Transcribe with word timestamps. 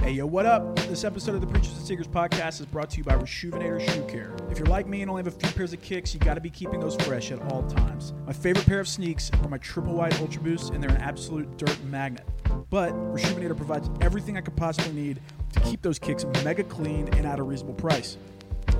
Hey, 0.00 0.12
yo, 0.12 0.26
what 0.26 0.46
up? 0.46 0.76
This 0.88 1.02
episode 1.02 1.34
of 1.34 1.40
the 1.40 1.46
Preachers 1.46 1.76
and 1.76 1.84
Sneakers 1.84 2.06
podcast 2.06 2.60
is 2.60 2.66
brought 2.66 2.88
to 2.90 2.98
you 2.98 3.04
by 3.04 3.16
Reshoevn8r 3.16 3.80
Shoe 3.80 4.04
Care. 4.04 4.34
If 4.48 4.58
you're 4.58 4.68
like 4.68 4.86
me 4.86 5.02
and 5.02 5.10
only 5.10 5.22
have 5.22 5.26
a 5.26 5.36
few 5.36 5.50
pairs 5.50 5.72
of 5.72 5.82
kicks, 5.82 6.14
you 6.14 6.20
got 6.20 6.34
to 6.34 6.40
be 6.40 6.48
keeping 6.48 6.78
those 6.78 6.94
fresh 7.04 7.32
at 7.32 7.42
all 7.50 7.64
times. 7.64 8.14
My 8.24 8.32
favorite 8.32 8.64
pair 8.64 8.80
of 8.80 8.88
sneaks 8.88 9.30
are 9.42 9.48
my 9.48 9.58
triple 9.58 9.94
wide 9.94 10.14
Ultra 10.20 10.40
Boost, 10.40 10.70
and 10.70 10.82
they're 10.82 10.94
an 10.94 11.02
absolute 11.02 11.58
dirt 11.58 11.82
magnet. 11.84 12.24
But 12.70 12.94
Reshoevn8r 12.94 13.56
provides 13.56 13.90
everything 14.00 14.36
I 14.38 14.40
could 14.40 14.56
possibly 14.56 14.92
need 14.92 15.20
to 15.52 15.60
keep 15.60 15.82
those 15.82 15.98
kicks 15.98 16.24
mega 16.44 16.62
clean 16.62 17.08
and 17.14 17.26
at 17.26 17.40
a 17.40 17.42
reasonable 17.42 17.74
price. 17.74 18.16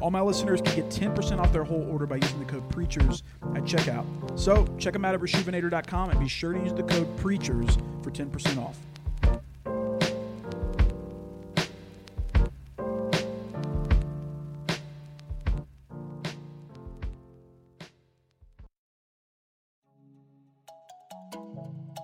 All 0.01 0.13
my 0.13 0.21
listeners 0.21 0.63
can 0.63 0.77
get 0.77 0.89
10% 0.89 1.41
off 1.41 1.53
their 1.53 1.65
whole 1.65 1.83
order 1.91 2.07
by 2.07 2.17
using 2.17 2.39
the 2.39 2.45
code 2.45 2.67
PREACHERS 2.71 3.25
at 3.57 3.65
checkout. 3.65 4.07
So 4.39 4.67
check 4.79 4.93
them 4.93 5.05
out 5.05 5.15
at 5.15 5.21
reshoevn8r.com 5.21 6.11
and 6.11 6.21
be 6.21 6.29
sure 6.29 6.53
to 6.53 6.61
use 6.61 6.73
the 6.73 6.85
code 6.85 7.15
PREACHERS 7.17 7.77
for 8.03 8.11
10% 8.13 8.59
off. 8.59 8.79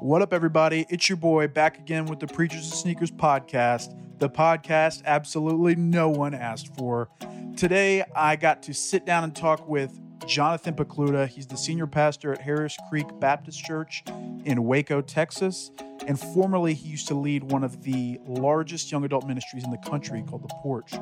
What 0.04 0.20
up, 0.20 0.34
everybody? 0.34 0.84
It's 0.90 1.08
your 1.08 1.16
boy 1.16 1.48
back 1.48 1.78
again 1.78 2.04
with 2.04 2.20
the 2.20 2.26
Preachers 2.26 2.66
and 2.66 2.74
Sneakers 2.74 3.10
podcast, 3.10 3.98
the 4.18 4.28
podcast 4.28 5.02
absolutely 5.06 5.76
no 5.76 6.10
one 6.10 6.34
asked 6.34 6.76
for. 6.76 7.08
Today, 7.56 8.04
I 8.14 8.36
got 8.36 8.62
to 8.64 8.74
sit 8.74 9.06
down 9.06 9.24
and 9.24 9.34
talk 9.34 9.66
with 9.66 9.98
Jonathan 10.26 10.74
Pokluda. 10.74 11.26
He's 11.28 11.46
the 11.46 11.56
senior 11.56 11.86
pastor 11.86 12.34
at 12.34 12.42
Harris 12.42 12.76
Creek 12.90 13.06
Baptist 13.18 13.64
Church 13.64 14.04
in 14.44 14.64
Waco, 14.64 15.00
Texas. 15.00 15.70
And 16.06 16.20
formerly, 16.20 16.74
he 16.74 16.90
used 16.90 17.08
to 17.08 17.14
lead 17.14 17.44
one 17.44 17.64
of 17.64 17.82
the 17.82 18.20
largest 18.26 18.92
young 18.92 19.06
adult 19.06 19.26
ministries 19.26 19.64
in 19.64 19.70
the 19.70 19.78
country 19.78 20.22
called 20.28 20.42
The 20.42 20.54
Porch 20.56 20.92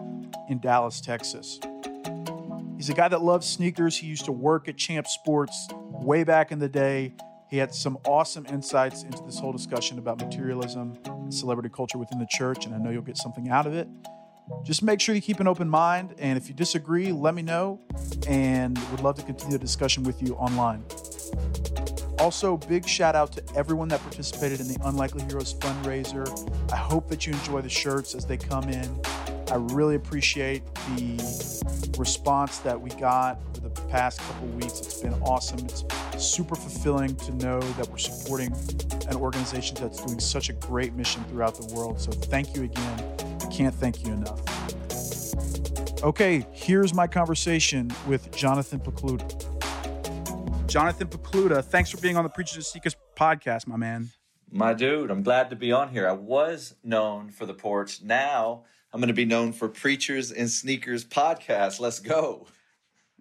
in 0.49 0.61
Dallas, 0.61 1.01
Texas. 1.01 1.59
He's 2.77 2.89
a 2.89 2.95
guy 2.95 3.09
that 3.09 3.23
loves 3.23 3.49
sneakers. 3.49 3.97
He 3.97 4.07
used 4.07 4.27
to 4.27 4.33
work 4.33 4.69
at 4.69 4.77
Champ 4.77 5.09
Sports 5.09 5.67
way 5.91 6.23
back 6.23 6.53
in 6.53 6.61
the 6.61 6.69
day. 6.69 7.17
He 7.53 7.59
had 7.59 7.75
some 7.75 7.99
awesome 8.07 8.47
insights 8.47 9.03
into 9.03 9.23
this 9.25 9.39
whole 9.39 9.53
discussion 9.53 9.99
about 9.99 10.19
materialism 10.19 10.97
celebrity 11.31 11.69
culture 11.69 11.99
within 11.99 12.19
the 12.19 12.27
church, 12.31 12.65
and 12.65 12.75
I 12.75 12.79
know 12.79 12.89
you'll 12.89 13.03
get 13.03 13.19
something 13.19 13.51
out 13.51 13.67
of 13.67 13.75
it. 13.75 13.87
Just 14.63 14.83
make 14.83 15.03
sure 15.03 15.15
you 15.15 15.21
keep 15.21 15.39
an 15.39 15.47
open 15.47 15.69
mind, 15.69 16.15
and 16.17 16.39
if 16.39 16.49
you 16.49 16.55
disagree, 16.55 17.13
let 17.13 17.35
me 17.35 17.43
know, 17.43 17.79
and 18.27 18.79
would 18.91 19.01
love 19.01 19.17
to 19.17 19.23
continue 19.23 19.59
the 19.59 19.65
discussion 19.67 20.03
with 20.03 20.23
you 20.23 20.35
online. 20.37 20.83
Also, 22.19 22.57
big 22.57 22.89
shout 22.89 23.15
out 23.15 23.33
to 23.33 23.43
everyone 23.55 23.89
that 23.89 24.01
participated 24.01 24.59
in 24.59 24.67
the 24.67 24.79
Unlikely 24.85 25.23
Heroes 25.25 25.53
fundraiser. 25.53 26.27
I 26.73 26.77
hope 26.77 27.07
that 27.11 27.27
you 27.27 27.35
enjoy 27.35 27.61
the 27.61 27.69
shirts 27.69 28.15
as 28.15 28.25
they 28.25 28.39
come 28.39 28.71
in. 28.71 28.99
I 29.53 29.57
really 29.57 29.97
appreciate 29.97 30.63
the 30.97 31.95
response 31.99 32.57
that 32.61 32.81
we 32.81 32.89
got 32.93 33.39
over 33.59 33.69
the 33.69 33.83
past 33.83 34.19
couple 34.21 34.49
weeks. 34.49 34.81
It's 34.81 35.03
been 35.03 35.13
awesome. 35.23 35.59
It's 35.67 35.85
super 36.17 36.55
fulfilling 36.55 37.15
to 37.17 37.35
know 37.35 37.61
that 37.61 37.87
we're 37.91 37.99
supporting 37.99 38.51
an 39.11 39.17
organization 39.17 39.77
that's 39.79 40.03
doing 40.03 40.21
such 40.21 40.49
a 40.49 40.55
great 40.55 40.95
mission 40.95 41.23
throughout 41.25 41.55
the 41.57 41.75
world. 41.75 42.01
So 42.01 42.13
thank 42.13 42.57
you 42.57 42.63
again. 42.63 43.15
I 43.43 43.47
can't 43.53 43.75
thank 43.75 44.07
you 44.07 44.15
enough. 44.15 44.41
Okay, 46.03 46.47
here's 46.53 46.95
my 46.95 47.07
conversation 47.07 47.93
with 48.07 48.35
Jonathan 48.35 48.81
Pokluda. 48.81 49.29
Jonathan 50.67 51.09
Pokluda, 51.09 51.63
thanks 51.63 51.91
for 51.91 51.99
being 51.99 52.17
on 52.17 52.25
the 52.25 52.31
Preachers 52.31 52.57
and 52.57 52.65
Sneakers 52.65 52.97
podcast, 53.19 53.67
my 53.67 53.77
man. 53.77 54.09
My 54.51 54.73
dude, 54.73 55.11
I'm 55.11 55.23
glad 55.23 55.51
to 55.51 55.57
be 55.57 55.73
on 55.73 55.91
here. 55.91 56.09
I 56.09 56.13
was 56.13 56.75
known 56.83 57.29
for 57.29 57.45
the 57.45 57.53
porch. 57.53 58.01
Now 58.01 58.65
I'm 58.93 59.01
going 59.01 59.09
to 59.09 59.15
be 59.15 59.25
known 59.25 59.53
for 59.53 59.69
Preachers 59.69 60.31
and 60.33 60.51
Sneakers 60.51 61.05
podcast. 61.05 61.81
Let's 61.81 61.99
go. 61.99 62.47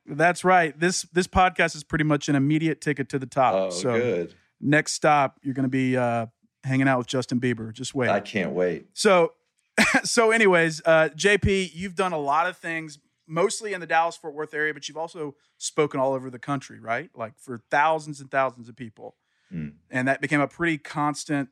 That's 0.06 0.44
right. 0.44 0.78
This 0.78 1.04
this 1.14 1.28
podcast 1.28 1.76
is 1.76 1.84
pretty 1.84 2.04
much 2.04 2.28
an 2.28 2.36
immediate 2.36 2.82
ticket 2.82 3.10
to 3.10 3.20
the 3.20 3.26
top. 3.28 3.54
Oh, 3.54 3.70
so 3.70 3.94
good. 3.98 4.34
next 4.60 4.94
stop, 4.94 5.40
you're 5.44 5.54
going 5.54 5.64
to 5.64 5.70
be 5.70 5.96
uh, 5.96 6.26
hanging 6.64 6.88
out 6.88 6.98
with 6.98 7.08
Justin 7.08 7.40
Bieber. 7.40 7.72
Just 7.72 7.94
wait. 7.96 8.10
I 8.10 8.20
can't 8.20 8.52
wait. 8.52 8.88
So, 8.94 9.34
so 10.04 10.32
anyways, 10.32 10.82
uh, 10.86 11.10
JP, 11.16 11.72
you've 11.74 11.96
done 11.96 12.12
a 12.14 12.18
lot 12.20 12.48
of 12.48 12.58
things, 12.58 12.98
mostly 13.28 13.74
in 13.74 13.80
the 13.80 13.88
Dallas 13.88 14.18
Fort 14.18 14.34
Worth 14.34 14.54
area, 14.54 14.74
but 14.74 14.88
you've 14.90 14.98
also 14.98 15.36
spoken 15.58 16.00
all 16.00 16.14
over 16.14 16.30
the 16.30 16.40
country, 16.40 16.80
right? 16.80 17.10
Like 17.16 17.38
for 17.40 17.62
thousands 17.70 18.20
and 18.20 18.30
thousands 18.30 18.68
of 18.70 18.76
people, 18.76 19.16
Mm. 19.54 19.74
and 19.90 20.08
that 20.08 20.22
became 20.22 20.40
a 20.40 20.48
pretty 20.48 20.78
constant 20.78 21.50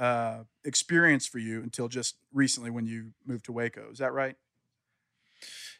uh, 0.00 0.44
experience 0.64 1.26
for 1.26 1.38
you 1.38 1.62
until 1.62 1.88
just 1.88 2.16
recently 2.32 2.70
when 2.70 2.86
you 2.86 3.12
moved 3.26 3.44
to 3.44 3.52
Waco. 3.52 3.90
Is 3.92 3.98
that 3.98 4.12
right? 4.12 4.36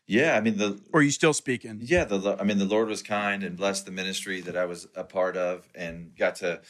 Yeah, 0.07 0.37
I 0.37 0.41
mean 0.41 0.57
the 0.59 0.81
Or 0.93 1.01
are 1.01 1.03
you 1.03 1.11
still 1.11 1.33
speaking? 1.33 1.81
yeah 1.83 2.05
the 2.05 2.37
I 2.39 2.45
mean 2.45 2.59
the 2.59 2.65
Lord 2.65 2.89
was 2.89 3.03
kind 3.03 3.43
and 3.43 3.57
blessed 3.57 3.87
the 3.87 3.93
ministry 3.93 4.41
that 4.43 4.57
I 4.57 4.65
was 4.65 4.87
a 4.95 5.05
part 5.05 5.37
of 5.37 5.69
and 5.75 6.15
got 6.17 6.37
to 6.37 6.61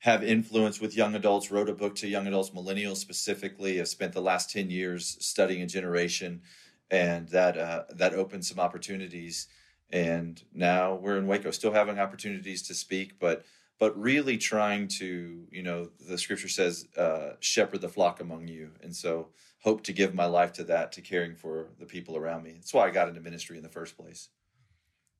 have 0.00 0.22
influence 0.24 0.80
with 0.80 0.96
young 0.96 1.14
adults. 1.14 1.50
Wrote 1.50 1.68
a 1.68 1.74
book 1.74 1.94
to 1.96 2.08
young 2.08 2.26
adults, 2.26 2.50
millennials 2.50 2.96
specifically. 2.96 3.80
I've 3.80 3.88
spent 3.88 4.12
the 4.12 4.22
last 4.22 4.50
ten 4.50 4.70
years 4.70 5.16
studying 5.20 5.62
a 5.62 5.66
generation, 5.66 6.42
and 6.90 7.28
that 7.30 7.56
uh, 7.58 7.84
that 7.96 8.14
opened 8.14 8.44
some 8.44 8.60
opportunities. 8.60 9.46
And 9.92 10.42
now 10.54 10.94
we're 10.94 11.18
in 11.18 11.26
Waco, 11.26 11.50
still 11.50 11.72
having 11.72 11.98
opportunities 11.98 12.62
to 12.68 12.74
speak, 12.74 13.18
but 13.18 13.44
but 13.80 13.98
really 13.98 14.36
trying 14.36 14.86
to 14.86 15.48
you 15.50 15.62
know 15.64 15.88
the 16.08 16.18
scripture 16.18 16.48
says 16.48 16.86
uh, 16.96 17.30
shepherd 17.40 17.80
the 17.80 17.88
flock 17.88 18.20
among 18.20 18.46
you, 18.46 18.70
and 18.82 18.94
so 18.94 19.30
hope 19.62 19.82
to 19.82 19.92
give 19.92 20.14
my 20.14 20.26
life 20.26 20.52
to 20.52 20.64
that, 20.64 20.92
to 20.92 21.00
caring 21.00 21.34
for 21.34 21.70
the 21.80 21.86
people 21.86 22.16
around 22.16 22.44
me. 22.44 22.52
That's 22.52 22.72
why 22.72 22.86
I 22.86 22.90
got 22.90 23.08
into 23.08 23.20
ministry 23.20 23.56
in 23.56 23.64
the 23.64 23.68
first 23.68 23.96
place. 23.96 24.28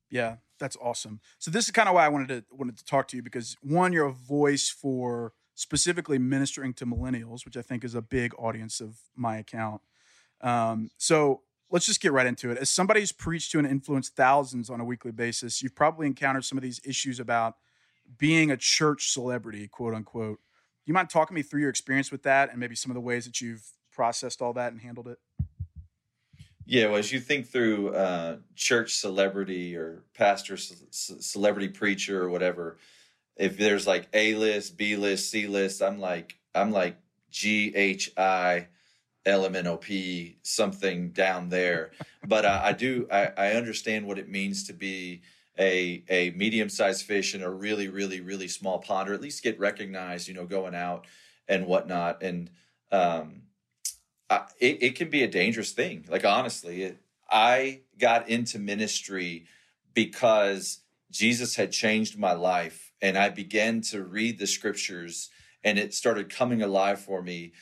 Yeah, 0.09 0.37
that's 0.59 0.77
awesome. 0.81 1.19
So 1.39 1.51
this 1.51 1.65
is 1.65 1.71
kind 1.71 1.89
of 1.89 1.95
why 1.95 2.05
I 2.05 2.09
wanted 2.09 2.27
to 2.29 2.55
wanted 2.55 2.77
to 2.77 2.85
talk 2.85 3.07
to 3.09 3.17
you 3.17 3.23
because 3.23 3.57
one, 3.61 3.91
you're 3.91 4.05
a 4.05 4.13
voice 4.13 4.69
for 4.69 5.33
specifically 5.55 6.19
ministering 6.19 6.73
to 6.75 6.85
millennials, 6.85 7.43
which 7.45 7.57
I 7.57 7.61
think 7.61 7.83
is 7.83 7.95
a 7.95 8.01
big 8.01 8.33
audience 8.37 8.79
of 8.79 8.97
my 9.15 9.37
account. 9.37 9.81
Um, 10.39 10.91
so 10.97 11.41
let's 11.69 11.85
just 11.85 12.01
get 12.01 12.11
right 12.11 12.25
into 12.25 12.51
it. 12.51 12.57
As 12.57 12.69
somebody 12.69 12.99
who's 12.99 13.11
preached 13.11 13.51
to 13.51 13.59
and 13.59 13.67
influenced 13.67 14.15
thousands 14.15 14.69
on 14.69 14.79
a 14.79 14.85
weekly 14.85 15.11
basis, 15.11 15.61
you've 15.63 15.75
probably 15.75 16.07
encountered 16.07 16.45
some 16.45 16.57
of 16.57 16.61
these 16.61 16.79
issues 16.83 17.19
about 17.19 17.55
being 18.17 18.51
a 18.51 18.57
church 18.57 19.09
celebrity, 19.09 19.67
quote 19.67 19.93
unquote. 19.93 20.37
Do 20.37 20.89
you 20.89 20.93
mind 20.93 21.09
talking 21.09 21.35
me 21.35 21.41
through 21.41 21.61
your 21.61 21.69
experience 21.69 22.11
with 22.11 22.23
that 22.23 22.49
and 22.49 22.59
maybe 22.59 22.75
some 22.75 22.91
of 22.91 22.95
the 22.95 23.01
ways 23.01 23.25
that 23.25 23.39
you've 23.39 23.63
processed 23.91 24.41
all 24.41 24.53
that 24.53 24.71
and 24.71 24.81
handled 24.81 25.07
it? 25.07 25.19
Yeah, 26.65 26.87
well, 26.87 26.97
as 26.97 27.11
you 27.11 27.19
think 27.19 27.47
through 27.47 27.93
uh, 27.93 28.37
church 28.55 28.95
celebrity 28.95 29.75
or 29.75 30.03
pastor 30.13 30.57
celebrity 30.57 31.67
preacher 31.67 32.23
or 32.23 32.29
whatever, 32.29 32.77
if 33.35 33.57
there's 33.57 33.87
like 33.87 34.07
A 34.13 34.35
list, 34.35 34.77
B 34.77 34.95
list, 34.95 35.29
C 35.31 35.47
list, 35.47 35.81
I'm 35.81 35.99
like 35.99 36.37
I'm 36.53 36.71
like 36.71 36.97
G 37.29 37.73
H 37.75 38.11
I 38.17 38.67
L 39.25 39.45
M 39.45 39.55
N 39.55 39.67
O 39.67 39.77
P 39.77 40.37
something 40.43 41.09
down 41.09 41.49
there. 41.49 41.91
but 42.25 42.45
uh, 42.45 42.61
I 42.63 42.73
do 42.73 43.07
I, 43.11 43.31
I 43.37 43.51
understand 43.53 44.05
what 44.05 44.19
it 44.19 44.29
means 44.29 44.65
to 44.67 44.73
be 44.73 45.21
a 45.57 46.03
a 46.09 46.31
medium 46.31 46.69
sized 46.69 47.05
fish 47.05 47.35
in 47.35 47.41
a 47.41 47.49
really 47.49 47.87
really 47.87 48.21
really 48.21 48.47
small 48.47 48.79
pond, 48.79 49.09
or 49.09 49.13
at 49.13 49.21
least 49.21 49.43
get 49.43 49.59
recognized. 49.59 50.27
You 50.27 50.33
know, 50.33 50.45
going 50.45 50.75
out 50.75 51.05
and 51.47 51.65
whatnot, 51.65 52.23
and 52.23 52.49
um, 52.91 53.43
I, 54.29 54.45
it, 54.59 54.83
it 54.83 54.95
can 54.95 55.09
be 55.09 55.23
a 55.23 55.27
dangerous 55.27 55.71
thing. 55.71 56.05
Like 56.09 56.25
honestly, 56.25 56.83
it, 56.83 57.01
I 57.29 57.81
got 57.97 58.29
into 58.29 58.59
ministry 58.59 59.45
because 59.93 60.79
Jesus 61.11 61.55
had 61.55 61.71
changed 61.71 62.17
my 62.17 62.33
life, 62.33 62.91
and 63.01 63.17
I 63.17 63.29
began 63.29 63.81
to 63.81 64.03
read 64.03 64.39
the 64.39 64.47
scriptures, 64.47 65.29
and 65.63 65.77
it 65.77 65.93
started 65.93 66.29
coming 66.29 66.61
alive 66.61 66.99
for 66.99 67.21
me. 67.21 67.53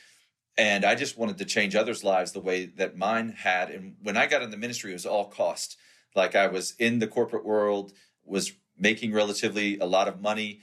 And 0.56 0.84
I 0.84 0.94
just 0.94 1.16
wanted 1.16 1.38
to 1.38 1.44
change 1.44 1.74
others' 1.74 2.04
lives 2.04 2.32
the 2.32 2.40
way 2.40 2.66
that 2.66 2.96
mine 2.96 3.30
had. 3.30 3.70
And 3.70 3.96
when 4.02 4.16
I 4.16 4.26
got 4.26 4.42
in 4.42 4.50
the 4.50 4.56
ministry, 4.56 4.90
it 4.90 4.94
was 4.94 5.06
all 5.06 5.26
cost. 5.26 5.76
Like 6.14 6.34
I 6.34 6.46
was 6.46 6.74
in 6.78 6.98
the 6.98 7.06
corporate 7.06 7.44
world, 7.44 7.92
was 8.24 8.52
making 8.78 9.12
relatively 9.12 9.78
a 9.78 9.86
lot 9.86 10.08
of 10.08 10.20
money, 10.20 10.60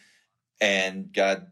and 0.60 1.14
God 1.14 1.48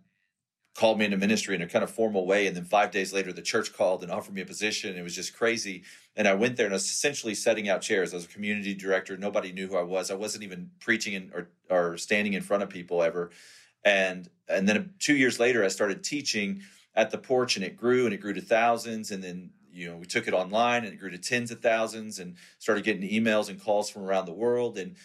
called 0.76 1.00
me 1.00 1.06
into 1.06 1.18
ministry 1.18 1.56
in 1.56 1.62
a 1.62 1.68
kind 1.68 1.84
of 1.84 1.90
formal 1.90 2.28
way. 2.28 2.48
And 2.48 2.56
then 2.56 2.66
five 2.66 2.92
days 2.92 3.14
later, 3.14 3.32
the 3.32 3.42
church 3.42 3.74
called 3.74 4.04
and 4.04 4.12
offered 4.12 4.36
me 4.36 4.42
a 4.42 4.46
position. 4.46 4.98
It 4.98 5.04
was 5.04 5.16
just 5.16 5.36
crazy. 5.36 5.84
And 6.18 6.28
I 6.28 6.34
went 6.34 6.58
there 6.58 6.66
and 6.66 6.74
I 6.74 6.76
was 6.76 6.86
essentially 6.86 7.34
setting 7.34 7.70
out 7.70 7.82
chairs. 7.82 8.12
I 8.14 8.18
was 8.18 8.26
a 8.26 8.30
community 8.30 8.74
director. 8.74 9.16
Nobody 9.16 9.54
knew 9.54 9.68
who 9.68 9.78
I 9.78 9.84
was. 9.84 10.12
I 10.12 10.16
wasn't 10.16 10.44
even 10.44 10.72
preaching 10.82 11.14
in, 11.14 11.32
or, 11.34 11.48
or 11.70 11.98
standing 11.98 12.34
in 12.34 12.42
front 12.42 12.62
of 12.62 12.70
people 12.70 13.02
ever. 13.02 13.32
And, 13.86 14.30
and 14.50 14.68
then 14.68 14.96
two 15.00 15.16
years 15.16 15.40
later, 15.40 15.64
I 15.64 15.70
started 15.70 16.04
teaching 16.04 16.62
at 16.94 17.10
the 17.10 17.18
porch 17.18 17.56
and 17.56 17.64
it 17.64 17.78
grew 17.78 18.04
and 18.04 18.14
it 18.14 18.20
grew 18.20 18.34
to 18.34 18.42
thousands. 18.42 19.12
And 19.12 19.24
then, 19.24 19.52
you 19.76 19.90
know, 19.90 19.98
we 19.98 20.06
took 20.06 20.28
it 20.28 20.34
online 20.34 20.86
and 20.86 20.94
it 20.94 20.98
grew 20.98 21.10
to 21.10 21.18
tens 21.18 21.52
of 21.52 21.60
thousands 21.60 22.18
and 22.18 22.38
started 22.60 22.86
getting 22.86 23.08
emails 23.08 23.50
and 23.50 23.62
calls 23.62 23.90
from 23.90 24.04
around 24.04 24.26
the 24.26 24.34
world. 24.34 24.78
And, 24.78 24.96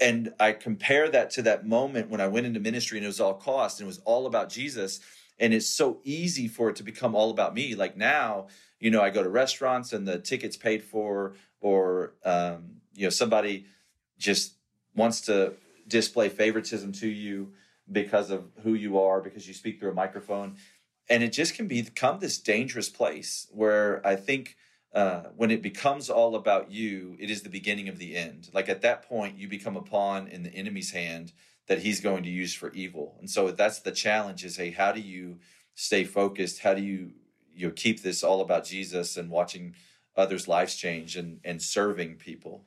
and 0.00 0.34
I 0.40 0.52
compare 0.52 1.08
that 1.08 1.30
to 1.32 1.42
that 1.42 1.64
moment 1.64 2.10
when 2.10 2.20
I 2.20 2.26
went 2.26 2.46
into 2.46 2.58
ministry 2.58 2.98
and 2.98 3.04
it 3.04 3.08
was 3.08 3.20
all 3.20 3.34
cost 3.34 3.78
and 3.78 3.86
it 3.86 3.88
was 3.88 4.00
all 4.00 4.26
about 4.26 4.48
Jesus. 4.48 5.00
And 5.38 5.54
it's 5.54 5.68
so 5.68 6.00
easy 6.02 6.48
for 6.48 6.70
it 6.70 6.76
to 6.76 6.82
become 6.82 7.14
all 7.14 7.30
about 7.30 7.54
me. 7.54 7.76
Like 7.76 7.96
now, 7.96 8.48
you 8.80 8.90
know, 8.90 9.00
I 9.00 9.10
go 9.10 9.22
to 9.22 9.28
restaurants 9.28 9.92
and 9.92 10.08
the 10.08 10.18
ticket's 10.18 10.56
paid 10.56 10.82
for, 10.82 11.34
or, 11.60 12.14
um, 12.24 12.80
you 12.94 13.04
know, 13.04 13.10
somebody 13.10 13.66
just 14.18 14.54
wants 14.96 15.20
to 15.22 15.54
display 15.86 16.28
favoritism 16.28 16.92
to 16.92 17.08
you 17.08 17.52
because 17.90 18.30
of 18.30 18.44
who 18.62 18.74
you 18.74 18.98
are, 18.98 19.20
because 19.20 19.46
you 19.46 19.54
speak 19.54 19.78
through 19.78 19.90
a 19.90 19.94
microphone. 19.94 20.56
And 21.12 21.22
it 21.22 21.30
just 21.34 21.52
can 21.54 21.68
become 21.68 22.20
this 22.20 22.38
dangerous 22.38 22.88
place 22.88 23.46
where 23.50 24.00
I 24.02 24.16
think 24.16 24.56
uh, 24.94 25.24
when 25.36 25.50
it 25.50 25.60
becomes 25.60 26.08
all 26.08 26.34
about 26.34 26.70
you, 26.70 27.18
it 27.20 27.30
is 27.30 27.42
the 27.42 27.50
beginning 27.50 27.90
of 27.90 27.98
the 27.98 28.16
end. 28.16 28.48
Like 28.54 28.70
at 28.70 28.80
that 28.80 29.06
point, 29.06 29.36
you 29.36 29.46
become 29.46 29.76
a 29.76 29.82
pawn 29.82 30.26
in 30.26 30.42
the 30.42 30.54
enemy's 30.54 30.92
hand 30.92 31.34
that 31.66 31.80
he's 31.80 32.00
going 32.00 32.22
to 32.22 32.30
use 32.30 32.54
for 32.54 32.72
evil. 32.72 33.16
And 33.20 33.28
so 33.28 33.50
that's 33.50 33.80
the 33.80 33.92
challenge: 33.92 34.42
is 34.42 34.56
hey, 34.56 34.70
how 34.70 34.90
do 34.90 35.02
you 35.02 35.38
stay 35.74 36.04
focused? 36.04 36.60
How 36.60 36.72
do 36.72 36.80
you 36.80 37.10
you 37.54 37.66
know, 37.66 37.74
keep 37.76 38.00
this 38.00 38.24
all 38.24 38.40
about 38.40 38.64
Jesus 38.64 39.18
and 39.18 39.28
watching 39.28 39.74
others' 40.16 40.48
lives 40.48 40.76
change 40.76 41.14
and 41.14 41.40
and 41.44 41.60
serving 41.60 42.16
people? 42.16 42.64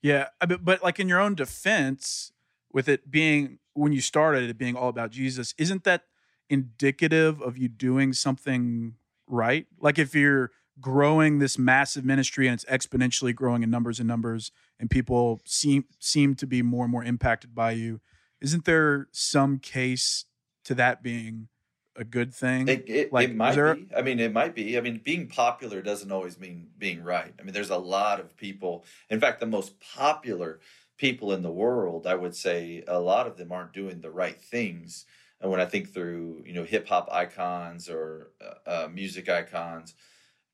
Yeah, 0.00 0.28
but, 0.40 0.64
but 0.64 0.82
like 0.82 0.98
in 0.98 1.06
your 1.10 1.20
own 1.20 1.34
defense, 1.34 2.32
with 2.72 2.88
it 2.88 3.10
being 3.10 3.58
when 3.74 3.92
you 3.92 4.00
started 4.00 4.48
it 4.48 4.56
being 4.56 4.74
all 4.74 4.88
about 4.88 5.10
Jesus, 5.10 5.52
isn't 5.58 5.84
that 5.84 6.04
indicative 6.48 7.40
of 7.40 7.56
you 7.56 7.68
doing 7.68 8.12
something 8.12 8.94
right? 9.26 9.66
Like 9.80 9.98
if 9.98 10.14
you're 10.14 10.50
growing 10.80 11.38
this 11.38 11.58
massive 11.58 12.04
ministry 12.04 12.48
and 12.48 12.54
it's 12.54 12.64
exponentially 12.64 13.34
growing 13.34 13.62
in 13.62 13.70
numbers 13.70 14.00
and 14.00 14.08
numbers 14.08 14.50
and 14.78 14.90
people 14.90 15.40
seem 15.44 15.84
seem 15.98 16.34
to 16.34 16.46
be 16.46 16.62
more 16.62 16.84
and 16.84 16.92
more 16.92 17.04
impacted 17.04 17.54
by 17.54 17.72
you, 17.72 18.00
isn't 18.40 18.64
there 18.64 19.08
some 19.12 19.58
case 19.58 20.26
to 20.64 20.74
that 20.74 21.02
being 21.02 21.48
a 21.96 22.04
good 22.04 22.34
thing? 22.34 22.66
It, 22.66 22.84
it, 22.88 23.12
like, 23.12 23.30
it 23.30 23.36
might 23.36 23.54
there... 23.54 23.74
be. 23.74 23.88
I 23.96 24.02
mean, 24.02 24.18
it 24.18 24.32
might 24.32 24.54
be. 24.54 24.76
I 24.76 24.80
mean, 24.80 25.00
being 25.04 25.28
popular 25.28 25.80
doesn't 25.80 26.10
always 26.10 26.38
mean 26.38 26.68
being 26.76 27.02
right. 27.02 27.32
I 27.38 27.42
mean, 27.42 27.52
there's 27.52 27.70
a 27.70 27.78
lot 27.78 28.20
of 28.20 28.36
people. 28.36 28.84
In 29.10 29.20
fact, 29.20 29.40
the 29.40 29.46
most 29.46 29.78
popular 29.80 30.60
people 30.96 31.32
in 31.32 31.42
the 31.42 31.50
world, 31.50 32.06
I 32.06 32.14
would 32.14 32.34
say, 32.34 32.82
a 32.86 32.98
lot 32.98 33.26
of 33.26 33.36
them 33.36 33.52
aren't 33.52 33.72
doing 33.72 34.00
the 34.00 34.10
right 34.10 34.40
things 34.40 35.06
and 35.44 35.50
when 35.50 35.60
I 35.60 35.66
think 35.66 35.92
through, 35.92 36.42
you 36.46 36.54
know, 36.54 36.64
hip 36.64 36.88
hop 36.88 37.10
icons 37.12 37.90
or 37.90 38.30
uh, 38.40 38.86
uh, 38.86 38.88
music 38.88 39.28
icons, 39.28 39.92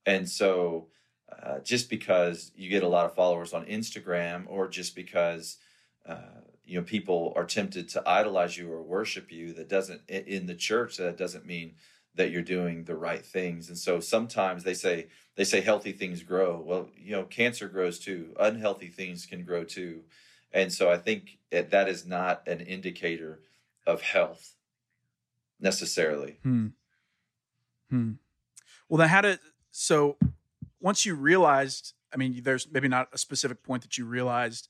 and 0.05 0.29
so 0.29 0.89
uh, 1.31 1.61
just 1.61 1.89
because 1.89 2.51
you 2.57 2.69
get 2.69 2.83
a 2.83 2.89
lot 2.89 3.07
of 3.07 3.15
followers 3.15 3.53
on 3.53 3.67
Instagram, 3.67 4.47
or 4.49 4.67
just 4.67 4.97
because 4.97 5.59
uh, 6.07 6.41
you 6.65 6.77
know 6.77 6.83
people 6.85 7.33
are 7.37 7.45
tempted 7.45 7.89
to 7.91 8.03
idolize 8.05 8.59
you 8.59 8.69
or 8.69 8.83
worship 8.83 9.31
you, 9.31 9.53
that 9.53 9.69
doesn't 9.69 10.01
in 10.09 10.47
the 10.47 10.57
church 10.57 10.97
that 10.97 11.17
doesn't 11.17 11.47
mean 11.47 11.77
that 12.17 12.33
you're 12.33 12.43
doing 12.43 12.83
the 12.83 12.97
right 12.97 13.25
things. 13.25 13.69
And 13.69 13.79
so 13.79 14.01
sometimes 14.01 14.65
they 14.65 14.75
say 14.75 15.07
they 15.37 15.45
say 15.45 15.61
healthy 15.61 15.93
things 15.93 16.25
grow. 16.25 16.61
Well, 16.61 16.89
you 16.99 17.13
know, 17.13 17.23
cancer 17.23 17.69
grows 17.69 18.01
too. 18.01 18.35
Unhealthy 18.41 18.89
things 18.89 19.25
can 19.25 19.45
grow 19.45 19.63
too. 19.63 20.01
And 20.53 20.73
so 20.73 20.91
I 20.91 20.97
think 20.97 21.39
that 21.53 21.89
is 21.89 22.05
not 22.05 22.43
an 22.49 22.61
indicator 22.61 23.39
of 23.87 24.03
health 24.03 24.57
necessarily. 25.61 26.39
Hmm. 26.43 26.69
Hmm. 27.89 28.13
Well, 28.89 28.99
then 28.99 29.09
how 29.09 29.21
did 29.21 29.39
so 29.71 30.17
once 30.81 31.05
you 31.05 31.15
realized? 31.15 31.95
I 32.13 32.17
mean, 32.17 32.43
there's 32.43 32.67
maybe 32.71 32.89
not 32.89 33.09
a 33.13 33.19
specific 33.19 33.63
point 33.63 33.83
that 33.83 33.97
you 33.97 34.05
realized 34.05 34.69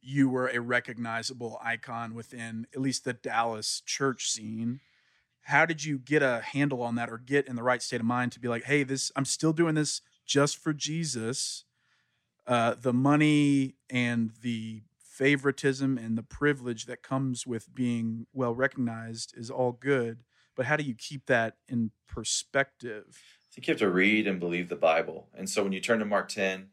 you 0.00 0.28
were 0.28 0.48
a 0.48 0.60
recognizable 0.60 1.58
icon 1.62 2.14
within 2.14 2.66
at 2.74 2.80
least 2.80 3.04
the 3.04 3.12
Dallas 3.12 3.80
church 3.86 4.28
scene. 4.28 4.80
How 5.42 5.64
did 5.64 5.84
you 5.84 5.98
get 5.98 6.22
a 6.22 6.40
handle 6.40 6.82
on 6.82 6.96
that, 6.96 7.08
or 7.08 7.18
get 7.18 7.46
in 7.46 7.56
the 7.56 7.62
right 7.62 7.82
state 7.82 8.00
of 8.00 8.06
mind 8.06 8.32
to 8.32 8.40
be 8.40 8.48
like, 8.48 8.64
"Hey, 8.64 8.82
this 8.82 9.10
I'm 9.16 9.24
still 9.24 9.52
doing 9.52 9.74
this 9.74 10.02
just 10.26 10.56
for 10.58 10.72
Jesus." 10.72 11.64
Uh, 12.46 12.74
the 12.74 12.92
money 12.92 13.76
and 13.88 14.32
the 14.42 14.82
favoritism 14.98 15.98
and 15.98 16.18
the 16.18 16.22
privilege 16.22 16.86
that 16.86 17.02
comes 17.02 17.46
with 17.46 17.72
being 17.74 18.26
well 18.32 18.54
recognized 18.54 19.32
is 19.36 19.50
all 19.50 19.72
good 19.72 20.24
but 20.56 20.66
how 20.66 20.76
do 20.76 20.84
you 20.84 20.94
keep 20.94 21.26
that 21.26 21.54
in 21.68 21.90
perspective? 22.08 23.04
I 23.08 23.54
think 23.54 23.66
you 23.66 23.72
have 23.72 23.80
to 23.80 23.90
read 23.90 24.26
and 24.26 24.40
believe 24.40 24.68
the 24.68 24.76
Bible. 24.76 25.28
And 25.36 25.48
so 25.48 25.62
when 25.62 25.72
you 25.72 25.80
turn 25.80 25.98
to 25.98 26.04
Mark 26.04 26.28
10 26.28 26.52
and 26.52 26.68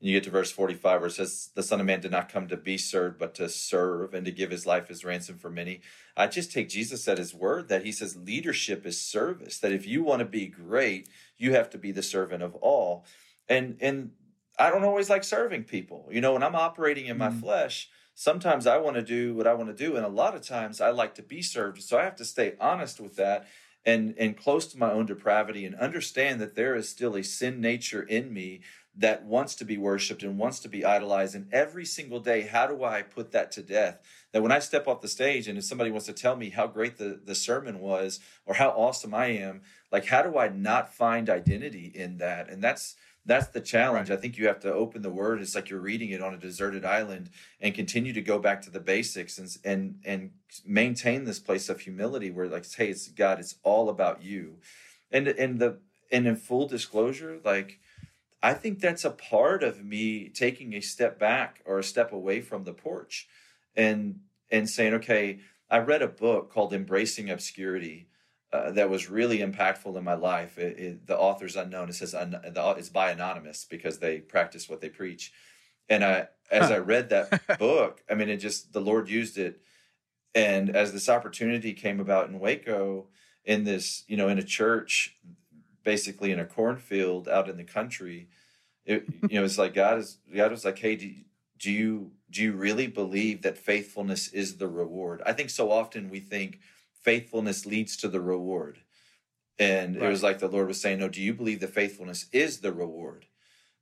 you 0.00 0.12
get 0.12 0.24
to 0.24 0.30
verse 0.30 0.50
45 0.50 1.00
where 1.00 1.08
it 1.08 1.12
says, 1.12 1.50
The 1.54 1.62
Son 1.62 1.78
of 1.78 1.86
Man 1.86 2.00
did 2.00 2.10
not 2.10 2.30
come 2.30 2.48
to 2.48 2.56
be 2.56 2.78
served, 2.78 3.18
but 3.18 3.34
to 3.34 3.48
serve 3.48 4.14
and 4.14 4.24
to 4.24 4.32
give 4.32 4.50
his 4.50 4.66
life 4.66 4.90
as 4.90 5.04
ransom 5.04 5.36
for 5.36 5.50
many. 5.50 5.82
I 6.16 6.26
just 6.26 6.52
take 6.52 6.68
Jesus 6.68 7.06
at 7.06 7.18
his 7.18 7.34
word 7.34 7.68
that 7.68 7.84
he 7.84 7.92
says 7.92 8.16
leadership 8.16 8.86
is 8.86 9.00
service, 9.00 9.58
that 9.58 9.72
if 9.72 9.86
you 9.86 10.02
want 10.02 10.20
to 10.20 10.24
be 10.24 10.46
great, 10.46 11.08
you 11.36 11.52
have 11.52 11.68
to 11.70 11.78
be 11.78 11.92
the 11.92 12.02
servant 12.02 12.42
of 12.42 12.54
all. 12.56 13.04
And 13.48 13.76
and 13.80 14.12
I 14.58 14.70
don't 14.70 14.84
always 14.84 15.10
like 15.10 15.24
serving 15.24 15.64
people. 15.64 16.08
You 16.10 16.20
know, 16.20 16.34
when 16.34 16.42
I'm 16.42 16.54
operating 16.54 17.06
in 17.06 17.18
my 17.18 17.28
mm. 17.28 17.40
flesh, 17.40 17.88
sometimes 18.22 18.68
I 18.68 18.76
want 18.76 18.94
to 18.94 19.02
do 19.02 19.34
what 19.34 19.48
I 19.48 19.54
want 19.54 19.76
to 19.76 19.84
do, 19.84 19.96
and 19.96 20.04
a 20.04 20.08
lot 20.08 20.36
of 20.36 20.42
times 20.42 20.80
I 20.80 20.90
like 20.90 21.16
to 21.16 21.22
be 21.22 21.42
served. 21.42 21.82
So 21.82 21.98
I 21.98 22.04
have 22.04 22.16
to 22.16 22.24
stay 22.24 22.54
honest 22.60 23.00
with 23.00 23.16
that 23.16 23.48
and 23.84 24.14
and 24.16 24.36
close 24.36 24.66
to 24.68 24.78
my 24.78 24.92
own 24.92 25.06
depravity 25.06 25.66
and 25.66 25.74
understand 25.74 26.40
that 26.40 26.54
there 26.54 26.76
is 26.76 26.88
still 26.88 27.16
a 27.16 27.24
sin 27.24 27.60
nature 27.60 28.02
in 28.02 28.32
me 28.32 28.60
that 28.94 29.24
wants 29.24 29.54
to 29.56 29.64
be 29.64 29.78
worshiped 29.78 30.22
and 30.22 30.38
wants 30.38 30.60
to 30.60 30.68
be 30.68 30.84
idolized. 30.84 31.34
And 31.34 31.52
every 31.52 31.84
single 31.84 32.20
day 32.20 32.42
how 32.42 32.66
do 32.66 32.84
i 32.84 33.02
put 33.02 33.32
that 33.32 33.50
to 33.52 33.62
death? 33.62 33.98
That 34.30 34.42
when 34.42 34.52
i 34.52 34.60
step 34.60 34.86
off 34.86 35.00
the 35.00 35.08
stage 35.08 35.48
and 35.48 35.58
if 35.58 35.64
somebody 35.64 35.90
wants 35.90 36.06
to 36.06 36.12
tell 36.12 36.36
me 36.36 36.50
how 36.50 36.68
great 36.68 36.98
the, 36.98 37.18
the 37.24 37.34
sermon 37.34 37.80
was 37.80 38.20
or 38.46 38.54
how 38.54 38.68
awesome 38.68 39.14
i 39.14 39.26
am 39.26 39.62
like 39.90 40.06
how 40.06 40.22
do 40.22 40.38
i 40.38 40.48
not 40.48 40.94
find 40.94 41.28
identity 41.28 41.90
in 41.92 42.18
that? 42.18 42.48
And 42.48 42.62
that's 42.62 42.94
that's 43.24 43.48
the 43.48 43.60
challenge. 43.60 44.10
Right. 44.10 44.18
I 44.18 44.20
think 44.20 44.36
you 44.36 44.46
have 44.48 44.60
to 44.60 44.72
open 44.72 45.02
the 45.02 45.10
word. 45.10 45.40
It's 45.40 45.54
like 45.54 45.70
you're 45.70 45.80
reading 45.80 46.10
it 46.10 46.22
on 46.22 46.34
a 46.34 46.38
deserted 46.38 46.84
island 46.84 47.30
and 47.60 47.74
continue 47.74 48.12
to 48.12 48.20
go 48.20 48.38
back 48.38 48.62
to 48.62 48.70
the 48.70 48.80
basics 48.80 49.38
and 49.38 49.56
and 49.64 50.00
and 50.04 50.30
maintain 50.66 51.24
this 51.24 51.38
place 51.38 51.68
of 51.68 51.80
humility 51.80 52.30
where 52.30 52.48
like 52.48 52.70
hey, 52.72 52.88
it's 52.88 53.08
God, 53.08 53.38
it's 53.38 53.56
all 53.62 53.88
about 53.88 54.22
you. 54.22 54.58
And 55.10 55.28
and 55.28 55.60
the 55.60 55.78
and 56.10 56.26
in 56.26 56.36
full 56.36 56.66
disclosure, 56.66 57.38
like 57.44 57.78
I 58.42 58.54
think 58.54 58.80
that's 58.80 59.04
a 59.04 59.10
part 59.10 59.62
of 59.62 59.84
me 59.84 60.28
taking 60.28 60.74
a 60.74 60.80
step 60.80 61.18
back 61.18 61.62
or 61.64 61.78
a 61.78 61.84
step 61.84 62.12
away 62.12 62.40
from 62.40 62.64
the 62.64 62.72
porch 62.72 63.28
and 63.76 64.20
and 64.50 64.68
saying, 64.68 64.94
okay, 64.94 65.38
I 65.70 65.78
read 65.78 66.02
a 66.02 66.08
book 66.08 66.52
called 66.52 66.74
Embracing 66.74 67.30
Obscurity 67.30 68.08
uh, 68.52 68.70
that 68.72 68.90
was 68.90 69.08
really 69.08 69.38
impactful 69.38 69.96
in 69.96 70.04
my 70.04 70.14
life. 70.14 70.58
It, 70.58 70.78
it, 70.78 71.06
the 71.06 71.18
author's 71.18 71.56
unknown. 71.56 71.88
It 71.88 71.94
says 71.94 72.14
un, 72.14 72.30
the, 72.30 72.74
it's 72.76 72.90
by 72.90 73.10
anonymous 73.10 73.64
because 73.64 73.98
they 73.98 74.18
practice 74.18 74.68
what 74.68 74.80
they 74.80 74.90
preach. 74.90 75.32
And 75.88 76.04
I, 76.04 76.28
as. 76.50 76.70
I 76.70 76.78
read 76.78 77.08
that 77.10 77.58
book, 77.58 78.02
I 78.10 78.14
mean, 78.14 78.28
it 78.28 78.36
just 78.36 78.72
the 78.72 78.80
Lord 78.80 79.08
used 79.08 79.38
it. 79.38 79.60
And 80.34 80.74
as 80.76 80.92
this 80.92 81.08
opportunity 81.08 81.72
came 81.72 82.00
about 82.00 82.28
in 82.28 82.38
Waco, 82.38 83.08
in 83.44 83.64
this, 83.64 84.04
you 84.06 84.16
know, 84.16 84.28
in 84.28 84.38
a 84.38 84.42
church, 84.42 85.16
basically 85.82 86.30
in 86.30 86.38
a 86.38 86.44
cornfield 86.44 87.28
out 87.28 87.48
in 87.48 87.56
the 87.56 87.64
country, 87.64 88.28
it, 88.84 89.06
you 89.28 89.38
know, 89.38 89.44
it's 89.44 89.58
like 89.58 89.74
God 89.74 89.98
is 89.98 90.18
God 90.34 90.50
was 90.50 90.64
like, 90.64 90.78
hey, 90.78 90.96
do, 90.96 91.10
do 91.58 91.72
you 91.72 92.12
do 92.30 92.42
you 92.42 92.52
really 92.52 92.86
believe 92.86 93.42
that 93.42 93.58
faithfulness 93.58 94.28
is 94.28 94.56
the 94.56 94.68
reward? 94.68 95.22
I 95.24 95.32
think 95.32 95.50
so 95.50 95.70
often 95.70 96.10
we 96.10 96.20
think 96.20 96.60
faithfulness 97.02 97.66
leads 97.66 97.96
to 97.98 98.08
the 98.08 98.20
reward. 98.20 98.78
And 99.58 99.96
right. 99.96 100.06
it 100.06 100.08
was 100.08 100.22
like 100.22 100.38
the 100.38 100.48
Lord 100.48 100.68
was 100.68 100.80
saying, 100.80 100.98
No, 100.98 101.08
do 101.08 101.20
you 101.20 101.34
believe 101.34 101.60
the 101.60 101.68
faithfulness 101.68 102.26
is 102.32 102.60
the 102.60 102.72
reward? 102.72 103.26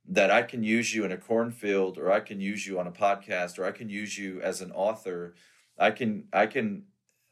That 0.07 0.31
I 0.31 0.41
can 0.41 0.63
use 0.63 0.93
you 0.93 1.05
in 1.05 1.11
a 1.11 1.17
cornfield, 1.17 1.97
or 1.97 2.11
I 2.11 2.19
can 2.19 2.41
use 2.41 2.65
you 2.65 2.79
on 2.79 2.87
a 2.87 2.91
podcast, 2.91 3.59
or 3.59 3.65
I 3.65 3.71
can 3.71 3.89
use 3.89 4.17
you 4.17 4.41
as 4.41 4.61
an 4.61 4.71
author. 4.71 5.35
I 5.77 5.91
can 5.91 6.25
I 6.33 6.47
can 6.47 6.83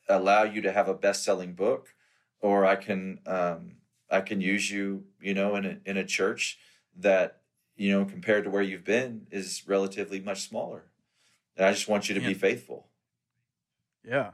allow 0.07 0.43
you 0.43 0.61
to 0.61 0.71
have 0.71 0.87
a 0.87 0.93
best 0.93 1.23
selling 1.23 1.53
book, 1.53 1.93
or 2.39 2.65
I 2.65 2.75
can 2.75 3.19
um, 3.25 3.73
I 4.09 4.21
can 4.21 4.41
use 4.41 4.69
you, 4.69 5.03
you 5.19 5.33
know, 5.33 5.55
in 5.55 5.65
a 5.65 5.77
in 5.85 5.97
a 5.97 6.05
church 6.05 6.59
that 6.97 7.41
you 7.75 7.91
know 7.91 8.05
compared 8.05 8.43
to 8.45 8.49
where 8.49 8.61
you've 8.61 8.85
been 8.85 9.27
is 9.31 9.63
relatively 9.67 10.19
much 10.19 10.47
smaller. 10.47 10.83
And 11.57 11.65
I 11.65 11.71
just 11.71 11.87
want 11.87 12.07
you 12.07 12.15
to 12.15 12.21
yeah. 12.21 12.29
be 12.29 12.33
faithful. 12.33 12.87
Yeah, 14.07 14.31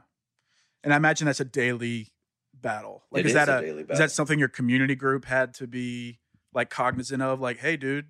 and 0.86 0.94
I 0.94 0.98
imagine 0.98 1.26
that's 1.26 1.40
a 1.40 1.44
daily 1.44 2.12
battle. 2.54 3.02
Like, 3.10 3.24
is, 3.24 3.32
is 3.32 3.34
that 3.34 3.48
a, 3.48 3.58
a 3.58 3.76
is 3.88 3.98
that 3.98 4.12
something 4.12 4.38
your 4.38 4.48
community 4.48 4.94
group 4.94 5.24
had 5.24 5.52
to 5.54 5.66
be 5.66 6.20
like 6.54 6.70
cognizant 6.70 7.20
of? 7.20 7.40
Like, 7.40 7.58
hey, 7.58 7.76
dude, 7.76 8.06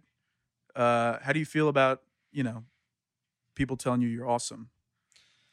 uh, 0.77 1.17
how 1.23 1.33
do 1.33 1.39
you 1.39 1.47
feel 1.47 1.69
about 1.69 2.03
you 2.33 2.43
know 2.43 2.65
people 3.55 3.79
telling 3.79 4.03
you 4.03 4.09
you're 4.09 4.29
awesome? 4.29 4.69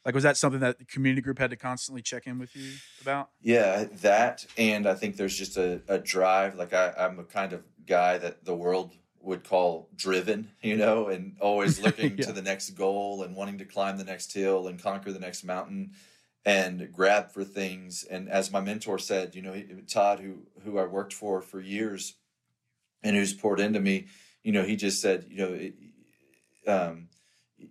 Like, 0.04 0.14
was 0.14 0.22
that 0.24 0.36
something 0.36 0.60
that 0.60 0.78
the 0.78 0.84
community 0.84 1.22
group 1.22 1.38
had 1.38 1.48
to 1.48 1.56
constantly 1.56 2.02
check 2.02 2.26
in 2.26 2.38
with 2.38 2.54
you 2.54 2.72
about? 3.00 3.30
Yeah, 3.40 3.84
that, 4.02 4.44
and 4.58 4.86
I 4.86 4.92
think 4.92 5.16
there's 5.16 5.34
just 5.34 5.56
a, 5.56 5.80
a 5.88 5.96
drive. 5.96 6.56
Like, 6.56 6.74
I, 6.74 6.92
I'm 6.98 7.18
a 7.18 7.24
kind 7.24 7.54
of 7.54 7.62
guy 7.86 8.18
that 8.18 8.44
the 8.44 8.54
world 8.54 8.92
would 9.22 9.44
call 9.44 9.88
driven, 9.96 10.50
you 10.60 10.76
know, 10.76 11.08
and 11.08 11.38
always 11.40 11.80
looking 11.82 12.18
yeah. 12.18 12.26
to 12.26 12.32
the 12.34 12.42
next 12.42 12.72
goal 12.72 13.22
and 13.22 13.34
wanting 13.34 13.56
to 13.58 13.64
climb 13.64 13.96
the 13.96 14.04
next 14.04 14.30
hill 14.34 14.68
and 14.68 14.78
conquer 14.78 15.10
the 15.10 15.18
next 15.18 15.42
mountain 15.42 15.92
and 16.44 16.92
grab 16.92 17.30
for 17.30 17.44
things. 17.44 18.04
And 18.04 18.28
as 18.28 18.52
my 18.52 18.60
mentor 18.60 18.98
said, 18.98 19.34
you 19.34 19.42
know, 19.42 19.60
Todd, 19.88 20.20
who 20.20 20.46
who 20.62 20.78
I 20.78 20.84
worked 20.84 21.12
for 21.12 21.40
for 21.40 21.60
years, 21.60 22.14
and 23.02 23.16
who's 23.16 23.32
poured 23.32 23.60
into 23.60 23.80
me, 23.80 24.06
you 24.42 24.52
know, 24.52 24.62
he 24.62 24.76
just 24.76 25.00
said, 25.00 25.26
you 25.28 25.72
know, 26.66 26.72
um, 26.72 27.08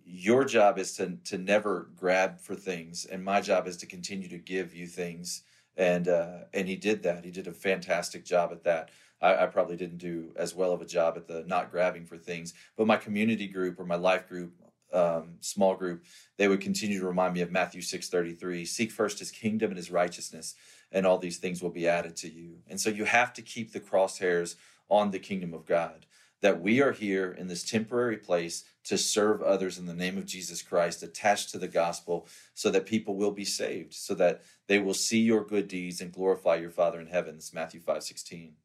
your 0.04 0.44
job 0.44 0.78
is 0.78 0.96
to 0.96 1.16
to 1.24 1.38
never 1.38 1.88
grab 1.96 2.40
for 2.40 2.54
things, 2.54 3.04
and 3.04 3.24
my 3.24 3.40
job 3.40 3.66
is 3.66 3.76
to 3.78 3.86
continue 3.86 4.28
to 4.28 4.38
give 4.38 4.74
you 4.74 4.86
things. 4.86 5.42
And 5.76 6.06
uh, 6.08 6.44
and 6.52 6.68
he 6.68 6.76
did 6.76 7.02
that. 7.02 7.24
He 7.24 7.30
did 7.30 7.48
a 7.48 7.52
fantastic 7.52 8.24
job 8.24 8.52
at 8.52 8.64
that. 8.64 8.90
I, 9.20 9.44
I, 9.44 9.46
probably 9.46 9.76
didn't 9.76 9.98
do 9.98 10.32
as 10.36 10.54
well 10.54 10.72
of 10.72 10.82
a 10.82 10.86
job 10.86 11.16
at 11.16 11.26
the 11.26 11.44
not 11.46 11.70
grabbing 11.70 12.04
for 12.04 12.18
things, 12.18 12.54
but 12.76 12.86
my 12.86 12.96
community 12.96 13.48
group 13.48 13.80
or 13.80 13.84
my 13.84 13.96
life 13.96 14.28
group, 14.28 14.52
um, 14.94 15.34
small 15.40 15.74
group, 15.74 16.04
they 16.36 16.48
would 16.48 16.60
continue 16.60 17.00
to 17.00 17.06
remind 17.06 17.34
me 17.34 17.40
of 17.40 17.50
Matthew 17.50 17.80
6:33, 17.80 18.66
seek 18.66 18.90
first 18.90 19.18
his 19.18 19.30
kingdom 19.30 19.70
and 19.70 19.76
his 19.76 19.90
righteousness, 19.90 20.54
and 20.92 21.06
all 21.06 21.18
these 21.18 21.38
things 21.38 21.62
will 21.62 21.70
be 21.70 21.88
added 21.88 22.16
to 22.16 22.30
you. 22.30 22.58
And 22.68 22.80
so 22.80 22.90
you 22.90 23.04
have 23.04 23.32
to 23.34 23.42
keep 23.42 23.72
the 23.72 23.80
crosshairs 23.80 24.56
on 24.88 25.10
the 25.10 25.18
kingdom 25.18 25.52
of 25.52 25.66
God. 25.66 26.06
That 26.40 26.60
we 26.60 26.82
are 26.82 26.92
here 26.92 27.32
in 27.32 27.46
this 27.46 27.64
temporary 27.64 28.18
place 28.18 28.64
to 28.84 28.98
serve 28.98 29.40
others 29.40 29.78
in 29.78 29.86
the 29.86 29.94
name 29.94 30.18
of 30.18 30.26
Jesus 30.26 30.60
Christ, 30.60 31.02
attached 31.02 31.50
to 31.50 31.58
the 31.58 31.68
gospel, 31.68 32.26
so 32.52 32.70
that 32.70 32.84
people 32.84 33.16
will 33.16 33.30
be 33.30 33.46
saved, 33.46 33.94
so 33.94 34.14
that 34.16 34.42
they 34.66 34.78
will 34.78 34.94
see 34.94 35.20
your 35.20 35.42
good 35.42 35.68
deeds 35.68 36.02
and 36.02 36.12
glorify 36.12 36.56
your 36.56 36.70
Father 36.70 37.00
in 37.00 37.06
heaven. 37.06 37.38
Matthew 37.54 37.80
5 37.80 38.02
16. 38.02 38.56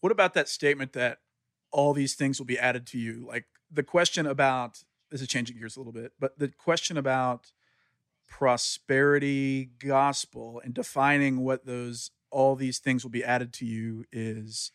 What 0.00 0.12
about 0.12 0.34
that 0.34 0.48
statement 0.48 0.92
that 0.92 1.18
all 1.70 1.92
these 1.92 2.14
things 2.14 2.38
will 2.38 2.46
be 2.46 2.58
added 2.58 2.86
to 2.88 2.98
you? 2.98 3.24
Like 3.26 3.46
the 3.70 3.82
question 3.82 4.26
about 4.26 4.82
this 5.10 5.22
is 5.22 5.28
changing 5.28 5.58
gears 5.58 5.76
a 5.76 5.80
little 5.80 5.92
bit, 5.92 6.12
but 6.18 6.38
the 6.38 6.48
question 6.48 6.96
about 6.96 7.52
prosperity 8.28 9.70
gospel 9.78 10.60
and 10.62 10.74
defining 10.74 11.40
what 11.40 11.64
those 11.64 12.10
all 12.30 12.54
these 12.54 12.78
things 12.78 13.02
will 13.02 13.10
be 13.10 13.24
added 13.24 13.54
to 13.54 13.64
you 13.64 14.04
is 14.12 14.70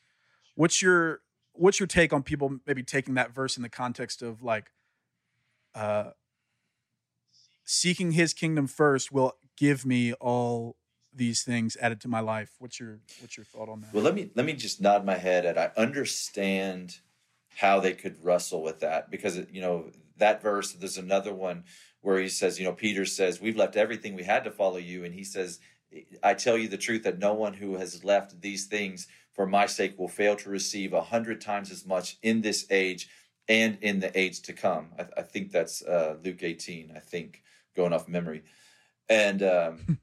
what's 0.56 0.82
your 0.82 1.22
what's 1.54 1.80
your 1.80 1.86
take 1.86 2.12
on 2.12 2.24
people 2.24 2.58
maybe 2.66 2.82
taking 2.82 3.14
that 3.14 3.32
verse 3.32 3.56
in 3.56 3.62
the 3.62 3.70
context 3.70 4.24
of 4.24 4.42
like 4.42 4.72
uh 5.76 6.10
seeking 7.64 8.14
his 8.14 8.34
kingdom 8.34 8.66
first 8.66 9.12
will 9.12 9.34
give 9.56 9.86
me 9.86 10.14
all 10.14 10.76
these 11.16 11.44
things 11.44 11.78
added 11.80 12.02
to 12.02 12.08
my 12.08 12.20
life? 12.20 12.56
What's 12.60 12.80
your 12.80 13.00
what's 13.20 13.38
your 13.38 13.46
thought 13.46 13.70
on 13.70 13.82
that? 13.82 13.94
Well 13.94 14.04
let 14.04 14.16
me 14.16 14.32
let 14.36 14.46
me 14.46 14.54
just 14.54 14.82
nod 14.82 15.06
my 15.06 15.16
head 15.16 15.46
at 15.46 15.58
i 15.58 15.72
understand 15.80 16.98
how 17.58 17.80
they 17.80 17.94
could 17.94 18.24
wrestle 18.24 18.62
with 18.62 18.80
that. 18.80 19.10
Because 19.10 19.38
you 19.52 19.62
know 19.62 19.90
that 20.18 20.42
verse 20.42 20.74
there's 20.74 20.98
another 20.98 21.34
one 21.34 21.64
where 22.02 22.20
he 22.20 22.30
says 22.30 22.60
you 22.60 22.66
know 22.66 22.74
peter 22.74 23.04
says 23.06 23.42
we've 23.42 23.56
left 23.56 23.76
everything 23.76 24.14
we 24.14 24.24
had 24.24 24.44
to 24.44 24.52
follow 24.52 24.78
you. 24.78 25.04
And 25.04 25.14
he 25.14 25.24
says 25.24 25.60
i 26.24 26.34
tell 26.34 26.58
you 26.58 26.68
the 26.68 26.78
truth 26.78 27.04
that 27.04 27.20
no 27.20 27.34
one 27.34 27.54
who 27.54 27.76
has 27.76 28.04
left 28.04 28.42
these 28.42 28.66
things 28.66 29.08
for 29.32 29.46
my 29.46 29.66
sake 29.66 29.98
will 29.98 30.08
fail 30.08 30.36
to 30.36 30.50
receive 30.50 30.94
a 30.94 31.02
hundred 31.02 31.42
times 31.42 31.72
as 31.72 31.86
much 31.86 32.18
in 32.22 32.42
this 32.42 32.66
age 32.70 33.10
and 33.50 33.78
in 33.82 34.00
the 34.00 34.18
age 34.18 34.42
to 34.42 34.54
come. 34.54 34.92
I, 34.98 35.06
I 35.18 35.22
think 35.24 35.52
that's 35.52 35.82
uh, 35.82 36.16
luke 36.24 36.44
18 36.44 36.94
i 36.96 37.00
think 37.00 37.44
going 37.76 37.94
off 37.94 38.08
memory. 38.08 38.44
And 39.10 39.44
um, 39.44 40.00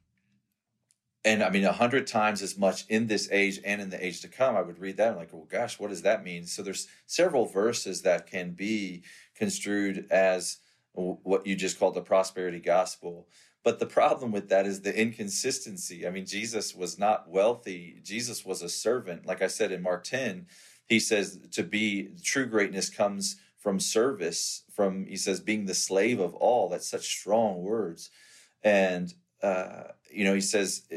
and 1.23 1.43
I 1.43 1.49
mean, 1.51 1.65
a 1.65 1.71
hundred 1.71 2.07
times 2.07 2.41
as 2.41 2.57
much 2.57 2.85
in 2.89 3.07
this 3.07 3.29
age 3.31 3.59
and 3.63 3.79
in 3.79 3.89
the 3.89 4.03
age 4.03 4.21
to 4.21 4.27
come. 4.27 4.55
I 4.55 4.61
would 4.61 4.79
read 4.79 4.97
that 4.97 5.09
and 5.09 5.17
like, 5.17 5.31
well, 5.31 5.47
gosh, 5.49 5.79
what 5.79 5.89
does 5.89 6.01
that 6.01 6.23
mean? 6.23 6.47
So 6.47 6.63
there's 6.63 6.87
several 7.05 7.45
verses 7.45 8.01
that 8.01 8.27
can 8.27 8.51
be 8.51 9.03
construed 9.35 10.07
as 10.09 10.57
what 10.93 11.45
you 11.45 11.55
just 11.55 11.79
called 11.79 11.93
the 11.93 12.01
prosperity 12.01 12.59
gospel. 12.59 13.27
But 13.63 13.79
the 13.79 13.85
problem 13.85 14.31
with 14.31 14.49
that 14.49 14.65
is 14.65 14.81
the 14.81 14.99
inconsistency. 14.99 16.07
I 16.07 16.09
mean, 16.09 16.25
Jesus 16.25 16.73
was 16.73 16.97
not 16.97 17.29
wealthy. 17.29 17.99
Jesus 18.03 18.43
was 18.43 18.63
a 18.63 18.69
servant. 18.69 19.25
Like 19.27 19.43
I 19.43 19.47
said 19.47 19.71
in 19.71 19.83
Mark 19.83 20.03
10, 20.03 20.47
he 20.87 20.99
says 20.99 21.39
to 21.51 21.63
be 21.63 22.09
true 22.23 22.47
greatness 22.47 22.89
comes 22.89 23.37
from 23.59 23.79
service, 23.79 24.63
from, 24.73 25.05
he 25.05 25.15
says, 25.15 25.39
being 25.39 25.65
the 25.65 25.75
slave 25.75 26.19
of 26.19 26.33
all. 26.33 26.67
That's 26.67 26.89
such 26.89 27.07
strong 27.07 27.61
words. 27.61 28.09
And, 28.63 29.13
uh, 29.43 29.83
you 30.11 30.23
know, 30.23 30.33
he 30.33 30.41
says, 30.41 30.87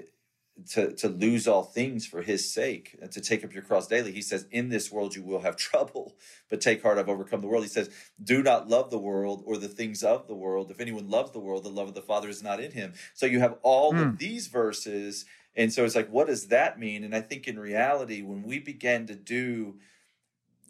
to, 0.71 0.93
to 0.93 1.09
lose 1.09 1.49
all 1.49 1.65
things 1.65 2.07
for 2.07 2.23
his 2.23 2.53
sake 2.53 2.97
and 3.03 3.11
to 3.11 3.21
take 3.21 3.45
up 3.45 3.53
your 3.53 3.63
cross 3.63 3.89
daily. 3.89 4.13
He 4.13 4.23
says, 4.23 4.47
In 4.51 4.69
this 4.69 4.91
world 4.91 5.15
you 5.17 5.23
will 5.23 5.41
have 5.41 5.57
trouble, 5.71 6.17
but 6.49 6.61
take 6.61 6.83
heart, 6.83 6.99
I've 6.99 7.09
overcome 7.09 7.41
the 7.41 7.49
world. 7.49 7.65
He 7.65 7.69
says, 7.69 7.91
Do 8.23 8.43
not 8.43 8.69
love 8.69 8.91
the 8.91 8.99
world 8.99 9.43
or 9.47 9.57
the 9.57 9.69
things 9.69 10.03
of 10.03 10.27
the 10.27 10.35
world. 10.35 10.71
If 10.71 10.81
anyone 10.81 11.11
loves 11.11 11.33
the 11.33 11.41
world, 11.41 11.65
the 11.65 11.71
love 11.71 11.89
of 11.89 11.95
the 11.95 12.03
Father 12.03 12.29
is 12.29 12.43
not 12.43 12.61
in 12.61 12.71
him. 12.71 12.95
So 13.15 13.27
you 13.27 13.41
have 13.41 13.59
all 13.63 13.93
mm. 13.93 14.01
of 14.01 14.09
hmm. 14.11 14.17
these 14.17 14.47
verses. 14.47 15.25
And 15.57 15.73
so 15.73 15.85
it's 15.85 15.97
like, 15.97 16.11
what 16.11 16.29
does 16.29 16.49
that 16.49 16.79
mean? 16.79 17.05
And 17.05 17.15
I 17.15 17.21
think 17.21 17.47
in 17.47 17.59
reality, 17.59 18.23
when 18.23 18.43
we 18.43 18.59
begin 18.59 19.07
to 19.07 19.15
do 19.15 19.77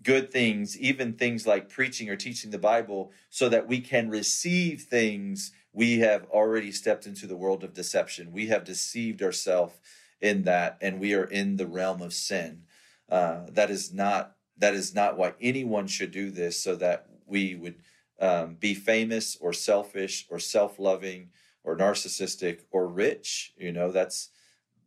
good 0.03 0.31
things, 0.31 0.79
even 0.79 1.15
things 1.15 1.47
like 1.47 1.71
preaching 1.71 2.11
or 2.11 2.17
teaching 2.17 2.51
the 2.51 2.59
Bible, 2.59 3.13
so 3.31 3.49
that 3.49 3.67
we 3.67 3.81
can 3.81 4.11
receive 4.11 4.83
things 4.83 5.53
we 5.75 5.99
have 5.99 6.25
already 6.31 6.73
stepped 6.73 7.07
into 7.07 7.27
the 7.27 7.37
world 7.37 7.65
of 7.65 7.75
deception. 7.75 8.33
We 8.33 8.47
have 8.47 8.65
deceived 8.65 9.23
ourselves 9.23 9.75
in 10.21 10.45
that, 10.45 10.79
and 10.81 11.01
we 11.01 11.13
are 11.15 11.25
in 11.25 11.57
the 11.57 11.67
realm 11.67 12.01
of 12.01 12.15
sin. 12.15 12.63
Uh, 13.11 13.41
that 13.51 13.71
is 13.71 13.93
not 13.93 14.37
that 14.57 14.75
is 14.75 14.95
not 14.95 15.19
why 15.19 15.35
anyone 15.41 15.89
should 15.89 16.13
do 16.13 16.31
this, 16.31 16.63
so 16.63 16.77
that 16.77 17.07
we 17.27 17.57
would 17.57 17.75
um, 18.21 18.55
be 18.55 18.73
famous 18.73 19.37
or 19.41 19.53
selfish 19.53 20.27
or 20.31 20.39
self-loving 20.39 21.31
or 21.65 21.77
narcissistic 21.77 22.61
or 22.71 22.87
rich. 22.87 23.53
You 23.57 23.73
know, 23.73 23.91
that's 23.91 24.31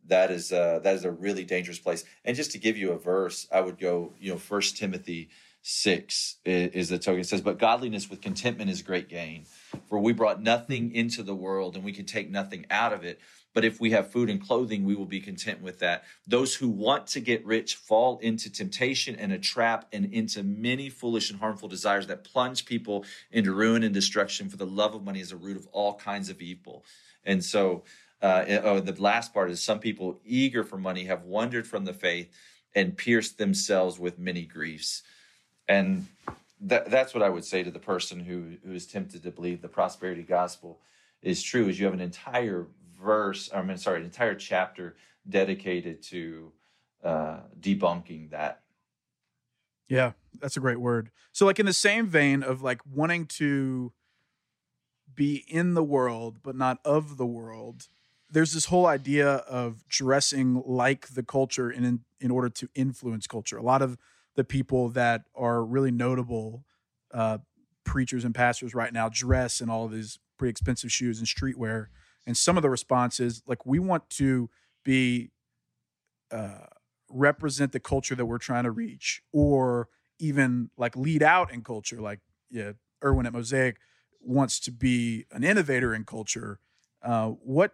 that 0.06 0.30
is 0.30 0.52
uh, 0.52 0.80
that 0.82 0.94
is 0.94 1.04
a 1.04 1.10
really 1.10 1.44
dangerous 1.44 1.78
place. 1.78 2.04
And 2.24 2.34
just 2.34 2.52
to 2.52 2.58
give 2.58 2.78
you 2.78 2.92
a 2.92 2.98
verse, 2.98 3.46
I 3.52 3.60
would 3.60 3.78
go, 3.78 4.14
you 4.18 4.32
know, 4.32 4.38
First 4.38 4.78
Timothy 4.78 5.28
six 5.60 6.36
is, 6.46 6.70
is 6.72 6.88
the 6.88 6.98
token. 6.98 7.20
It 7.20 7.26
says, 7.26 7.42
"But 7.42 7.58
godliness 7.58 8.08
with 8.08 8.22
contentment 8.22 8.70
is 8.70 8.80
great 8.80 9.08
gain." 9.08 9.44
For 9.88 9.98
we 9.98 10.12
brought 10.12 10.42
nothing 10.42 10.92
into 10.92 11.22
the 11.22 11.34
world 11.34 11.76
and 11.76 11.84
we 11.84 11.92
can 11.92 12.06
take 12.06 12.30
nothing 12.30 12.66
out 12.70 12.92
of 12.92 13.04
it. 13.04 13.20
But 13.54 13.64
if 13.64 13.80
we 13.80 13.90
have 13.90 14.12
food 14.12 14.30
and 14.30 14.40
clothing, 14.40 14.84
we 14.84 14.94
will 14.94 15.06
be 15.06 15.20
content 15.20 15.62
with 15.62 15.78
that. 15.80 16.04
Those 16.26 16.54
who 16.54 16.68
want 16.68 17.06
to 17.08 17.20
get 17.20 17.44
rich 17.44 17.76
fall 17.76 18.18
into 18.18 18.52
temptation 18.52 19.16
and 19.16 19.32
a 19.32 19.38
trap 19.38 19.88
and 19.92 20.12
into 20.12 20.42
many 20.42 20.90
foolish 20.90 21.30
and 21.30 21.40
harmful 21.40 21.68
desires 21.68 22.06
that 22.06 22.24
plunge 22.24 22.66
people 22.66 23.04
into 23.30 23.52
ruin 23.52 23.82
and 23.82 23.94
destruction. 23.94 24.48
For 24.48 24.58
the 24.58 24.66
love 24.66 24.94
of 24.94 25.04
money 25.04 25.20
is 25.20 25.30
the 25.30 25.36
root 25.36 25.56
of 25.56 25.66
all 25.72 25.94
kinds 25.94 26.28
of 26.28 26.40
evil. 26.40 26.84
And 27.24 27.44
so, 27.44 27.84
Uh, 28.20 28.44
oh, 28.64 28.80
the 28.80 29.00
last 29.00 29.32
part 29.32 29.48
is 29.48 29.62
some 29.62 29.78
people 29.78 30.20
eager 30.24 30.64
for 30.64 30.76
money 30.76 31.04
have 31.04 31.22
wandered 31.22 31.64
from 31.68 31.84
the 31.84 31.94
faith 31.94 32.28
and 32.74 32.96
pierced 32.96 33.38
themselves 33.38 33.96
with 33.96 34.18
many 34.18 34.44
griefs. 34.44 35.04
And 35.68 36.08
that, 36.60 36.90
that's 36.90 37.14
what 37.14 37.22
I 37.22 37.28
would 37.28 37.44
say 37.44 37.62
to 37.62 37.70
the 37.70 37.78
person 37.78 38.20
who, 38.20 38.56
who 38.64 38.72
is 38.72 38.86
tempted 38.86 39.22
to 39.22 39.30
believe 39.30 39.62
the 39.62 39.68
prosperity 39.68 40.22
gospel 40.22 40.80
is 41.22 41.42
true 41.42 41.68
is 41.68 41.78
you 41.78 41.86
have 41.86 41.94
an 41.94 42.00
entire 42.00 42.66
verse, 43.00 43.50
I 43.54 43.62
mean, 43.62 43.76
sorry, 43.76 43.98
an 44.00 44.04
entire 44.04 44.34
chapter 44.34 44.96
dedicated 45.28 46.02
to 46.04 46.52
uh, 47.02 47.38
debunking 47.60 48.30
that. 48.30 48.62
Yeah, 49.88 50.12
that's 50.40 50.56
a 50.56 50.60
great 50.60 50.80
word. 50.80 51.10
So, 51.32 51.46
like 51.46 51.58
in 51.58 51.66
the 51.66 51.72
same 51.72 52.06
vein 52.06 52.42
of 52.42 52.62
like 52.62 52.80
wanting 52.84 53.26
to 53.26 53.92
be 55.14 55.44
in 55.48 55.74
the 55.74 55.82
world 55.82 56.38
but 56.42 56.54
not 56.54 56.78
of 56.84 57.16
the 57.16 57.26
world, 57.26 57.88
there's 58.30 58.52
this 58.52 58.66
whole 58.66 58.86
idea 58.86 59.28
of 59.28 59.88
dressing 59.88 60.62
like 60.66 61.08
the 61.08 61.22
culture 61.22 61.70
in 61.70 62.00
in 62.20 62.30
order 62.30 62.48
to 62.50 62.68
influence 62.74 63.26
culture. 63.26 63.56
A 63.56 63.62
lot 63.62 63.80
of 63.80 63.96
the 64.38 64.44
people 64.44 64.88
that 64.88 65.24
are 65.34 65.64
really 65.64 65.90
notable 65.90 66.64
uh, 67.12 67.38
preachers 67.82 68.24
and 68.24 68.36
pastors 68.36 68.72
right 68.72 68.92
now 68.92 69.08
dress 69.08 69.60
in 69.60 69.68
all 69.68 69.88
these 69.88 70.20
pretty 70.38 70.50
expensive 70.50 70.92
shoes 70.92 71.18
and 71.18 71.26
streetwear. 71.26 71.86
And 72.24 72.36
some 72.36 72.56
of 72.56 72.62
the 72.62 72.70
responses, 72.70 73.42
like 73.48 73.66
we 73.66 73.80
want 73.80 74.08
to 74.10 74.48
be 74.84 75.32
uh, 76.30 76.66
represent 77.10 77.72
the 77.72 77.80
culture 77.80 78.14
that 78.14 78.26
we're 78.26 78.38
trying 78.38 78.62
to 78.62 78.70
reach, 78.70 79.22
or 79.32 79.88
even 80.20 80.70
like 80.76 80.94
lead 80.94 81.24
out 81.24 81.52
in 81.52 81.64
culture. 81.64 82.00
Like 82.00 82.20
yeah, 82.48 82.72
Erwin 83.04 83.26
at 83.26 83.32
Mosaic 83.32 83.78
wants 84.20 84.60
to 84.60 84.70
be 84.70 85.26
an 85.32 85.42
innovator 85.42 85.92
in 85.92 86.04
culture. 86.04 86.60
Uh, 87.02 87.30
what 87.30 87.72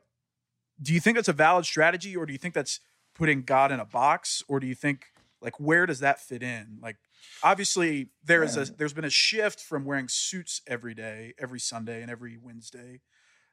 do 0.80 0.94
you 0.94 1.00
think 1.00 1.18
that's 1.18 1.28
a 1.28 1.34
valid 1.34 1.66
strategy, 1.66 2.16
or 2.16 2.24
do 2.24 2.32
you 2.32 2.38
think 2.38 2.54
that's 2.54 2.80
putting 3.14 3.42
God 3.42 3.70
in 3.70 3.80
a 3.80 3.84
box, 3.84 4.42
or 4.48 4.60
do 4.60 4.66
you 4.66 4.74
think 4.74 5.08
like 5.44 5.60
where 5.60 5.84
does 5.84 6.00
that 6.00 6.18
fit 6.18 6.42
in? 6.42 6.78
Like 6.82 6.96
obviously 7.42 8.08
there 8.24 8.42
is 8.42 8.56
a 8.56 8.64
there's 8.64 8.94
been 8.94 9.04
a 9.04 9.10
shift 9.10 9.60
from 9.60 9.84
wearing 9.84 10.08
suits 10.08 10.62
every 10.66 10.94
day, 10.94 11.34
every 11.38 11.60
Sunday 11.60 12.00
and 12.00 12.10
every 12.10 12.38
Wednesday, 12.38 13.02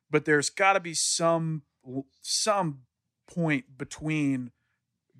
but 0.09 0.25
there's 0.25 0.49
got 0.49 0.73
to 0.73 0.79
be 0.79 0.93
some 0.93 1.63
some 2.21 2.79
point 3.27 3.77
between 3.77 4.51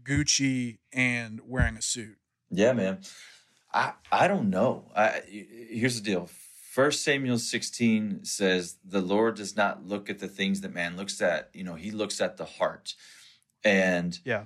Gucci 0.04 0.80
and 0.94 1.42
wearing 1.46 1.76
a 1.76 1.82
suit. 1.82 2.18
Yeah, 2.50 2.72
man. 2.72 3.00
I 3.74 3.94
I 4.12 4.28
don't 4.28 4.50
know. 4.50 4.86
I 4.96 5.22
here's 5.28 6.02
the 6.02 6.06
deal. 6.06 6.30
First 6.72 7.04
Samuel 7.04 7.38
16 7.38 8.24
says 8.24 8.78
the 8.86 9.02
Lord 9.02 9.36
does 9.36 9.58
not 9.58 9.86
look 9.86 10.10
at 10.10 10.20
the 10.20 10.30
things 10.30 10.62
that 10.62 10.74
man 10.74 10.96
looks 10.96 11.22
at. 11.22 11.50
You 11.54 11.66
know, 11.66 11.76
he 11.76 11.92
looks 11.92 12.22
at 12.22 12.38
the 12.38 12.46
heart. 12.46 12.96
And 13.64 14.18
yeah 14.24 14.46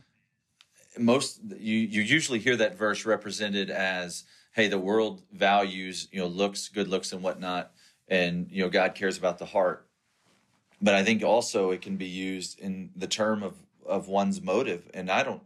most 0.98 1.40
you 1.58 1.78
you 1.78 2.02
usually 2.02 2.40
hear 2.40 2.56
that 2.56 2.78
verse 2.78 3.06
represented 3.06 3.70
as 3.70 4.24
hey 4.54 4.68
the 4.68 4.80
world 4.80 5.22
values 5.32 6.08
you 6.12 6.20
know 6.20 6.28
looks 6.28 6.70
good 6.70 6.88
looks 6.88 7.12
and 7.12 7.22
whatnot 7.22 7.72
and 8.08 8.48
you 8.52 8.64
know 8.64 8.70
god 8.70 8.96
cares 8.96 9.18
about 9.18 9.38
the 9.38 9.46
heart. 9.46 9.88
But 10.82 10.94
i 10.94 11.04
think 11.04 11.24
also 11.24 11.72
it 11.72 11.82
can 11.82 11.98
be 11.98 12.08
used 12.08 12.60
in 12.60 12.92
the 12.96 13.08
term 13.08 13.44
of 13.44 13.56
of 13.86 14.08
one's 14.08 14.42
motive. 14.42 14.90
And 14.94 15.10
i 15.12 15.24
don't 15.24 15.44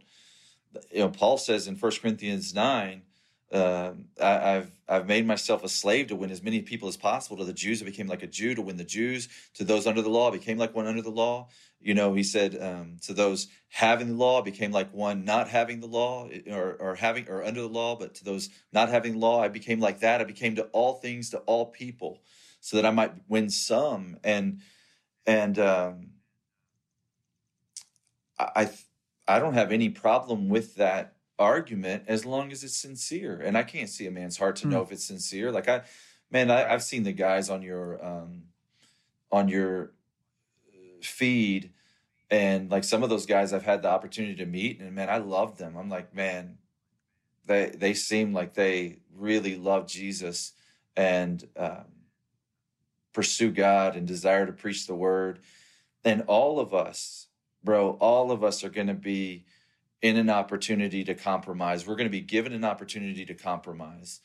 you 0.90 1.00
know 1.00 1.08
paul 1.08 1.38
says 1.38 1.66
in 1.66 1.76
First 1.76 2.02
corinthians 2.02 2.54
9 2.54 3.02
uh, 3.52 3.92
I, 4.20 4.30
have 4.30 4.70
I've 4.88 5.06
made 5.06 5.26
myself 5.26 5.64
a 5.64 5.68
slave 5.68 6.08
to 6.08 6.16
win 6.16 6.30
as 6.30 6.42
many 6.42 6.62
people 6.62 6.88
as 6.88 6.96
possible. 6.96 7.36
To 7.38 7.44
the 7.44 7.52
Jews, 7.52 7.82
I 7.82 7.84
became 7.84 8.06
like 8.06 8.22
a 8.22 8.28
Jew 8.28 8.54
to 8.54 8.62
win 8.62 8.76
the 8.76 8.84
Jews. 8.84 9.28
To 9.54 9.64
those 9.64 9.86
under 9.86 10.02
the 10.02 10.08
law, 10.08 10.28
I 10.28 10.32
became 10.32 10.58
like 10.58 10.74
one 10.74 10.86
under 10.86 11.02
the 11.02 11.10
law. 11.10 11.48
You 11.80 11.94
know, 11.94 12.14
he 12.14 12.22
said 12.22 12.60
um, 12.62 12.98
to 13.02 13.12
those 13.12 13.48
having 13.68 14.08
the 14.08 14.14
law, 14.14 14.42
became 14.42 14.70
like 14.70 14.92
one 14.92 15.24
not 15.24 15.48
having 15.48 15.80
the 15.80 15.88
law, 15.88 16.28
or 16.48 16.76
or 16.78 16.94
having 16.94 17.28
or 17.28 17.42
under 17.42 17.62
the 17.62 17.68
law. 17.68 17.96
But 17.96 18.14
to 18.16 18.24
those 18.24 18.50
not 18.72 18.88
having 18.88 19.18
law, 19.18 19.42
I 19.42 19.48
became 19.48 19.80
like 19.80 20.00
that. 20.00 20.20
I 20.20 20.24
became 20.24 20.54
to 20.56 20.64
all 20.66 20.94
things 20.94 21.30
to 21.30 21.38
all 21.38 21.66
people, 21.66 22.22
so 22.60 22.76
that 22.76 22.86
I 22.86 22.90
might 22.90 23.14
win 23.28 23.50
some. 23.50 24.18
And 24.22 24.60
and 25.26 25.58
um, 25.58 26.10
I 28.38 28.70
I 29.26 29.38
don't 29.38 29.54
have 29.54 29.72
any 29.72 29.88
problem 29.88 30.48
with 30.48 30.76
that 30.76 31.16
argument 31.40 32.04
as 32.06 32.24
long 32.26 32.52
as 32.52 32.62
it's 32.62 32.76
sincere. 32.76 33.40
And 33.42 33.56
I 33.56 33.64
can't 33.64 33.88
see 33.88 34.06
a 34.06 34.10
man's 34.10 34.36
heart 34.36 34.56
to 34.56 34.66
mm. 34.66 34.70
know 34.70 34.82
if 34.82 34.92
it's 34.92 35.04
sincere. 35.04 35.50
Like 35.50 35.68
I, 35.68 35.82
man, 36.30 36.50
I, 36.50 36.68
have 36.68 36.82
seen 36.82 37.02
the 37.02 37.12
guys 37.12 37.50
on 37.50 37.62
your 37.62 38.04
um, 38.04 38.42
on 39.32 39.48
your 39.48 39.92
feed, 41.00 41.72
and 42.30 42.70
like 42.70 42.84
some 42.84 43.02
of 43.02 43.08
those 43.08 43.26
guys 43.26 43.52
I've 43.52 43.64
had 43.64 43.82
the 43.82 43.88
opportunity 43.88 44.36
to 44.36 44.46
meet, 44.46 44.80
and 44.80 44.94
man, 44.94 45.08
I 45.08 45.16
love 45.16 45.56
them. 45.56 45.76
I'm 45.76 45.88
like, 45.88 46.14
man, 46.14 46.58
they 47.46 47.70
they 47.74 47.94
seem 47.94 48.32
like 48.32 48.54
they 48.54 48.98
really 49.16 49.56
love 49.56 49.88
Jesus 49.88 50.52
and 50.94 51.48
um, 51.56 51.86
pursue 53.12 53.50
God 53.50 53.96
and 53.96 54.06
desire 54.06 54.46
to 54.46 54.52
preach 54.52 54.86
the 54.86 54.94
word. 54.94 55.40
And 56.04 56.22
all 56.26 56.60
of 56.60 56.74
us, 56.74 57.28
bro, 57.64 57.92
all 58.00 58.30
of 58.30 58.44
us 58.44 58.62
are 58.62 58.70
going 58.70 58.86
to 58.86 58.94
be 58.94 59.46
in 60.02 60.16
an 60.16 60.30
opportunity 60.30 61.04
to 61.04 61.14
compromise. 61.14 61.86
We're 61.86 61.96
going 61.96 62.06
to 62.06 62.10
be 62.10 62.20
given 62.20 62.52
an 62.52 62.64
opportunity 62.64 63.24
to 63.26 63.34
compromise. 63.34 64.20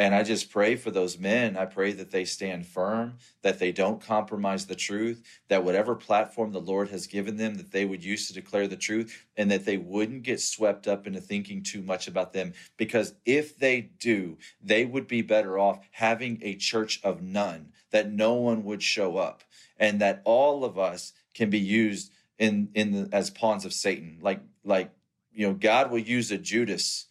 And 0.00 0.14
I 0.14 0.22
just 0.22 0.50
pray 0.50 0.76
for 0.76 0.90
those 0.90 1.18
men. 1.18 1.58
I 1.58 1.66
pray 1.66 1.92
that 1.92 2.10
they 2.10 2.24
stand 2.24 2.66
firm, 2.66 3.18
that 3.42 3.58
they 3.58 3.70
don't 3.70 4.00
compromise 4.00 4.64
the 4.64 4.74
truth, 4.74 5.22
that 5.48 5.62
whatever 5.62 5.94
platform 5.94 6.52
the 6.52 6.60
Lord 6.60 6.88
has 6.88 7.06
given 7.06 7.36
them, 7.36 7.56
that 7.56 7.70
they 7.70 7.84
would 7.84 8.02
use 8.02 8.26
to 8.26 8.32
declare 8.32 8.66
the 8.66 8.78
truth, 8.78 9.26
and 9.36 9.50
that 9.50 9.66
they 9.66 9.76
wouldn't 9.76 10.22
get 10.22 10.40
swept 10.40 10.88
up 10.88 11.06
into 11.06 11.20
thinking 11.20 11.62
too 11.62 11.82
much 11.82 12.08
about 12.08 12.32
them. 12.32 12.54
Because 12.78 13.12
if 13.26 13.58
they 13.58 13.82
do, 13.82 14.38
they 14.62 14.86
would 14.86 15.06
be 15.06 15.20
better 15.20 15.58
off 15.58 15.80
having 15.90 16.38
a 16.40 16.56
church 16.56 16.98
of 17.04 17.20
none, 17.20 17.70
that 17.90 18.10
no 18.10 18.32
one 18.32 18.64
would 18.64 18.82
show 18.82 19.18
up, 19.18 19.42
and 19.76 20.00
that 20.00 20.22
all 20.24 20.64
of 20.64 20.78
us 20.78 21.12
can 21.34 21.50
be 21.50 21.60
used 21.60 22.10
in 22.38 22.70
in 22.74 22.92
the, 22.92 23.08
as 23.12 23.28
pawns 23.28 23.66
of 23.66 23.74
Satan, 23.74 24.18
like 24.22 24.40
like 24.64 24.90
you 25.32 25.46
know, 25.46 25.54
God 25.54 25.90
will 25.90 25.98
use 25.98 26.30
a 26.30 26.38
Judas 26.38 27.06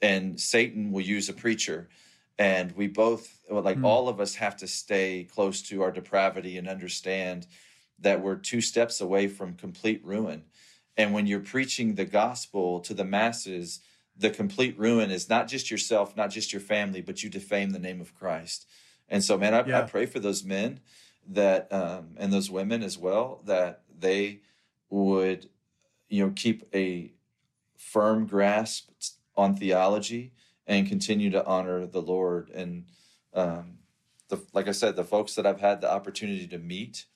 and 0.00 0.38
Satan 0.38 0.92
will 0.92 1.02
use 1.02 1.28
a 1.28 1.32
preacher. 1.32 1.88
And 2.38 2.72
we 2.72 2.88
both, 2.88 3.40
like 3.48 3.78
mm. 3.78 3.84
all 3.84 4.08
of 4.08 4.20
us, 4.20 4.36
have 4.36 4.56
to 4.58 4.66
stay 4.66 5.28
close 5.32 5.62
to 5.62 5.82
our 5.82 5.92
depravity 5.92 6.58
and 6.58 6.68
understand 6.68 7.46
that 8.00 8.20
we're 8.20 8.36
two 8.36 8.60
steps 8.60 9.00
away 9.00 9.28
from 9.28 9.54
complete 9.54 10.04
ruin. 10.04 10.42
And 10.96 11.14
when 11.14 11.26
you're 11.26 11.40
preaching 11.40 11.94
the 11.94 12.04
gospel 12.04 12.80
to 12.80 12.94
the 12.94 13.04
masses, 13.04 13.80
the 14.16 14.30
complete 14.30 14.78
ruin 14.78 15.10
is 15.10 15.28
not 15.28 15.48
just 15.48 15.70
yourself, 15.70 16.16
not 16.16 16.30
just 16.30 16.52
your 16.52 16.60
family, 16.60 17.00
but 17.00 17.22
you 17.22 17.30
defame 17.30 17.70
the 17.70 17.78
name 17.78 18.00
of 18.00 18.14
Christ. 18.14 18.66
And 19.08 19.22
so, 19.22 19.36
man, 19.38 19.54
I, 19.54 19.64
yeah. 19.64 19.80
I 19.80 19.82
pray 19.82 20.06
for 20.06 20.18
those 20.18 20.44
men 20.44 20.80
that, 21.28 21.72
um, 21.72 22.10
and 22.16 22.32
those 22.32 22.50
women 22.50 22.82
as 22.82 22.98
well, 22.98 23.42
that 23.44 23.82
they 23.96 24.40
would, 24.90 25.48
you 26.08 26.26
know, 26.26 26.32
keep 26.34 26.68
a 26.74 27.12
firm 27.92 28.26
grasp 28.26 28.88
on 29.36 29.56
theology 29.56 30.32
and 30.66 30.88
continue 30.88 31.30
to 31.30 31.44
honor 31.44 31.86
the 31.86 32.02
Lord. 32.02 32.50
And 32.50 32.86
um, 33.34 33.78
the, 34.28 34.40
like 34.52 34.68
I 34.68 34.72
said, 34.72 34.96
the 34.96 35.04
folks 35.04 35.34
that 35.34 35.46
I've 35.46 35.60
had 35.60 35.80
the 35.80 35.92
opportunity 35.92 36.46
to 36.48 36.58
meet, 36.58 37.06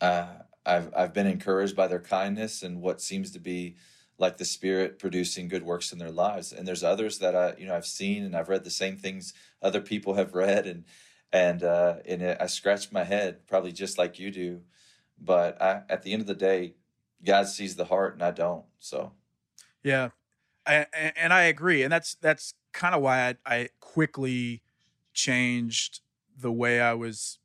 uh, 0.00 0.28
I've 0.64 0.92
I've 0.94 1.14
been 1.14 1.26
encouraged 1.26 1.74
by 1.74 1.88
their 1.88 2.00
kindness 2.00 2.62
and 2.62 2.80
what 2.80 3.00
seems 3.00 3.32
to 3.32 3.40
be 3.40 3.76
like 4.18 4.36
the 4.36 4.44
Spirit 4.44 4.98
producing 4.98 5.48
good 5.48 5.62
works 5.62 5.92
in 5.92 5.98
their 5.98 6.10
lives. 6.10 6.52
And 6.52 6.66
there's 6.66 6.84
others 6.84 7.18
that 7.18 7.34
I 7.34 7.54
you 7.58 7.66
know 7.66 7.74
I've 7.74 7.86
seen 7.86 8.24
and 8.24 8.36
I've 8.36 8.48
read 8.48 8.64
the 8.64 8.70
same 8.70 8.96
things 8.96 9.34
other 9.62 9.80
people 9.80 10.14
have 10.14 10.34
read 10.34 10.66
and 10.66 10.84
and 11.32 11.62
uh, 11.62 11.96
and 12.06 12.22
I 12.22 12.46
scratch 12.46 12.92
my 12.92 13.04
head 13.04 13.46
probably 13.46 13.72
just 13.72 13.98
like 13.98 14.18
you 14.18 14.30
do, 14.30 14.62
but 15.18 15.60
I, 15.60 15.82
at 15.88 16.02
the 16.02 16.12
end 16.12 16.22
of 16.22 16.28
the 16.28 16.34
day, 16.34 16.74
God 17.24 17.48
sees 17.48 17.76
the 17.76 17.86
heart 17.86 18.14
and 18.14 18.22
I 18.22 18.30
don't. 18.30 18.64
So 18.78 19.12
yeah, 19.88 20.10
I, 20.66 20.86
and 21.16 21.32
I 21.32 21.44
agree, 21.44 21.82
and 21.82 21.90
that's 21.90 22.14
that's 22.16 22.52
kind 22.74 22.94
of 22.94 23.00
why 23.00 23.28
I, 23.28 23.36
I 23.46 23.68
quickly 23.80 24.60
changed 25.14 26.00
the 26.38 26.52
way 26.52 26.78
I 26.78 26.92
was 26.92 27.38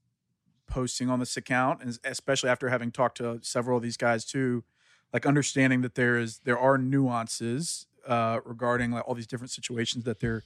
posting 0.67 1.09
on 1.09 1.19
this 1.19 1.37
account, 1.37 1.81
and 1.81 1.97
especially 2.03 2.49
after 2.49 2.67
having 2.67 2.91
talked 2.91 3.17
to 3.17 3.39
several 3.41 3.77
of 3.77 3.83
these 3.83 3.95
guys 3.95 4.25
too, 4.25 4.65
like 5.13 5.25
understanding 5.25 5.81
that 5.83 5.95
there 5.95 6.19
is 6.19 6.39
there 6.43 6.59
are 6.59 6.77
nuances 6.77 7.87
uh, 8.05 8.41
regarding 8.43 8.91
like 8.91 9.07
all 9.07 9.15
these 9.15 9.27
different 9.27 9.51
situations 9.51 10.03
that 10.03 10.19
they're 10.19 10.43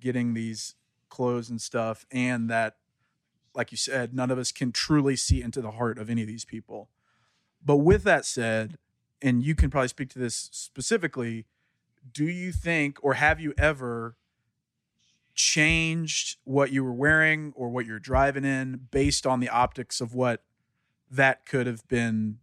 getting 0.00 0.32
these 0.32 0.76
clothes 1.10 1.50
and 1.50 1.60
stuff, 1.60 2.06
and 2.10 2.48
that, 2.48 2.76
like 3.54 3.70
you 3.70 3.76
said, 3.76 4.14
none 4.14 4.30
of 4.30 4.38
us 4.38 4.50
can 4.50 4.72
truly 4.72 5.14
see 5.14 5.42
into 5.42 5.60
the 5.60 5.72
heart 5.72 5.98
of 5.98 6.08
any 6.08 6.22
of 6.22 6.26
these 6.26 6.46
people. 6.46 6.88
But 7.62 7.76
with 7.76 8.02
that 8.04 8.24
said, 8.24 8.78
and 9.24 9.42
you 9.42 9.56
can 9.56 9.70
probably 9.70 9.88
speak 9.88 10.10
to 10.10 10.20
this 10.20 10.48
specifically 10.52 11.46
do 12.12 12.24
you 12.24 12.52
think 12.52 12.98
or 13.02 13.14
have 13.14 13.40
you 13.40 13.52
ever 13.58 14.16
changed 15.34 16.38
what 16.44 16.70
you 16.70 16.84
were 16.84 16.92
wearing 16.92 17.52
or 17.56 17.68
what 17.68 17.86
you're 17.86 17.98
driving 17.98 18.44
in 18.44 18.86
based 18.90 19.26
on 19.26 19.40
the 19.40 19.48
optics 19.48 20.00
of 20.00 20.14
what 20.14 20.42
that 21.10 21.44
could 21.44 21.66
have 21.66 21.86
been 21.88 22.38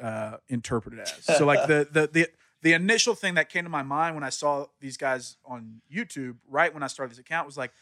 uh, 0.00 0.36
interpret 0.48 0.94
it 0.94 1.00
as. 1.00 1.38
So 1.38 1.46
like 1.46 1.66
the 1.66 1.88
the 1.90 2.06
the 2.12 2.28
the 2.62 2.72
initial 2.72 3.14
thing 3.14 3.34
that 3.34 3.48
came 3.48 3.64
to 3.64 3.70
my 3.70 3.82
mind 3.82 4.14
when 4.14 4.24
I 4.24 4.30
saw 4.30 4.66
these 4.80 4.96
guys 4.96 5.36
on 5.44 5.80
YouTube, 5.92 6.36
right 6.48 6.72
when 6.72 6.82
I 6.82 6.86
started 6.88 7.12
this 7.12 7.18
account, 7.18 7.46
was 7.46 7.56
like, 7.56 7.72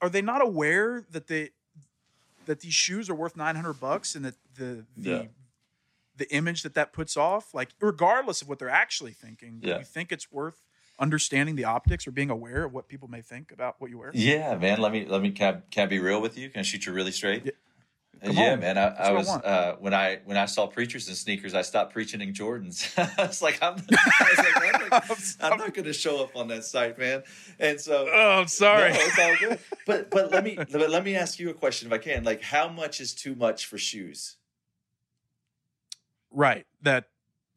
are 0.00 0.08
they 0.08 0.22
not 0.22 0.42
aware 0.42 1.04
that 1.10 1.26
they 1.26 1.50
that 2.46 2.60
these 2.60 2.74
shoes 2.74 3.08
are 3.10 3.14
worth 3.14 3.36
nine 3.36 3.56
hundred 3.56 3.74
bucks 3.74 4.14
and 4.14 4.24
that 4.24 4.34
the 4.54 4.84
the 4.96 5.10
Yeah. 5.10 5.22
The 6.16 6.30
image 6.32 6.62
that 6.62 6.74
that 6.74 6.92
puts 6.92 7.16
off, 7.16 7.54
like 7.54 7.70
regardless 7.80 8.42
of 8.42 8.48
what 8.48 8.58
they're 8.58 8.68
actually 8.68 9.12
thinking, 9.12 9.60
do 9.60 9.68
Yeah. 9.68 9.78
you 9.78 9.84
think 9.84 10.12
it's 10.12 10.30
worth 10.30 10.62
understanding 10.98 11.56
the 11.56 11.64
optics 11.64 12.06
or 12.06 12.10
being 12.10 12.30
aware 12.30 12.64
of 12.64 12.72
what 12.72 12.86
people 12.88 13.08
may 13.08 13.22
think 13.22 13.50
about 13.50 13.76
what 13.80 13.90
you 13.90 13.98
wear? 13.98 14.10
Yeah, 14.14 14.54
man. 14.56 14.80
Let 14.80 14.92
me 14.92 15.06
let 15.06 15.22
me 15.22 15.30
can, 15.30 15.54
I- 15.54 15.60
can 15.70 15.84
I 15.84 15.86
be 15.86 15.98
real 15.98 16.20
with 16.20 16.36
you? 16.38 16.50
Can 16.50 16.60
I 16.60 16.62
shoot 16.62 16.86
you 16.86 16.92
really 16.92 17.12
straight? 17.12 17.44
Yeah. 17.46 17.52
Uh, 18.22 18.26
Come 18.26 18.36
yeah, 18.36 18.52
on. 18.52 18.60
man. 18.60 18.78
I, 18.78 18.82
I 18.82 18.88
what 18.88 19.00
I 19.00 19.12
was 19.12 19.28
uh, 19.28 19.76
when 19.80 19.94
I 19.94 20.20
when 20.26 20.36
I 20.36 20.44
saw 20.44 20.66
preachers 20.68 21.08
in 21.08 21.14
sneakers, 21.16 21.54
I 21.54 21.62
stopped 21.62 21.92
preaching 21.92 22.20
in 22.20 22.32
Jordans. 22.34 22.92
I 23.18 23.26
was 23.26 23.42
like, 23.42 23.58
I'm, 23.62 23.74
I 23.90 24.26
was 24.28 24.38
like, 24.38 24.74
I'm 24.74 24.88
not, 24.90 25.10
I'm 25.52 25.58
not 25.58 25.74
going 25.74 25.86
to 25.86 25.92
show 25.92 26.22
up 26.22 26.36
on 26.36 26.46
that 26.48 26.64
site, 26.64 26.98
man. 26.98 27.22
And 27.58 27.80
so, 27.80 28.06
Oh, 28.12 28.40
I'm 28.42 28.46
sorry. 28.48 28.92
No, 28.92 28.98
it's 29.00 29.18
all 29.18 29.34
good. 29.40 29.58
But 29.86 30.10
but 30.10 30.30
let 30.30 30.44
me 30.44 30.54
but 30.56 30.88
let 30.90 31.02
me 31.04 31.16
ask 31.16 31.40
you 31.40 31.50
a 31.50 31.54
question 31.54 31.88
if 31.88 31.92
I 31.92 31.98
can. 31.98 32.22
Like, 32.22 32.42
how 32.42 32.68
much 32.68 33.00
is 33.00 33.12
too 33.14 33.34
much 33.34 33.66
for 33.66 33.78
shoes? 33.78 34.36
Right. 36.32 36.66
That 36.82 37.04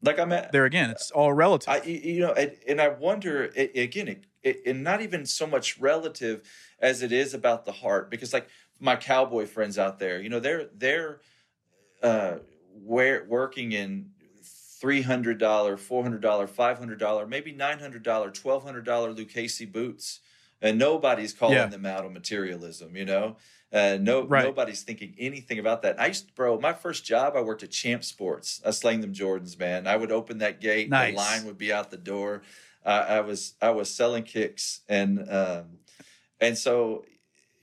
Like, 0.02 0.18
I'm 0.18 0.32
at 0.32 0.52
there 0.52 0.66
again, 0.66 0.90
it's 0.90 1.10
all 1.10 1.32
relative. 1.32 1.68
I, 1.68 1.82
you 1.82 2.20
know, 2.20 2.32
and, 2.32 2.52
and 2.68 2.80
I 2.80 2.88
wonder 2.88 3.44
again, 3.56 4.08
it, 4.08 4.24
it, 4.42 4.62
and 4.66 4.84
not 4.84 5.00
even 5.00 5.26
so 5.26 5.46
much 5.46 5.78
relative 5.78 6.42
as 6.78 7.02
it 7.02 7.12
is 7.12 7.34
about 7.34 7.64
the 7.64 7.72
heart, 7.72 8.10
because 8.10 8.32
like 8.32 8.48
my 8.78 8.94
cowboy 8.94 9.46
friends 9.46 9.78
out 9.78 9.98
there, 9.98 10.20
you 10.20 10.28
know, 10.28 10.38
they're 10.38 10.68
they're 10.76 11.20
uh, 12.02 12.36
where 12.84 13.24
working 13.24 13.72
in 13.72 14.10
three 14.80 15.02
hundred 15.02 15.38
dollar, 15.38 15.76
four 15.76 16.02
hundred 16.02 16.20
dollar, 16.20 16.46
five 16.46 16.78
hundred 16.78 16.98
dollar, 16.98 17.26
maybe 17.26 17.52
nine 17.52 17.78
hundred 17.78 18.02
dollar, 18.02 18.30
twelve 18.30 18.62
hundred 18.62 18.84
dollar 18.84 19.12
Lucchese 19.12 19.64
boots, 19.64 20.20
and 20.62 20.78
nobody's 20.78 21.32
calling 21.32 21.56
Yeah. 21.56 21.66
them 21.66 21.86
out 21.86 22.04
on 22.04 22.12
materialism. 22.12 22.96
You 22.96 23.04
know, 23.04 23.36
uh, 23.72 23.98
no 24.00 24.22
Right. 24.24 24.44
nobody's 24.44 24.82
thinking 24.82 25.14
anything 25.18 25.58
about 25.58 25.82
that. 25.82 26.00
I 26.00 26.06
used 26.06 26.28
to, 26.28 26.32
bro, 26.34 26.58
my 26.60 26.72
first 26.72 27.04
job, 27.04 27.34
I 27.36 27.40
worked 27.40 27.62
at 27.62 27.70
Champ 27.70 28.04
Sports. 28.04 28.60
I 28.64 28.70
slang 28.70 29.00
them 29.00 29.12
Jordans, 29.12 29.58
man. 29.58 29.86
I 29.86 29.96
would 29.96 30.12
open 30.12 30.38
that 30.38 30.60
gate, 30.60 30.88
Nice. 30.88 31.10
the 31.12 31.16
line 31.16 31.44
would 31.46 31.58
be 31.58 31.72
out 31.72 31.90
the 31.90 31.96
door. 31.96 32.42
Uh, 32.84 33.04
I 33.08 33.20
was 33.20 33.54
I 33.60 33.70
was 33.70 33.92
selling 33.94 34.22
kicks, 34.22 34.80
and 34.88 35.28
um, 35.30 35.78
and 36.40 36.56
so 36.56 37.04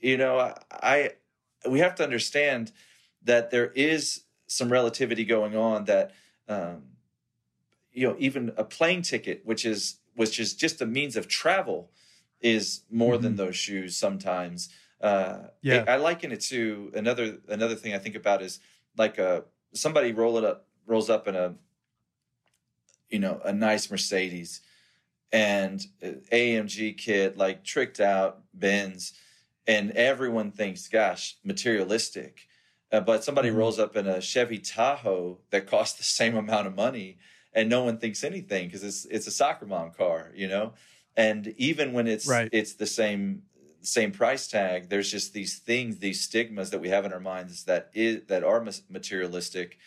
you 0.00 0.18
know, 0.18 0.38
I, 0.38 0.54
I 0.70 1.10
we 1.68 1.78
have 1.78 1.94
to 1.94 2.04
understand 2.04 2.72
that 3.22 3.50
there 3.50 3.72
is 3.74 4.24
some 4.46 4.70
relativity 4.70 5.24
going 5.24 5.56
on 5.56 5.86
that 5.86 6.12
um, 6.46 6.82
you 7.90 8.06
know 8.06 8.14
even 8.18 8.52
a 8.58 8.64
plane 8.64 9.00
ticket 9.00 9.40
which 9.46 9.64
is 9.64 9.98
which 10.14 10.38
is 10.38 10.52
just 10.54 10.82
a 10.82 10.86
means 10.86 11.16
of 11.16 11.26
travel 11.26 11.90
is 12.44 12.82
more 12.90 13.16
than 13.18 13.34
those 13.36 13.56
shoes 13.56 13.96
sometimes 13.96 14.68
uh 15.00 15.38
Yeah. 15.62 15.84
I, 15.88 15.94
I 15.94 15.96
liken 15.96 16.30
it 16.30 16.42
to 16.52 16.92
another 16.94 17.38
another 17.48 17.74
thing 17.74 17.94
i 17.94 17.98
think 17.98 18.16
about 18.22 18.42
is 18.42 18.60
like 18.96 19.16
a 19.18 19.44
somebody 19.72 20.12
roll 20.12 20.36
it 20.38 20.44
up 20.44 20.58
rolls 20.86 21.08
up 21.10 21.26
in 21.26 21.34
a 21.34 21.56
you 23.08 23.18
know 23.18 23.40
a 23.44 23.52
nice 23.52 23.90
mercedes 23.90 24.60
and 25.32 25.86
uh, 26.02 26.08
amg 26.32 26.96
kit 26.98 27.36
like 27.38 27.64
tricked 27.64 28.00
out 28.00 28.42
benz 28.52 29.12
and 29.66 29.90
everyone 29.92 30.50
thinks 30.52 30.86
gosh 30.88 31.36
materialistic 31.44 32.46
uh, 32.92 33.00
but 33.00 33.24
somebody 33.24 33.48
Mhm. 33.48 33.56
rolls 33.56 33.78
up 33.80 33.96
in 33.96 34.06
a 34.06 34.20
Chevy 34.20 34.58
Tahoe 34.58 35.40
that 35.50 35.66
costs 35.66 35.96
the 35.98 36.04
same 36.04 36.36
amount 36.36 36.68
of 36.68 36.76
money, 36.76 37.18
and 37.52 37.68
no 37.68 37.82
one 37.82 37.98
thinks 37.98 38.22
anything 38.22 38.68
because 38.68 38.84
it's 38.84 39.04
it's 39.06 39.26
a 39.26 39.32
soccer 39.32 39.66
mom 39.66 39.90
car, 39.90 40.30
you 40.34 40.46
know. 40.46 40.74
And 41.16 41.48
even 41.56 41.92
when 41.92 42.06
it's 42.06 42.26
Right. 42.28 42.48
it's 42.52 42.74
the 42.74 42.86
same 42.86 43.44
same 43.82 44.12
price 44.12 44.48
tag, 44.48 44.88
there's 44.88 45.10
just 45.10 45.34
these 45.34 45.58
things, 45.58 45.98
these 45.98 46.20
stigmas 46.20 46.70
that 46.70 46.80
we 46.80 46.88
have 46.88 47.04
in 47.04 47.12
our 47.12 47.20
minds 47.20 47.64
that 47.64 47.90
is 47.94 48.24
that 48.26 48.42
are 48.42 48.64
materialistic. 48.88 49.78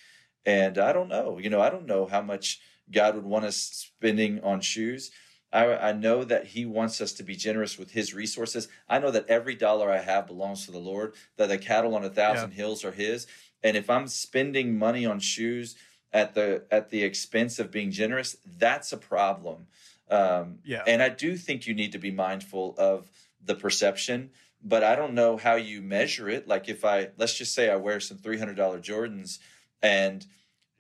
And 0.46 0.78
I 0.78 0.94
don't 0.94 1.10
know, 1.10 1.38
you 1.40 1.50
know, 1.50 1.62
I 1.62 1.70
don't 1.70 1.86
know 1.86 2.06
how 2.06 2.22
much 2.22 2.62
God 2.92 3.16
would 3.16 3.26
want 3.26 3.46
us 3.46 3.58
spending 3.58 4.42
on 4.44 4.62
shoes. 4.62 5.12
I, 5.52 5.90
I 5.90 5.92
know 5.94 6.24
that 6.24 6.48
He 6.48 6.66
wants 6.66 7.02
us 7.02 7.14
to 7.14 7.24
be 7.24 7.36
generous 7.36 7.78
with 7.78 7.92
His 7.92 8.14
resources. 8.14 8.68
I 8.88 9.00
know 9.00 9.12
that 9.12 9.28
every 9.28 9.56
dollar 9.56 9.90
I 9.92 10.00
have 10.00 10.28
belongs 10.28 10.66
to 10.66 10.72
the 10.72 10.78
Lord, 10.80 11.16
that 11.38 11.48
the 11.50 11.58
cattle 11.58 11.96
on 11.96 12.04
a 12.04 12.10
thousand 12.10 12.52
hills 12.52 12.84
are 12.86 12.92
His. 12.92 13.28
And 13.64 13.76
if 13.76 13.90
I'm 13.90 14.08
spending 14.08 14.78
money 14.78 15.06
on 15.06 15.20
shoes 15.20 15.76
at 16.14 16.34
the 16.36 16.66
at 16.72 16.90
the 16.90 17.04
expense 17.04 17.60
of 17.60 17.72
being 17.72 17.92
generous, 17.92 18.38
that's 18.46 18.92
a 18.94 18.98
problem. 18.98 19.68
Um, 20.10 20.60
Yeah. 20.64 20.84
And 20.88 21.02
I 21.02 21.10
do 21.10 21.36
think 21.38 21.68
you 21.68 21.74
need 21.74 21.92
to 21.92 21.98
be 22.00 22.12
mindful 22.12 22.76
of 22.78 23.12
the 23.44 23.56
perception, 23.56 24.32
but 24.62 24.84
I 24.84 24.96
don't 24.96 25.14
know 25.14 25.38
how 25.38 25.56
you 25.56 25.82
measure 25.82 26.30
it. 26.30 26.48
Like 26.48 26.70
if 26.70 26.84
I 26.86 27.10
let's 27.18 27.38
just 27.38 27.54
say 27.54 27.70
I 27.70 27.76
wear 27.76 28.00
some 28.00 28.18
three 28.18 28.38
hundred 28.38 28.56
dollar 28.58 28.80
Jordans 28.80 29.40
and 29.82 30.26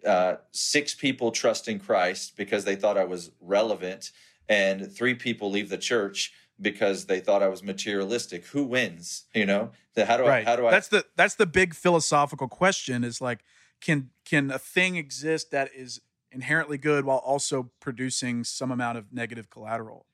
uh, 0.06 0.36
six 0.52 0.94
people 0.96 1.32
trust 1.32 1.68
in 1.68 1.80
Christ 1.80 2.38
because 2.38 2.66
they 2.66 2.76
thought 2.76 2.98
I 2.98 3.04
was 3.06 3.32
relevant, 3.42 4.12
and 4.48 4.92
three 4.92 5.14
people 5.16 5.50
leave 5.52 5.70
the 5.70 5.78
church 5.78 6.32
because 6.60 7.06
they 7.06 7.20
thought 7.20 7.44
I 7.44 7.48
was 7.50 7.62
materialistic. 7.62 8.46
Who 8.48 8.64
wins? 8.64 9.26
You 9.34 9.46
know, 9.46 9.72
The- 9.94 10.06
how 10.06 10.18
do 10.18 10.26
I? 10.26 10.44
How 10.44 10.56
do 10.56 10.68
I? 10.68 10.72
That's 10.72 10.88
the 10.88 11.06
that's 11.16 11.36
the 11.36 11.46
big 11.46 11.74
philosophical 11.74 12.48
question 12.48 13.04
is 13.04 13.22
like 13.22 13.40
can 13.82 14.10
can 14.26 14.52
a 14.52 14.60
thing 14.60 14.96
exist 14.96 15.52
that 15.52 15.70
is 15.76 16.02
inherently 16.38 16.78
good 16.78 17.04
while 17.06 17.18
also 17.18 17.70
producing 17.80 18.44
some 18.44 18.72
amount 18.72 18.98
of 18.98 19.12
negative 19.12 19.50
collateral? 19.50 20.06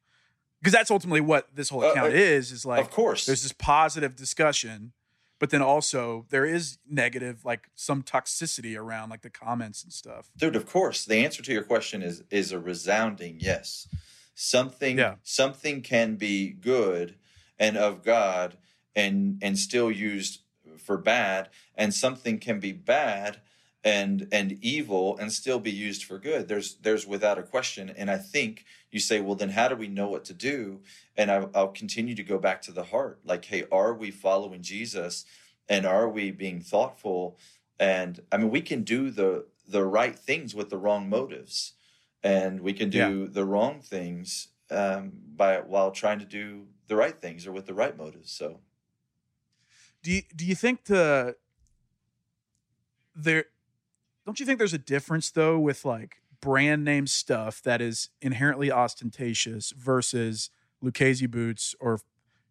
Because 0.59 0.73
that's 0.73 0.89
ultimately 0.89 1.21
what 1.21 1.55
this 1.55 1.69
whole 1.69 1.83
Uh, 1.83 1.91
account 1.91 2.13
uh, 2.13 2.15
is 2.15 2.51
is 2.51 2.65
like 2.65 2.81
of 2.81 2.89
course, 2.89 3.25
there's 3.25 3.43
this 3.43 3.51
positive 3.53 4.15
discussion 4.15 4.93
but 5.39 5.49
then 5.49 5.61
also 5.61 6.25
there 6.29 6.45
is 6.45 6.77
negative 6.87 7.43
like 7.43 7.63
some 7.75 8.01
toxicity 8.01 8.77
around 8.77 9.09
like 9.09 9.23
the 9.23 9.29
comments 9.29 9.83
and 9.83 9.91
stuff 9.91 10.31
dude. 10.37 10.55
Of 10.55 10.65
course, 10.65 11.03
the 11.03 11.17
answer 11.25 11.41
to 11.43 11.51
your 11.51 11.63
question 11.63 12.01
is 12.01 12.23
is 12.29 12.51
a 12.53 12.59
resounding 12.59 13.39
yes. 13.41 13.87
Something 14.35 14.97
Yeah. 14.99 15.15
something 15.23 15.81
can 15.81 16.15
be 16.15 16.49
good 16.49 17.15
and 17.59 17.75
of 17.77 18.03
God 18.03 18.57
and 18.95 19.37
and 19.43 19.59
still 19.59 19.91
used 19.91 20.33
for 20.77 20.97
bad, 20.97 21.49
and 21.75 21.93
something 21.93 22.39
can 22.39 22.59
be 22.59 22.71
bad 22.71 23.41
and 23.83 24.27
and 24.31 24.57
evil 24.61 25.17
and 25.17 25.31
still 25.31 25.59
be 25.59 25.71
used 25.71 26.03
for 26.03 26.17
good. 26.17 26.47
There's 26.47 26.75
there's 26.75 27.05
without 27.05 27.37
a 27.37 27.43
question. 27.43 27.89
And 27.89 28.09
I 28.09 28.17
think 28.17 28.65
you 28.91 28.99
say, 28.99 29.19
well, 29.19 29.35
then 29.35 29.49
how 29.49 29.67
do 29.67 29.75
we 29.75 29.87
know 29.87 30.07
what 30.07 30.25
to 30.25 30.33
do? 30.33 30.81
And 31.17 31.29
I, 31.29 31.47
I'll 31.53 31.69
continue 31.69 32.15
to 32.15 32.23
go 32.23 32.37
back 32.37 32.61
to 32.63 32.71
the 32.71 32.83
heart. 32.83 33.19
Like, 33.25 33.45
hey, 33.45 33.65
are 33.71 33.93
we 33.93 34.11
following 34.11 34.61
Jesus? 34.61 35.25
And 35.67 35.85
are 35.85 36.09
we 36.09 36.31
being 36.31 36.61
thoughtful? 36.61 37.37
And 37.79 38.19
I 38.31 38.37
mean, 38.37 38.49
we 38.49 38.61
can 38.61 38.83
do 38.83 39.09
the 39.09 39.45
the 39.67 39.83
right 39.83 40.17
things 40.17 40.53
with 40.53 40.69
the 40.69 40.77
wrong 40.77 41.09
motives, 41.09 41.73
and 42.21 42.61
we 42.61 42.73
can 42.73 42.89
do 42.89 43.27
the 43.27 43.45
wrong 43.45 43.81
things 43.81 44.49
um, 44.69 45.13
by 45.35 45.59
while 45.59 45.91
trying 45.91 46.19
to 46.19 46.25
do 46.25 46.67
the 46.87 46.95
right 46.95 47.19
things 47.19 47.47
or 47.47 47.51
with 47.51 47.65
the 47.65 47.73
right 47.73 47.97
motives. 47.97 48.31
So 48.31 48.59
do 50.01 50.11
you 50.11 50.21
do 50.35 50.45
you 50.45 50.55
think 50.55 50.85
the 50.85 51.35
there 53.15 53.45
don't 54.25 54.39
you 54.39 54.45
think 54.45 54.57
there's 54.57 54.73
a 54.73 54.79
difference 54.79 55.31
though 55.31 55.59
with 55.59 55.85
like 55.85 56.17
brand 56.41 56.83
name 56.83 57.07
stuff 57.07 57.61
that 57.63 57.81
is 57.81 58.09
inherently 58.21 58.71
ostentatious 58.71 59.71
versus 59.71 60.49
Lucchese 60.81 61.25
boots 61.27 61.75
or 61.79 61.99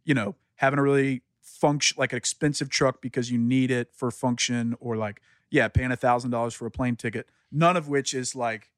you 0.05 0.15
know 0.15 0.35
having 0.57 0.79
a 0.79 0.83
really 0.83 1.23
function 1.41 1.97
like 1.99 2.13
an 2.13 2.17
expensive 2.17 2.71
truck 2.71 3.01
because 3.01 3.31
you 3.31 3.39
need 3.39 3.71
it 3.71 3.91
for 3.93 4.11
function 4.11 4.77
or 4.81 4.97
like 4.97 5.21
yeah 5.51 5.69
paying 5.69 5.93
a 5.93 5.97
thousand 5.97 6.31
dollars 6.31 6.55
for 6.55 6.67
a 6.67 6.71
plane 6.71 6.97
ticket 6.97 7.29
none 7.51 7.77
of 7.77 7.89
which 7.89 8.15
is 8.15 8.35
like 8.35 8.71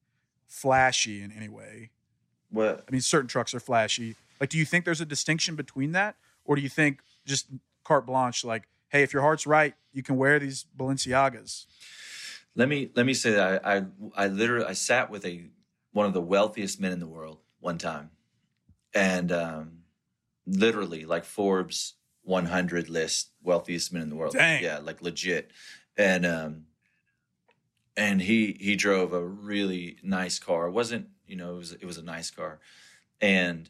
flashy 0.46 1.22
in 1.22 1.30
any 1.30 1.48
way 1.48 1.90
what 2.54 2.84
I 2.88 2.92
mean, 2.92 3.00
certain 3.00 3.28
trucks 3.28 3.52
are 3.52 3.60
flashy. 3.60 4.16
Like, 4.40 4.48
do 4.48 4.58
you 4.58 4.64
think 4.64 4.84
there's 4.84 5.00
a 5.00 5.06
distinction 5.06 5.56
between 5.56 5.92
that, 5.92 6.16
or 6.44 6.56
do 6.56 6.62
you 6.62 6.68
think 6.68 7.00
just 7.26 7.46
carte 7.82 8.06
blanche? 8.06 8.44
Like, 8.44 8.68
hey, 8.88 9.02
if 9.02 9.12
your 9.12 9.22
heart's 9.22 9.46
right, 9.46 9.74
you 9.92 10.02
can 10.02 10.16
wear 10.16 10.38
these 10.38 10.64
Balenciagas. 10.76 11.66
Let 12.56 12.68
me 12.68 12.90
let 12.94 13.06
me 13.06 13.14
say 13.14 13.32
that 13.32 13.64
I, 13.64 13.76
I 13.76 13.84
I 14.16 14.26
literally 14.28 14.66
I 14.66 14.74
sat 14.74 15.10
with 15.10 15.24
a 15.24 15.44
one 15.92 16.06
of 16.06 16.12
the 16.12 16.20
wealthiest 16.20 16.80
men 16.80 16.92
in 16.92 17.00
the 17.00 17.06
world 17.06 17.38
one 17.60 17.78
time, 17.78 18.10
and 18.94 19.32
um, 19.32 19.78
literally 20.46 21.04
like 21.04 21.24
Forbes 21.24 21.94
100 22.22 22.88
list 22.88 23.30
wealthiest 23.42 23.92
men 23.92 24.02
in 24.02 24.08
the 24.08 24.16
world. 24.16 24.34
Dang. 24.34 24.62
Yeah, 24.62 24.78
like 24.78 25.02
legit, 25.02 25.50
and 25.96 26.24
um, 26.24 26.66
and 27.96 28.22
he 28.22 28.56
he 28.60 28.76
drove 28.76 29.12
a 29.12 29.24
really 29.24 29.98
nice 30.02 30.38
car. 30.38 30.68
It 30.68 30.72
wasn't 30.72 31.08
you 31.26 31.36
know 31.36 31.54
it 31.54 31.58
was 31.58 31.72
it 31.72 31.84
was 31.84 31.98
a 31.98 32.02
nice 32.02 32.30
car, 32.30 32.60
and 33.20 33.68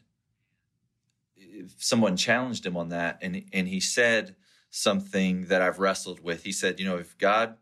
if 1.35 1.73
someone 1.77 2.17
challenged 2.17 2.65
him 2.65 2.77
on 2.77 2.89
that, 2.89 3.19
and 3.21 3.43
and 3.51 3.67
he 3.67 3.79
said 3.79 4.35
something 4.69 5.45
that 5.45 5.61
I've 5.61 5.79
wrestled 5.79 6.19
with. 6.19 6.43
He 6.43 6.51
said, 6.51 6.79
you 6.79 6.85
know, 6.85 6.97
if 6.97 7.17
God 7.17 7.55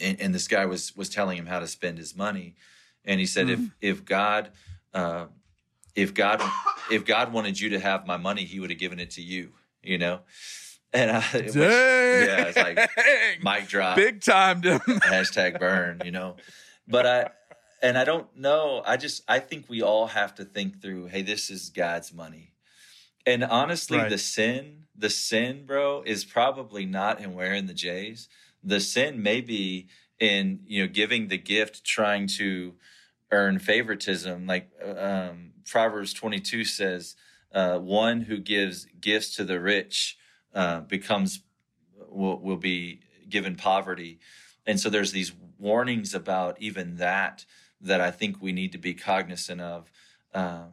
and, 0.00 0.20
and 0.20 0.34
this 0.34 0.48
guy 0.48 0.66
was 0.66 0.96
was 0.96 1.08
telling 1.08 1.36
him 1.38 1.46
how 1.46 1.60
to 1.60 1.66
spend 1.66 1.98
his 1.98 2.16
money, 2.16 2.54
and 3.04 3.20
he 3.20 3.26
said, 3.26 3.46
Mhm. 3.46 3.70
if 3.82 3.98
if 3.98 4.04
God, 4.04 4.50
uh, 4.92 5.26
if 5.94 6.14
God, 6.14 6.40
if 6.90 7.04
God 7.04 7.32
wanted 7.32 7.58
you 7.60 7.70
to 7.70 7.80
have 7.80 8.06
my 8.06 8.16
money, 8.16 8.44
He 8.44 8.60
would 8.60 8.70
have 8.70 8.78
given 8.78 8.98
it 8.98 9.10
to 9.12 9.22
you. 9.22 9.52
You 9.82 9.98
know, 9.98 10.20
and 10.92 11.10
I, 11.10 11.20
Dang. 11.32 11.52
yeah, 11.54 12.44
it's 12.46 12.56
like 12.56 12.78
mic 13.42 13.68
drop, 13.68 13.96
big 13.96 14.20
time, 14.22 14.60
dude. 14.60 14.80
hashtag 15.02 15.58
burn. 15.60 16.00
You 16.04 16.10
know, 16.10 16.36
but 16.88 17.06
I. 17.06 17.30
And 17.82 17.98
I 17.98 18.04
don't 18.04 18.34
know. 18.34 18.82
I 18.86 18.96
just 18.96 19.22
I 19.28 19.40
think 19.40 19.68
we 19.68 19.82
all 19.82 20.06
have 20.06 20.34
to 20.36 20.44
think 20.46 20.80
through. 20.80 21.08
Hey, 21.08 21.20
this 21.20 21.50
is 21.50 21.68
God's 21.68 22.14
money, 22.14 22.52
and 23.26 23.44
honestly, 23.44 23.98
Right. 23.98 24.08
the 24.08 24.16
sin, 24.16 24.84
the 24.96 25.10
sin, 25.10 25.66
bro, 25.66 26.02
is 26.06 26.24
probably 26.24 26.86
not 26.86 27.20
in 27.20 27.34
wearing 27.34 27.66
the 27.66 27.74
J's. 27.74 28.26
The 28.64 28.80
sin 28.80 29.22
may 29.22 29.40
be 29.40 29.88
in 30.18 30.60
you 30.66 30.82
know 30.82 30.92
giving 30.92 31.28
the 31.28 31.38
gift, 31.38 31.84
trying 31.84 32.26
to 32.38 32.74
earn 33.30 33.58
favoritism. 33.58 34.46
Like 34.46 34.70
um, 34.82 35.52
Proverbs 35.66 36.12
twenty 36.12 36.40
two 36.40 36.64
says, 36.64 37.16
uh, 37.52 37.78
one 37.78 38.22
who 38.22 38.38
gives 38.38 38.86
gifts 39.00 39.36
to 39.36 39.44
the 39.44 39.60
rich 39.60 40.16
uh, 40.54 40.80
becomes 40.80 41.42
will 42.08 42.38
will 42.38 42.56
be 42.56 43.00
given 43.28 43.56
poverty, 43.56 44.18
and 44.66 44.80
so 44.80 44.88
there's 44.88 45.12
these 45.12 45.32
warnings 45.58 46.14
about 46.14 46.60
even 46.60 46.96
that 46.96 47.44
that 47.80 48.00
I 48.00 48.10
think 48.10 48.40
we 48.40 48.52
need 48.52 48.72
to 48.72 48.78
be 48.78 48.94
cognizant 48.94 49.60
of. 49.60 49.90
Um, 50.32 50.72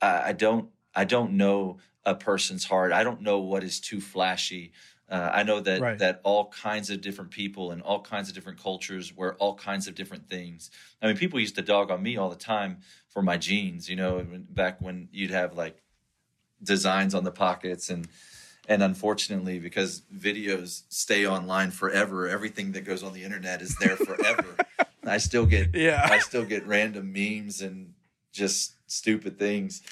I, 0.00 0.28
I 0.28 0.32
don't 0.32 0.70
I 0.94 1.04
don't 1.04 1.32
know 1.32 1.78
a 2.04 2.14
person's 2.14 2.64
heart. 2.64 2.92
I 2.92 3.02
don't 3.02 3.20
know 3.20 3.38
what 3.40 3.64
is 3.64 3.80
too 3.80 4.00
flashy. 4.00 4.72
Uh, 5.08 5.30
I 5.32 5.42
know 5.44 5.60
that 5.60 5.80
Right. 5.80 5.98
that 5.98 6.20
all 6.24 6.48
kinds 6.48 6.90
of 6.90 7.00
different 7.00 7.30
people 7.30 7.70
and 7.70 7.80
all 7.82 8.00
kinds 8.00 8.28
of 8.28 8.34
different 8.34 8.60
cultures 8.60 9.14
wear 9.16 9.34
all 9.34 9.54
kinds 9.54 9.86
of 9.86 9.94
different 9.94 10.28
things. 10.28 10.70
I 11.00 11.06
mean, 11.06 11.16
people 11.16 11.38
used 11.38 11.54
to 11.56 11.62
dog 11.62 11.90
on 11.92 12.02
me 12.02 12.16
all 12.16 12.28
the 12.28 12.34
time 12.36 12.78
for 13.08 13.22
my 13.22 13.36
jeans. 13.36 13.88
You 13.88 13.96
know, 13.96 14.26
back 14.50 14.80
when 14.80 15.08
you'd 15.12 15.30
have 15.30 15.54
like 15.54 15.80
designs 16.62 17.14
on 17.14 17.22
the 17.24 17.30
pockets 17.30 17.90
and 17.90 18.08
and 18.68 18.82
unfortunately 18.82 19.58
because 19.60 20.02
videos 20.12 20.82
stay 20.88 21.26
online 21.26 21.70
forever 21.70 22.26
everything 22.26 22.72
that 22.72 22.80
goes 22.84 23.02
on 23.02 23.12
the 23.12 23.22
internet 23.22 23.60
is 23.62 23.76
there 23.76 23.94
forever 23.94 24.56
i 25.06 25.18
still 25.18 25.44
get 25.46 25.74
Yeah. 25.74 26.08
i 26.10 26.18
still 26.18 26.44
get 26.46 26.66
random 26.66 27.12
memes 27.12 27.60
and 27.60 27.92
just 28.32 28.74
stupid 28.90 29.38
things 29.38 29.82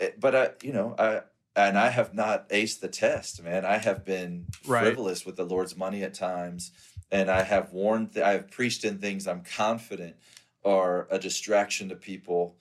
Eh, 0.00 0.10
but 0.18 0.34
i 0.34 0.50
you 0.62 0.72
know 0.72 0.94
i 0.98 1.20
and 1.68 1.78
i 1.78 1.88
have 1.88 2.14
not 2.14 2.48
aced 2.50 2.80
the 2.80 2.88
test 2.88 3.42
man 3.42 3.64
i 3.64 3.78
have 3.78 4.04
been 4.04 4.46
Right. 4.66 4.84
frivolous 4.84 5.24
with 5.26 5.36
the 5.36 5.44
lord's 5.44 5.76
money 5.76 6.02
at 6.02 6.14
times 6.14 6.72
and 7.10 7.30
i 7.30 7.42
have 7.42 7.72
warned 7.72 8.16
i 8.18 8.32
have 8.32 8.50
preached 8.50 8.84
in 8.84 8.98
things 8.98 9.26
i'm 9.26 9.42
confident 9.42 10.16
are 10.64 11.06
a 11.10 11.18
distraction 11.18 11.88
to 11.88 11.96
people 11.96 12.56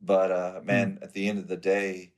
but 0.00 0.30
uh 0.30 0.60
man 0.64 0.98
at 1.02 1.12
the 1.12 1.28
end 1.28 1.38
of 1.38 1.48
the 1.48 1.56
day 1.56 2.12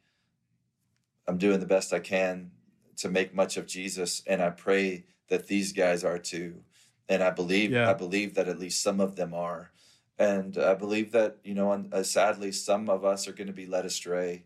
I'm 1.26 1.36
doing 1.36 1.60
the 1.60 1.66
best 1.66 1.92
I 1.92 1.98
can 2.00 2.52
to 2.96 3.10
make 3.10 3.34
much 3.34 3.58
of 3.58 3.66
Jesus, 3.66 4.22
and 4.26 4.42
I 4.42 4.48
pray 4.48 5.04
that 5.28 5.46
these 5.46 5.74
guys 5.74 6.02
are 6.02 6.18
too. 6.18 6.62
And 7.06 7.22
I 7.22 7.28
believe 7.30 7.70
Yeah. 7.70 7.90
I 7.90 7.92
believe 7.92 8.34
that 8.34 8.48
at 8.48 8.58
least 8.58 8.82
some 8.82 8.98
of 8.98 9.14
them 9.16 9.34
are, 9.34 9.70
and 10.18 10.56
I 10.56 10.72
believe 10.74 11.12
that 11.12 11.36
you 11.44 11.52
know, 11.52 11.72
and, 11.72 11.92
uh, 11.92 12.02
sadly, 12.02 12.50
some 12.50 12.88
of 12.88 13.04
us 13.04 13.28
are 13.28 13.32
going 13.34 13.46
to 13.46 13.52
be 13.52 13.66
led 13.66 13.84
astray. 13.84 14.44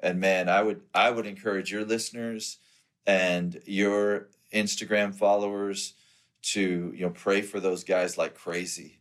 And 0.00 0.20
man, 0.20 0.48
I 0.48 0.62
would 0.62 0.82
I 0.94 1.10
would 1.10 1.26
encourage 1.26 1.72
your 1.72 1.84
listeners 1.84 2.58
and 3.06 3.60
your 3.66 4.28
Instagram 4.52 5.14
followers 5.14 5.94
to 6.40 6.92
you 6.94 7.06
know 7.06 7.10
pray 7.10 7.42
for 7.42 7.60
those 7.60 7.84
guys 7.84 8.16
like 8.16 8.34
crazy. 8.34 9.00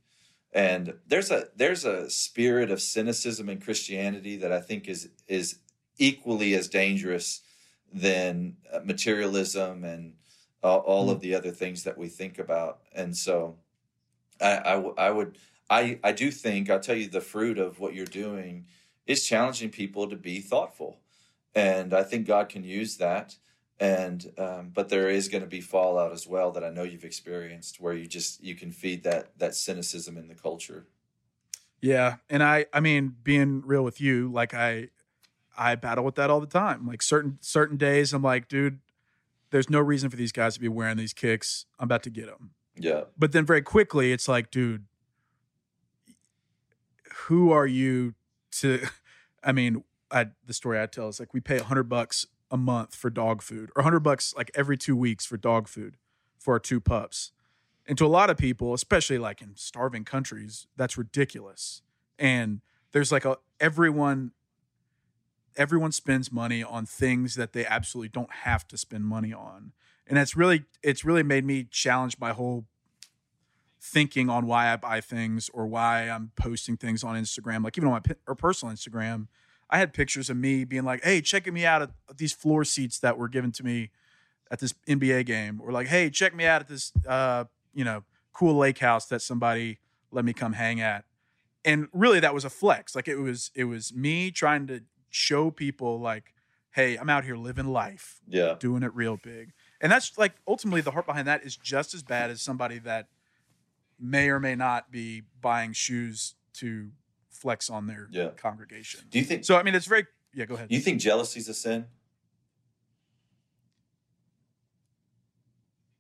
And 0.54 0.96
there's 1.08 1.30
a 1.30 1.50
there's 1.56 1.86
a 1.86 2.10
spirit 2.10 2.72
of 2.72 2.82
cynicism 2.82 3.50
in 3.50 3.60
Christianity 3.60 4.38
that 4.38 4.52
I 4.52 4.60
think 4.60 4.88
is 4.88 5.10
is 5.28 5.60
equally 5.98 6.56
as 6.56 6.68
dangerous 6.68 7.42
than 7.94 8.58
uh, 8.72 8.80
materialism 8.84 9.84
and 9.84 10.14
all, 10.64 10.80
all 10.80 11.10
of 11.10 11.22
the 11.22 11.36
other 11.36 11.52
things 11.52 11.84
that 11.84 11.98
we 11.98 12.08
think 12.08 12.40
about. 12.40 12.80
And 12.94 13.16
so, 13.16 13.58
I 14.42 14.74
I 14.98 15.12
would 15.12 15.38
I 15.70 16.00
I 16.04 16.12
do 16.12 16.32
think 16.32 16.70
I'll 16.70 16.80
tell 16.80 16.96
you 16.96 17.08
the 17.08 17.22
fruit 17.22 17.60
of 17.60 17.80
what 17.80 17.94
you're 17.94 18.06
doing 18.06 18.66
is 19.08 19.26
challenging 19.26 19.70
people 19.70 20.10
to 20.10 20.16
be 20.16 20.40
thoughtful, 20.40 21.00
and 21.56 21.94
I 21.94 22.04
think 22.04 22.28
God 22.28 22.50
can 22.50 22.64
use 22.64 22.98
that. 22.98 23.36
And 23.80 24.26
um, 24.38 24.72
but 24.74 24.90
there 24.90 25.10
is 25.10 25.28
going 25.28 25.44
to 25.44 25.50
be 25.50 25.62
fallout 25.62 26.12
as 26.12 26.26
well 26.28 26.52
that 26.52 26.64
I 26.64 26.70
know 26.70 26.84
you've 26.84 27.06
experienced, 27.06 27.80
where 27.80 27.94
you 27.94 28.08
just 28.08 28.44
you 28.44 28.56
can 28.56 28.72
feed 28.72 29.04
that 29.04 29.38
that 29.38 29.56
cynicism 29.56 30.18
in 30.18 30.28
the 30.28 30.36
culture. 30.36 30.88
Yeah, 31.82 32.16
and 32.30 32.42
I 32.42 32.66
I 32.74 32.80
mean 32.80 33.16
being 33.24 33.62
real 33.66 33.84
with 33.84 34.02
you, 34.02 34.32
like 34.32 34.54
I 34.54 34.90
I 35.56 35.76
battle 35.76 36.04
with 36.04 36.16
that 36.16 36.30
all 36.30 36.40
the 36.40 36.48
time. 36.48 36.88
Like 36.88 37.02
certain 37.02 37.38
certain 37.42 37.78
days 37.78 38.14
I'm 38.14 38.24
like, 38.24 38.48
dude, 38.48 38.80
there's 39.52 39.70
no 39.70 39.80
reason 39.80 40.10
for 40.10 40.16
these 40.16 40.32
guys 40.32 40.56
to 40.56 40.60
be 40.60 40.68
wearing 40.68 40.98
these 40.98 41.14
kicks. 41.14 41.66
I'm 41.80 41.86
about 41.86 42.04
to 42.04 42.10
get 42.10 42.26
them. 42.26 42.52
Yeah, 42.80 43.06
But 43.18 43.32
then 43.32 43.44
very 43.44 43.64
quickly 43.64 44.12
it's 44.12 44.28
like, 44.28 44.52
dude, 44.52 44.86
who 47.26 47.52
are 47.52 47.66
you 47.66 48.14
to 48.62 48.88
I 49.44 49.52
mean, 49.52 49.84
I 50.12 50.28
the 50.46 50.54
story 50.54 50.82
I 50.82 50.86
tell 50.86 51.10
is 51.10 51.20
like 51.20 51.34
we 51.34 51.40
pay 51.40 51.58
100 51.58 51.84
bucks 51.84 52.26
a 52.50 52.58
month 52.58 52.96
for 52.96 53.10
dog 53.10 53.42
food 53.42 53.70
or 53.76 53.82
100 53.82 54.00
bucks 54.00 54.34
like 54.36 54.52
every 54.56 54.78
2 54.78 54.96
weeks 54.96 55.26
for 55.26 55.38
dog 55.38 55.68
food 55.68 55.98
for 56.40 56.54
our 56.54 56.60
two 56.60 56.80
pups. 56.80 57.32
And 57.86 57.98
to 57.98 58.06
a 58.06 58.08
lot 58.08 58.30
of 58.30 58.38
people, 58.38 58.74
especially 58.74 59.18
like 59.18 59.42
in 59.42 59.56
starving 59.56 60.04
countries, 60.04 60.68
that's 60.76 60.98
ridiculous. 60.98 61.82
And 62.20 62.62
there's 62.92 63.12
like 63.12 63.26
a 63.26 63.38
everyone 63.60 64.32
everyone 65.56 65.92
spends 65.92 66.32
money 66.32 66.64
on 66.64 66.86
things 66.86 67.36
that 67.36 67.54
they 67.54 67.66
absolutely 67.66 68.10
don't 68.10 68.32
have 68.32 68.68
to 68.68 68.78
spend 68.78 69.06
money 69.06 69.34
on. 69.34 69.72
And 70.06 70.18
that's 70.18 70.36
really 70.36 70.66
it's 70.84 71.04
really 71.04 71.24
made 71.24 71.46
me 71.46 71.66
challenge 71.70 72.18
my 72.20 72.32
whole 72.32 72.66
thinking 73.80 74.30
on 74.30 74.46
why 74.48 74.72
I 74.72 74.76
buy 74.76 75.02
things 75.02 75.50
or 75.54 75.68
why 75.68 76.10
I'm 76.10 76.32
posting 76.36 76.78
things 76.78 77.04
on 77.04 77.16
Instagram. 77.16 77.64
Like 77.64 77.78
even 77.78 77.90
on 77.90 78.02
my 78.08 78.16
or 78.28 78.36
personal 78.36 78.74
Instagram, 78.74 79.28
I 79.70 79.80
had 79.80 79.94
pictures 79.94 80.30
of 80.30 80.38
me 80.38 80.64
being 80.64 80.84
like, 80.84 81.04
"Hey, 81.04 81.22
checking 81.22 81.54
me 81.54 81.66
out 81.66 81.82
at 81.82 81.92
these 82.18 82.34
floor 82.34 82.64
seats 82.64 83.00
that 83.00 83.18
were 83.18 83.28
given 83.28 83.52
to 83.54 83.64
me 83.64 83.92
at 84.50 84.60
this 84.60 84.74
NBA 84.88 85.26
game," 85.26 85.62
or 85.62 85.72
like, 85.72 85.88
"Hey, 85.88 86.10
check 86.10 86.34
me 86.34 86.46
out 86.46 86.62
at 86.62 86.68
this 86.68 86.92
uh, 87.08 87.46
you 87.74 87.84
know 87.84 88.04
cool 88.34 88.56
lake 88.56 88.80
house 88.80 89.06
that 89.08 89.22
somebody 89.22 89.80
let 90.12 90.26
me 90.26 90.34
come 90.34 90.54
hang 90.54 90.82
at." 90.82 91.06
And 91.66 91.88
really, 91.92 92.20
that 92.20 92.34
was 92.34 92.46
a 92.46 92.50
flex. 92.50 92.96
Like 92.96 93.08
it 93.08 93.18
was 93.18 93.52
it 93.54 93.66
was 93.66 93.94
me 93.94 94.32
trying 94.32 94.68
to 94.68 94.82
show 95.10 95.52
people 95.52 96.00
like, 96.00 96.34
"Hey, 96.72 96.96
I'm 96.96 97.10
out 97.10 97.26
here 97.26 97.36
living 97.36 97.68
life." 97.68 98.22
yeah, 98.28 98.56
doing 98.60 98.84
it 98.84 98.94
real 98.96 99.18
big. 99.18 99.54
And 99.80 99.92
that's 99.92 100.18
like 100.18 100.34
ultimately 100.48 100.82
the 100.82 100.92
heart 100.92 101.06
behind 101.06 101.28
that 101.28 101.44
is 101.44 101.56
just 101.56 101.94
as 101.94 102.02
bad 102.02 102.32
as 102.32 102.42
somebody 102.42 102.80
that 102.80 103.08
may 104.00 104.30
or 104.30 104.40
may 104.40 104.56
not 104.56 104.92
be 104.92 105.24
buying 105.42 105.74
shoes 105.74 106.36
to 106.54 106.92
flex 107.30 107.70
on 107.70 107.88
their 107.88 108.08
Yeah. 108.12 108.30
congregation. 108.30 109.02
Do 109.10 109.20
you 109.20 109.26
think? 109.26 109.46
So 109.46 109.58
I 109.58 109.64
mean 109.64 109.76
it's 109.76 109.86
very 109.86 110.06
yeah, 110.34 110.46
go 110.46 110.56
ahead. 110.56 110.70
Do 110.70 110.76
you 110.76 110.82
think 110.82 111.00
jealousy's 111.02 111.48
a 111.50 111.54
sin? 111.54 111.86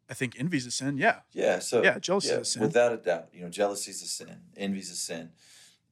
I 0.09 0.13
think 0.13 0.39
envy's 0.39 0.65
a 0.65 0.71
sin. 0.71 0.97
Yeah. 0.97 1.19
Yeah. 1.33 1.59
So 1.59 1.83
Yeah, 1.83 1.99
jealousy 1.99 2.29
is 2.29 2.37
a 2.39 2.45
sin. 2.45 2.61
without 2.61 2.93
a 2.93 2.97
doubt. 2.97 3.29
You 3.33 3.41
know, 3.43 3.49
jealousy 3.49 3.91
is 3.91 4.01
a 4.01 4.07
sin. 4.07 4.41
Envy's 4.55 4.89
a 4.89 4.95
sin. 4.95 5.31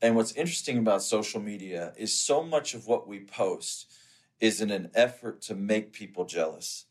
And 0.02 0.16
what's 0.16 0.32
interesting 0.34 0.78
about 0.78 1.04
social 1.04 1.42
media 1.42 1.94
is 1.98 2.14
so 2.18 2.44
much 2.44 2.74
of 2.74 2.86
what 2.88 3.08
we 3.08 3.20
post 3.22 3.92
is 4.40 4.62
in 4.62 4.70
an 4.72 4.90
effort 4.94 5.42
to 5.44 5.56
make 5.56 5.92
people 5.92 6.26
jealous. 6.26 6.86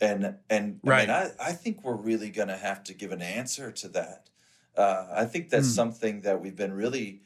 And 0.00 0.36
and 0.50 0.80
Right. 0.84 1.08
I 1.08 1.22
mean, 1.24 1.32
I, 1.40 1.48
I 1.48 1.52
think 1.52 1.82
we're 1.84 1.96
really 1.96 2.30
going 2.30 2.48
to 2.48 2.56
have 2.56 2.82
to 2.84 2.94
give 2.94 3.12
an 3.12 3.22
answer 3.22 3.72
to 3.72 3.88
that. 3.88 4.28
Uh, 4.76 5.06
I 5.12 5.24
think 5.26 5.50
that's 5.50 5.68
Mm. 5.68 5.74
something 5.74 6.20
that 6.22 6.40
we've 6.40 6.56
been 6.56 6.72
really 6.72 7.22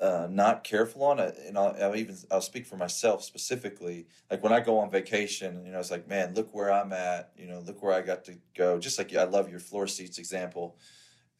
uh, 0.00 0.28
not 0.30 0.64
careful 0.64 1.04
on. 1.04 1.20
Uh, 1.20 1.32
And 1.46 1.58
I'll, 1.58 1.76
I'll 1.82 1.96
even 1.96 2.16
I'll 2.30 2.40
speak 2.42 2.66
for 2.66 2.76
myself 2.76 3.22
specifically. 3.24 4.08
Like 4.30 4.42
when 4.42 4.52
I 4.52 4.60
go 4.60 4.78
on 4.78 4.90
vacation, 4.90 5.64
you 5.66 5.72
know, 5.72 5.78
it's 5.80 5.90
like, 5.90 6.08
man, 6.08 6.34
look 6.34 6.54
where 6.54 6.72
I'm 6.72 6.92
at. 6.92 7.32
You 7.36 7.46
know, 7.46 7.60
look 7.60 7.82
where 7.82 7.92
I 7.92 8.02
got 8.02 8.24
to 8.26 8.38
go. 8.54 8.78
Just 8.78 8.98
like 8.98 9.14
I 9.14 9.24
love 9.24 9.50
your 9.50 9.60
floor 9.60 9.86
seats 9.86 10.18
example. 10.18 10.78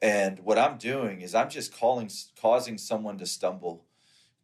And 0.03 0.41
what 0.41 0.59
I'm 0.59 0.79
doing 0.79 1.21
is 1.23 1.35
I'm 1.35 1.51
just 1.51 1.75
calling, 1.75 2.11
causing 2.41 2.79
someone 2.79 3.19
to 3.19 3.27
stumble, 3.27 3.87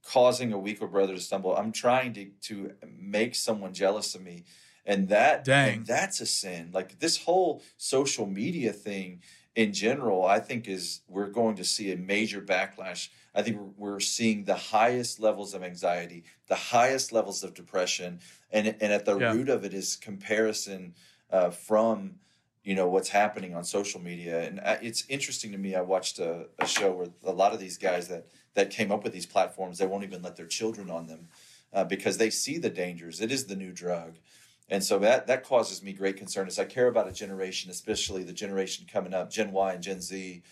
causing 0.03 0.53
a 0.53 0.59
weaker 0.59 0.87
brother 0.87 1.15
to 1.15 1.21
stumble. 1.21 1.57
I'm 1.57 1.73
trying 1.73 2.13
to 2.15 2.31
to 2.43 2.75
make 2.87 3.35
someone 3.35 3.75
jealous 3.75 4.15
of 4.15 4.23
me, 4.23 4.45
and 4.85 5.09
that 5.09 5.45
Dang. 5.45 5.79
and 5.79 5.87
that's 5.87 6.21
a 6.21 6.27
sin. 6.27 6.71
Like 6.73 6.99
this 7.01 7.25
whole 7.25 7.63
social 7.77 8.27
media 8.27 8.73
thing 8.73 9.23
in 9.57 9.73
general, 9.73 10.25
I 10.25 10.39
think 10.39 10.69
is 10.69 11.01
we're 11.09 11.31
going 11.31 11.57
to 11.57 11.65
see 11.65 11.91
a 11.91 11.97
major 11.97 12.43
backlash. 12.43 13.09
I 13.35 13.43
think 13.43 13.59
we're, 13.77 14.01
seeing 14.01 14.45
the 14.45 14.55
highest 14.55 15.19
levels 15.19 15.55
of 15.55 15.63
anxiety, 15.63 16.25
the 16.47 16.55
highest 16.55 17.11
levels 17.13 17.43
of 17.43 17.55
depression, 17.55 18.21
and 18.51 18.69
and 18.81 18.93
at 18.93 19.07
the 19.07 19.19
Yeah. 19.19 19.33
root 19.33 19.49
of 19.49 19.65
it 19.65 19.75
is 19.75 19.97
comparison 19.97 20.95
uh, 21.31 21.51
from 21.51 22.21
you 22.63 22.75
know 22.75 22.89
what's 22.89 23.09
happening 23.09 23.55
on 23.55 23.65
social 23.65 24.01
media 24.01 24.43
and 24.43 24.61
uh, 24.61 24.77
it's 24.83 25.05
interesting 25.09 25.53
to 25.53 25.59
me 25.59 25.77
i 25.77 25.81
watched 25.81 26.19
a, 26.19 26.49
a, 26.59 26.67
show 26.67 26.91
where 26.93 27.07
a 27.25 27.33
lot 27.33 27.53
of 27.53 27.61
these 27.61 27.79
guys 27.79 28.09
that 28.09 28.27
that 28.55 28.71
came 28.71 28.91
up 28.91 29.05
with 29.05 29.13
these 29.13 29.27
platforms 29.27 29.79
they 29.79 29.87
won't 29.87 30.03
even 30.03 30.21
let 30.21 30.35
their 30.35 30.47
children 30.47 30.91
on 30.91 31.07
them 31.07 31.29
uh, 31.73 31.85
because 31.85 32.19
they 32.19 32.29
see 32.29 32.59
the 32.59 32.71
dangers 32.71 33.21
it 33.21 33.31
is 33.31 33.47
the 33.47 33.55
new 33.55 33.73
drug 33.73 34.19
and 34.69 34.83
so 34.83 34.99
that 34.99 35.27
that 35.27 35.45
causes 35.45 35.83
me 35.83 35.93
great 35.93 36.17
concern 36.17 36.47
as 36.47 36.59
i 36.59 36.65
care 36.65 36.89
about 36.89 37.09
a 37.09 37.13
generation 37.13 37.71
especially 37.71 38.23
the 38.23 38.33
generation 38.33 38.87
coming 38.91 39.15
up 39.15 39.31
gen 39.31 39.53
y 39.53 39.73
and 39.73 39.83
gen 39.83 40.01
z 40.01 40.43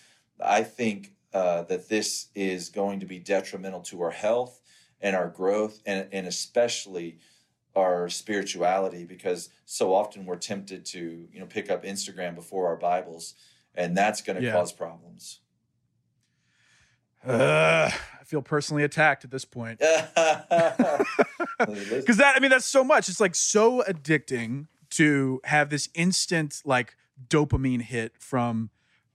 i 0.40 0.62
think 0.62 1.12
uh, 1.32 1.62
that 1.64 1.88
this 1.88 2.28
is 2.36 2.68
going 2.68 3.00
to 3.00 3.06
be 3.06 3.18
detrimental 3.18 3.80
to 3.80 4.00
our 4.02 4.12
health 4.12 4.60
and 5.00 5.16
our 5.16 5.28
growth 5.28 5.80
and, 5.84 6.06
and 6.12 6.28
especially 6.28 7.18
our 7.74 8.08
spirituality 8.08 9.04
because 9.04 9.48
so 9.64 9.92
often 9.92 10.24
we're 10.24 10.36
tempted 10.36 10.84
to 10.84 11.26
you 11.32 11.40
know 11.40 11.46
pick 11.46 11.70
up 11.70 11.82
instagram 11.82 12.34
before 12.36 12.68
our 12.68 12.76
bibles 12.76 13.34
and 13.74 13.96
that's 13.96 14.22
going 14.22 14.38
to 14.38 14.44
yeah. 14.44 14.52
cause 14.52 14.72
problems 14.72 15.40
uh, 17.26 17.90
i 18.20 18.24
feel 18.24 18.42
personally 18.42 18.82
attacked 18.82 19.24
at 19.24 19.30
this 19.30 19.44
point. 19.44 19.80
Because 21.58 22.16
that 22.16 22.34
i 22.36 22.40
mean 22.40 22.50
that's 22.50 22.66
so 22.66 22.82
much. 22.82 23.08
It's 23.08 23.20
like 23.20 23.34
so 23.34 23.82
addicting 23.88 24.66
to 24.90 25.40
have 25.44 25.70
this 25.70 25.88
instant 25.94 26.60
like 26.64 26.96
dopamine 27.28 27.82
hit 27.82 28.16
from 28.18 28.70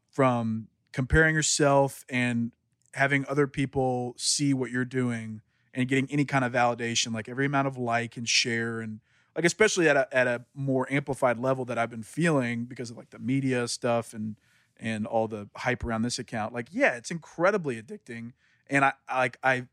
from 0.10 0.68
comparing 0.92 1.36
yourself 1.36 2.06
and 2.10 2.52
having 2.94 3.26
other 3.28 3.48
people 3.48 4.16
see 4.18 4.54
what 4.54 4.72
you're 4.72 4.86
doing 4.86 5.42
and 5.74 5.88
getting 5.88 6.08
any 6.10 6.26
kind 6.26 6.44
of 6.44 6.52
validation, 6.52 7.14
like 7.14 7.30
every 7.30 7.46
amount 7.46 7.68
of 7.68 7.78
like 7.78 8.18
and 8.18 8.28
share 8.28 8.80
and 8.80 9.00
like 9.36 9.46
especially 9.46 9.88
at 9.88 9.96
a 9.96 10.08
at 10.16 10.28
a 10.28 10.44
more 10.56 10.88
amplified 10.92 11.38
level 11.38 11.66
that 11.66 11.78
I've 11.78 11.90
been 11.90 12.04
feeling 12.04 12.66
because 12.66 12.90
of 12.90 12.98
like 12.98 13.12
the 13.12 13.20
media 13.20 13.68
stuff 13.68 14.14
and 14.14 14.36
and 14.80 15.06
all 15.06 15.28
the 15.28 15.50
hype 15.56 15.84
around 15.84 16.04
this 16.04 16.20
account. 16.20 16.54
Like, 16.54 16.68
yeah, 16.72 16.96
it's 16.96 17.12
incredibly 17.12 17.82
addicting. 17.82 18.34
And 18.68 18.86
I, 18.86 18.94
I 19.08 19.20
like 19.20 19.38
I 19.44 19.68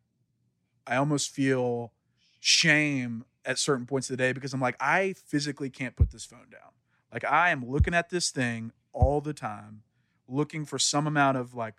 I 0.86 0.96
almost 0.96 1.30
feel 1.30 1.92
shame 2.40 3.24
at 3.44 3.58
certain 3.58 3.86
points 3.86 4.10
of 4.10 4.16
the 4.16 4.22
day 4.22 4.32
because 4.32 4.52
I'm 4.52 4.60
like, 4.60 4.76
I 4.80 5.14
physically 5.26 5.70
can't 5.70 5.96
put 5.96 6.10
this 6.10 6.24
phone 6.24 6.48
down. 6.50 6.72
Like 7.12 7.24
I 7.24 7.50
am 7.50 7.64
looking 7.68 7.94
at 7.94 8.10
this 8.10 8.30
thing 8.30 8.72
all 8.92 9.20
the 9.20 9.32
time, 9.32 9.82
looking 10.28 10.64
for 10.64 10.78
some 10.78 11.06
amount 11.06 11.36
of 11.36 11.54
like 11.54 11.74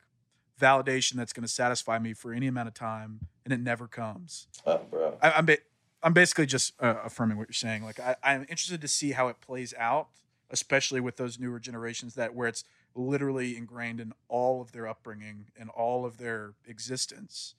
validation 0.59 1.13
that's 1.13 1.33
going 1.33 1.43
to 1.43 1.51
satisfy 1.51 1.99
me 1.99 2.13
for 2.13 2.33
any 2.33 2.47
amount 2.47 2.67
of 2.67 2.73
time, 2.73 3.19
and 3.45 3.53
it 3.53 3.59
never 3.59 3.87
comes. 3.87 4.47
Oh, 4.65 4.81
bro. 4.89 5.17
I, 5.21 5.37
am 5.37 5.45
ba- 5.45 5.57
I'm 6.01 6.13
basically 6.13 6.45
just 6.45 6.73
uh, 6.79 6.95
affirming 7.03 7.37
what 7.37 7.47
you're 7.47 7.53
saying. 7.53 7.83
Like 7.83 7.99
I, 7.99 8.15
I'm 8.23 8.41
interested 8.41 8.81
to 8.81 8.87
see 8.87 9.11
how 9.11 9.27
it 9.27 9.39
plays 9.41 9.73
out, 9.77 10.07
especially 10.49 10.99
with 10.99 11.17
those 11.17 11.39
newer 11.39 11.59
generations 11.59 12.15
that 12.15 12.33
where 12.33 12.47
it's 12.47 12.63
literally 12.97 13.55
ingrained 13.55 13.99
in 13.99 14.13
all 14.27 14.61
of 14.61 14.71
their 14.71 14.87
upbringing 14.87 15.45
and 15.57 15.69
all 15.69 16.05
of 16.05 16.17
their 16.17 16.53
existence. 16.65 17.55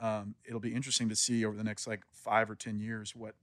Um, 0.00 0.34
it'll 0.44 0.60
be 0.60 0.74
interesting 0.74 1.08
to 1.08 1.16
see 1.16 1.44
over 1.44 1.56
the 1.56 1.64
next 1.64 1.86
like 1.86 2.02
five 2.12 2.50
or 2.50 2.54
ten 2.54 2.78
years 2.78 3.14
what 3.14 3.34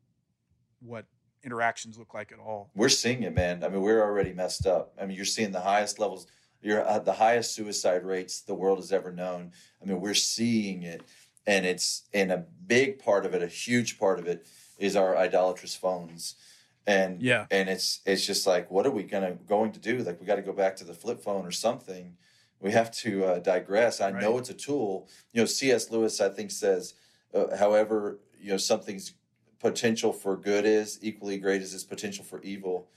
what 0.80 1.06
interactions 1.44 1.98
look 1.98 2.14
like 2.14 2.32
at 2.32 2.40
all. 2.40 2.70
We're 2.76 2.90
seeing 2.90 3.24
it, 3.24 3.34
man. 3.34 3.64
I 3.64 3.70
mean, 3.70 3.82
we're 3.82 4.02
already 4.02 4.34
messed 4.34 4.66
up. 4.66 4.94
I 5.00 5.06
mean, 5.06 5.16
you're 5.16 5.26
seeing 5.26 5.52
the 5.52 5.62
highest 5.62 6.00
levels 6.00 6.28
you're 6.64 6.80
at 6.80 7.04
the 7.04 7.14
highest 7.14 7.54
suicide 7.54 8.06
rates 8.06 8.40
the 8.40 8.56
world 8.56 8.80
has 8.80 8.94
ever 8.94 9.12
known. 9.12 9.52
I 9.82 9.86
mean, 9.86 10.00
we're 10.00 10.14
seeing 10.14 10.84
it, 10.84 11.04
and 11.46 11.66
it's 11.66 12.04
and 12.14 12.32
a 12.32 12.46
big 12.66 13.00
part 13.00 13.26
of 13.26 13.34
it, 13.34 13.44
a 13.44 13.48
huge 13.48 14.00
part 14.00 14.18
of 14.18 14.28
it, 14.28 14.48
is 14.80 14.96
our 14.96 15.18
idolatrous 15.18 15.76
phones. 15.76 16.36
And 16.86 17.22
yeah, 17.22 17.46
and 17.50 17.70
it's 17.70 18.02
it's 18.06 18.26
just 18.26 18.46
like, 18.46 18.70
what 18.70 18.86
are 18.86 18.92
we 18.92 19.04
gonna 19.04 19.36
going 19.48 19.72
to 19.72 19.80
do? 19.80 20.00
Like, 20.00 20.20
we 20.20 20.26
got 20.26 20.36
to 20.36 20.42
go 20.42 20.54
back 20.54 20.76
to 20.78 20.84
the 20.84 20.94
flip 20.94 21.22
phone 21.22 21.46
or 21.46 21.52
something. 21.52 22.18
We 22.60 22.72
have 22.72 22.92
to 22.92 23.26
uh, 23.26 23.40
digress. 23.40 24.02
I 24.02 24.12
right. 24.12 24.22
know 24.22 24.38
it's 24.38 24.50
a 24.50 24.54
tool. 24.54 25.10
You 25.34 25.42
know, 25.42 25.46
C.S. 25.46 25.92
Lewis, 25.92 26.22
I 26.22 26.30
think, 26.30 26.50
says, 26.52 26.94
uh, 27.34 27.56
however, 27.58 28.20
you 28.40 28.52
know, 28.52 28.58
something's 28.58 29.14
potential 29.60 30.14
for 30.14 30.38
good 30.38 30.66
is 30.66 31.00
equally 31.02 31.38
great 31.38 31.62
as 31.62 31.74
its 31.74 31.84
potential 31.84 32.24
for 32.24 32.42
evil 32.42 32.90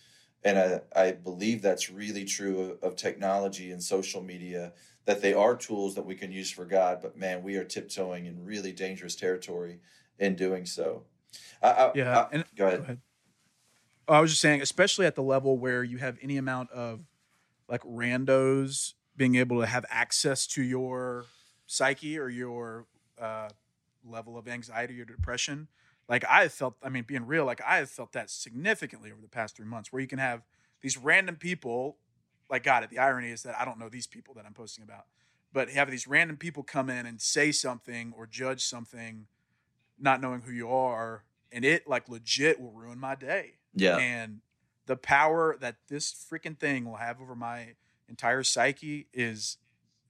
and 0.46 0.58
I, 0.58 0.80
I 0.94 1.12
believe 1.12 1.60
that's 1.60 1.90
really 1.90 2.24
true 2.24 2.60
of, 2.60 2.90
of, 2.92 2.96
technology 2.96 3.72
and 3.72 3.82
social 3.82 4.22
media 4.22 4.72
that 5.04 5.20
they 5.20 5.34
are 5.34 5.56
tools 5.56 5.94
that 5.96 6.06
we 6.06 6.14
can 6.14 6.30
use 6.30 6.50
for 6.50 6.64
God, 6.64 7.00
but 7.02 7.16
man, 7.16 7.42
we 7.42 7.56
are 7.56 7.64
tiptoeing 7.64 8.26
in 8.26 8.44
really 8.44 8.72
dangerous 8.72 9.16
territory 9.16 9.80
in 10.18 10.36
doing 10.36 10.64
so. 10.64 11.02
I, 11.62 11.70
I, 11.70 11.92
yeah, 11.94 12.26
and 12.32 12.44
go 12.56 12.66
ahead. 12.66 12.78
Go 12.78 12.84
ahead. 12.84 12.98
Oh, 14.08 14.14
I 14.14 14.20
was 14.20 14.30
just 14.30 14.40
saying, 14.40 14.62
especially 14.62 15.06
at 15.06 15.14
the 15.16 15.22
level 15.22 15.58
where 15.58 15.82
you 15.82 15.98
have 15.98 16.16
any 16.22 16.36
amount 16.36 16.70
of 16.70 17.00
like 17.68 17.82
randos 17.82 18.94
being 19.16 19.34
able 19.34 19.60
to 19.60 19.66
have 19.66 19.84
access 19.90 20.46
to 20.46 20.62
your 20.62 21.24
psyche 21.66 22.18
or 22.18 22.28
your 22.28 22.86
uh, 23.20 23.48
level 24.04 24.38
of 24.38 24.46
anxiety 24.46 25.00
or 25.00 25.04
depression 25.04 25.68
like 26.08 26.24
I 26.24 26.42
have 26.42 26.52
felt, 26.52 26.76
I 26.82 26.88
mean, 26.88 27.04
being 27.06 27.26
real, 27.26 27.44
like 27.44 27.60
I 27.66 27.78
have 27.78 27.90
felt 27.90 28.12
that 28.12 28.30
significantly 28.30 29.10
over 29.10 29.20
the 29.20 29.28
past 29.28 29.56
three 29.56 29.66
months, 29.66 29.92
where 29.92 30.00
you 30.00 30.08
can 30.08 30.18
have 30.18 30.42
these 30.80 30.96
random 30.96 31.36
people, 31.36 31.96
like 32.48 32.62
God, 32.62 32.84
it. 32.84 32.90
The 32.90 32.98
irony 32.98 33.30
is 33.30 33.42
that 33.42 33.58
I 33.58 33.64
don't 33.64 33.78
know 33.78 33.88
these 33.88 34.06
people 34.06 34.34
that 34.34 34.46
I'm 34.46 34.54
posting 34.54 34.84
about, 34.84 35.06
but 35.52 35.70
have 35.70 35.90
these 35.90 36.06
random 36.06 36.36
people 36.36 36.62
come 36.62 36.90
in 36.90 37.06
and 37.06 37.20
say 37.20 37.50
something 37.50 38.12
or 38.16 38.26
judge 38.26 38.64
something, 38.64 39.26
not 39.98 40.20
knowing 40.20 40.42
who 40.42 40.52
you 40.52 40.70
are, 40.70 41.24
and 41.50 41.64
it 41.64 41.88
like 41.88 42.08
legit 42.08 42.60
will 42.60 42.72
ruin 42.72 42.98
my 43.00 43.14
day. 43.14 43.54
Yeah. 43.76 43.98
And 43.98 44.40
the 44.86 44.96
power 44.96 45.56
that 45.60 45.76
this 45.88 46.12
freaking 46.12 46.58
thing 46.58 46.86
will 46.86 46.96
have 46.96 47.20
over 47.20 47.36
my 47.36 47.74
entire 48.08 48.42
psyche 48.42 49.06
is, 49.12 49.58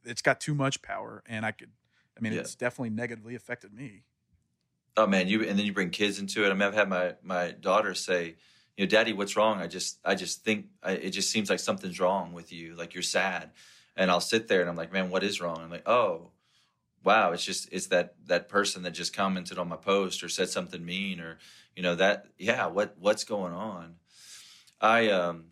it's 0.05 0.23
got 0.23 0.41
too 0.41 0.55
much 0.55 0.81
power, 0.83 1.23
and 1.27 1.45
I 1.45 1.51
could, 1.51 1.71
I 2.17 2.21
mean, 2.21 2.33
yeah. 2.33 2.41
it's 2.41 2.55
definitely 2.55 2.91
negatively 2.91 3.35
affected 3.35 3.75
me. 3.75 4.05
Oh 4.97 5.07
man, 5.07 5.29
you 5.29 5.43
and 5.43 5.59
then 5.59 5.67
you 5.67 5.73
bring 5.73 5.91
kids 5.91 6.19
into 6.19 6.45
it. 6.47 6.51
I 6.51 6.53
mean, 6.55 6.63
I've 6.63 6.75
had 6.75 6.89
my 6.89 7.17
my 7.23 7.51
daughter 7.51 7.93
say, 7.93 8.37
you 8.77 8.85
know, 8.85 8.89
Daddy, 8.89 9.13
what's 9.13 9.37
wrong? 9.37 9.61
I 9.61 9.67
just 9.67 9.99
I 10.05 10.15
just 10.15 10.43
think 10.45 10.67
I, 10.83 10.93
it 10.93 11.11
just 11.11 11.31
seems 11.31 11.51
like 11.51 11.59
something's 11.59 12.01
wrong 12.01 12.33
with 12.33 12.53
you. 12.53 12.77
Like 12.77 12.95
you're 12.95 13.03
sad, 13.03 13.51
and 13.97 14.11
I'll 14.11 14.21
sit 14.21 14.49
there 14.49 14.61
and 14.61 14.71
I'm 14.71 14.77
like, 14.77 14.93
man, 14.93 15.11
what 15.11 15.25
is 15.25 15.41
wrong? 15.41 15.59
I'm 15.59 15.71
like, 15.71 15.89
oh, 15.89 16.31
wow, 17.07 17.31
it's 17.33 17.45
just 17.45 17.69
it's 17.73 17.87
that 17.87 18.17
that 18.27 18.49
person 18.49 18.83
that 18.83 18.91
just 18.91 19.15
commented 19.15 19.59
on 19.59 19.69
my 19.69 19.77
post 19.77 20.23
or 20.23 20.29
said 20.29 20.51
something 20.51 20.85
mean 20.85 21.21
or 21.21 21.39
you 21.77 21.83
know 21.83 21.95
that 21.95 22.27
yeah, 22.39 22.67
what 22.67 22.97
what's 22.99 23.25
going 23.25 23.53
on? 23.55 23.95
I 24.81 25.09
um 25.11 25.45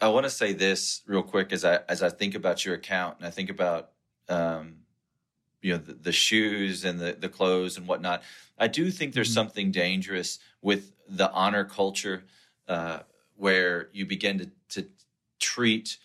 I 0.00 0.08
want 0.08 0.24
to 0.24 0.30
say 0.30 0.54
this 0.54 1.02
real 1.06 1.22
quick 1.22 1.52
as 1.52 1.64
I 1.64 1.80
as 1.88 2.02
I 2.02 2.08
think 2.08 2.34
about 2.34 2.64
your 2.64 2.74
account 2.74 3.18
and 3.18 3.26
I 3.26 3.30
think 3.30 3.50
about 3.50 3.90
um 4.28 4.76
you 5.62 5.72
know 5.72 5.78
the, 5.78 5.92
the, 5.92 6.12
shoes 6.12 6.84
and 6.84 6.98
the, 6.98 7.12
the 7.12 7.28
clothes 7.28 7.76
and 7.76 7.86
whatnot 7.86 8.22
i 8.58 8.66
do 8.66 8.90
think 8.90 9.14
there's 9.14 9.28
mm-hmm. 9.28 9.34
something 9.34 9.70
dangerous 9.70 10.38
with 10.60 10.92
the 11.08 11.30
honor 11.30 11.64
culture 11.64 12.24
uh, 12.68 13.00
where 13.36 13.88
you 13.92 14.04
begin 14.04 14.38
to, 14.38 14.50
to 14.68 14.88
treat 15.38 15.98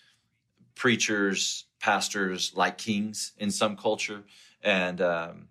preachers 0.75 1.65
pastors 1.79 2.51
like 2.55 2.77
kings 2.77 3.33
in 3.37 3.49
some 3.51 3.75
culture 3.75 4.23
and 4.63 5.01
um, 5.01 5.47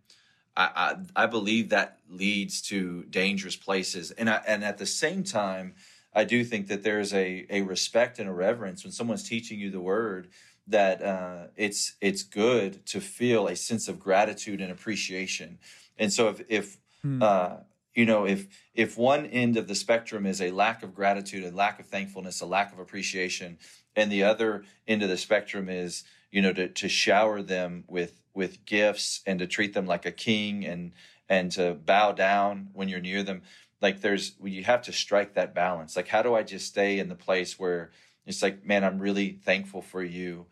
I, 0.56 0.96
I, 1.16 1.24
I 1.24 1.26
believe 1.26 1.70
that 1.70 1.98
leads 2.08 2.62
to 2.62 3.04
dangerous 3.04 3.56
places 3.56 4.10
and 4.12 4.30
I, 4.30 4.42
and 4.46 4.64
at 4.64 4.78
the 4.78 4.86
same 4.86 5.24
time 5.24 5.74
I 6.14 6.24
do 6.24 6.44
think 6.44 6.68
that 6.68 6.82
there's 6.82 7.12
a, 7.12 7.46
a 7.50 7.60
respect 7.60 8.18
and 8.18 8.28
a 8.28 8.32
reverence 8.32 8.82
when 8.84 8.92
someone's 8.92 9.28
teaching 9.28 9.60
you 9.60 9.70
the 9.70 9.80
word 9.80 10.28
that 10.66 11.02
uh, 11.02 11.46
it's 11.56 11.94
it's 12.00 12.22
good 12.22 12.84
to 12.86 13.00
feel 13.00 13.46
a 13.46 13.54
sense 13.54 13.88
of 13.88 14.00
gratitude 14.00 14.60
and 14.60 14.72
appreciation. 14.72 15.58
And 15.98 16.12
so 16.12 16.28
if 16.28 16.42
if 16.48 16.78
hmm. 17.02 17.22
uh, 17.22 17.56
you 17.94 18.04
know 18.04 18.26
if 18.26 18.46
if 18.74 18.98
one 18.98 19.26
end 19.26 19.56
of 19.56 19.68
the 19.68 19.74
spectrum 19.74 20.26
is 20.26 20.40
a 20.40 20.50
lack 20.50 20.82
of 20.82 20.94
gratitude, 20.94 21.44
a 21.44 21.54
lack 21.54 21.78
of 21.78 21.86
thankfulness, 21.86 22.40
a 22.40 22.46
lack 22.46 22.72
of 22.72 22.78
appreciation, 22.78 23.58
and 23.94 24.10
the 24.10 24.24
other 24.24 24.64
end 24.88 25.02
of 25.02 25.08
the 25.08 25.16
spectrum 25.16 25.68
is 25.68 26.02
you 26.30 26.42
know 26.42 26.52
to 26.52 26.68
to 26.68 26.88
shower 26.88 27.42
them 27.42 27.84
with 27.86 28.20
with 28.36 28.64
gifts 28.64 29.20
and 29.26 29.38
to 29.38 29.46
treat 29.46 29.74
them 29.74 29.86
like 29.86 30.06
a 30.06 30.12
king 30.12 30.64
and 30.64 30.92
and 31.28 31.50
to 31.52 31.74
bow 31.74 32.12
down 32.12 32.68
when 32.72 32.88
you're 32.88 33.00
near 33.00 33.22
them 33.22 33.42
like 33.80 34.00
there's 34.00 34.32
you 34.42 34.62
have 34.64 34.82
to 34.82 34.92
strike 34.92 35.34
that 35.34 35.54
balance 35.54 35.96
like 35.96 36.08
how 36.08 36.22
do 36.22 36.34
i 36.34 36.42
just 36.42 36.66
stay 36.66 36.98
in 36.98 37.08
the 37.08 37.14
place 37.14 37.58
where 37.58 37.90
it's 38.26 38.42
like 38.42 38.64
man 38.64 38.84
i'm 38.84 38.98
really 38.98 39.32
thankful 39.32 39.82
for 39.82 40.02
you 40.02 40.46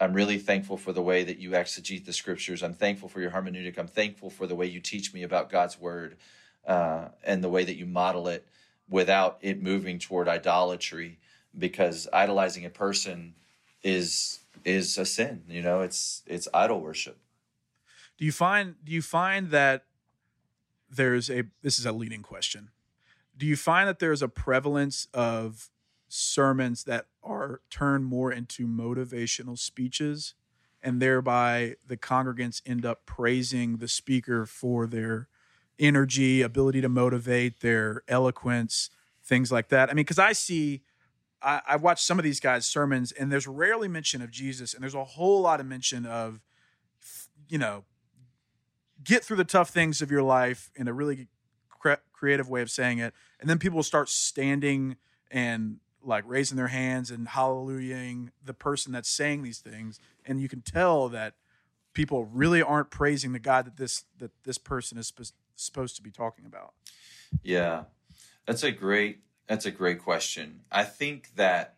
I'm 0.00 0.14
really 0.14 0.38
thankful 0.38 0.78
for 0.78 0.94
the 0.94 1.02
way 1.02 1.24
that 1.24 1.38
you 1.38 1.50
exegete 1.50 2.06
the 2.06 2.14
scriptures. 2.14 2.62
I'm 2.62 2.72
thankful 2.72 3.10
for 3.10 3.20
your 3.20 3.32
hermeneutic. 3.32 3.78
I'm 3.78 3.86
thankful 3.86 4.30
for 4.30 4.46
the 4.46 4.54
way 4.54 4.64
you 4.64 4.80
teach 4.80 5.12
me 5.12 5.22
about 5.22 5.50
God's 5.50 5.78
word 5.78 6.16
uh, 6.66 7.08
and 7.22 7.44
the 7.44 7.50
way 7.50 7.64
that 7.64 7.76
you 7.76 7.84
model 7.84 8.26
it 8.26 8.46
without 8.88 9.36
it 9.42 9.62
moving 9.62 9.98
toward 9.98 10.26
idolatry, 10.26 11.18
because 11.56 12.08
idolizing 12.12 12.64
a 12.64 12.70
person 12.70 13.34
is 13.82 14.40
is 14.64 14.96
a 14.96 15.04
sin. 15.04 15.42
You 15.48 15.60
know, 15.60 15.82
it's 15.82 16.22
it's 16.26 16.48
idol 16.54 16.80
worship. 16.80 17.18
Do 18.20 18.26
you 18.26 18.32
find 18.32 18.76
do 18.84 18.92
you 18.92 19.02
find 19.02 19.50
that 19.50 19.86
there's 20.90 21.30
a 21.30 21.44
this 21.62 21.78
is 21.78 21.86
a 21.86 21.92
leading 21.92 22.22
question. 22.22 22.70
Do 23.36 23.46
you 23.46 23.56
find 23.56 23.88
that 23.88 23.98
there's 23.98 24.22
a 24.22 24.28
prevalence 24.28 25.08
of 25.14 25.70
sermons 26.08 26.84
that 26.84 27.06
are 27.22 27.60
turned 27.70 28.04
more 28.04 28.32
into 28.32 28.66
motivational 28.66 29.58
speeches 29.58 30.34
and 30.82 31.00
thereby 31.00 31.76
the 31.86 31.96
congregants 31.96 32.60
end 32.66 32.84
up 32.84 33.06
praising 33.06 33.76
the 33.76 33.88
speaker 33.88 34.44
for 34.44 34.86
their 34.86 35.28
energy, 35.78 36.42
ability 36.42 36.80
to 36.80 36.88
motivate, 36.88 37.60
their 37.60 38.02
eloquence, 38.08 38.90
things 39.22 39.52
like 39.52 39.68
that. 39.68 39.88
I 39.88 39.92
mean, 39.94 40.04
because 40.04 40.18
I 40.18 40.32
see, 40.32 40.82
I, 41.42 41.60
I 41.68 41.76
watch 41.76 42.02
some 42.02 42.18
of 42.18 42.24
these 42.24 42.40
guys' 42.40 42.66
sermons, 42.66 43.12
and 43.12 43.30
there's 43.30 43.46
rarely 43.46 43.88
mention 43.88 44.20
of 44.20 44.30
Jesus, 44.30 44.74
and 44.74 44.82
there's 44.82 44.94
a 44.94 45.04
whole 45.04 45.42
lot 45.42 45.60
of 45.60 45.66
mention 45.66 46.06
of, 46.06 46.40
you 47.48 47.58
know, 47.58 47.84
get 49.02 49.24
through 49.24 49.36
the 49.36 49.44
tough 49.44 49.70
things 49.70 50.02
of 50.02 50.10
your 50.10 50.22
life 50.22 50.70
in 50.74 50.88
a 50.88 50.92
really 50.92 51.28
cre- 51.68 51.94
creative 52.12 52.48
way 52.48 52.62
of 52.62 52.70
saying 52.70 52.98
it, 52.98 53.14
and 53.40 53.48
then 53.48 53.58
people 53.58 53.76
will 53.76 53.82
start 53.82 54.08
standing 54.08 54.96
and 55.30 55.78
like 56.02 56.24
raising 56.26 56.56
their 56.56 56.68
hands 56.68 57.10
and 57.10 57.28
hallelujahing 57.28 58.32
the 58.44 58.54
person 58.54 58.92
that's 58.92 59.08
saying 59.08 59.42
these 59.42 59.58
things 59.58 60.00
and 60.24 60.40
you 60.40 60.48
can 60.48 60.62
tell 60.62 61.10
that 61.10 61.34
people 61.92 62.24
really 62.24 62.62
aren't 62.62 62.90
praising 62.90 63.32
the 63.32 63.38
god 63.38 63.66
that 63.66 63.76
this 63.76 64.04
that 64.18 64.30
this 64.44 64.56
person 64.58 64.96
is 64.96 65.08
sp- 65.12 65.36
supposed 65.56 65.96
to 65.96 66.02
be 66.02 66.10
talking 66.10 66.46
about. 66.46 66.72
Yeah. 67.42 67.84
That's 68.46 68.62
a 68.62 68.70
great 68.70 69.20
that's 69.46 69.66
a 69.66 69.70
great 69.70 70.02
question. 70.02 70.60
I 70.70 70.84
think 70.84 71.34
that 71.36 71.76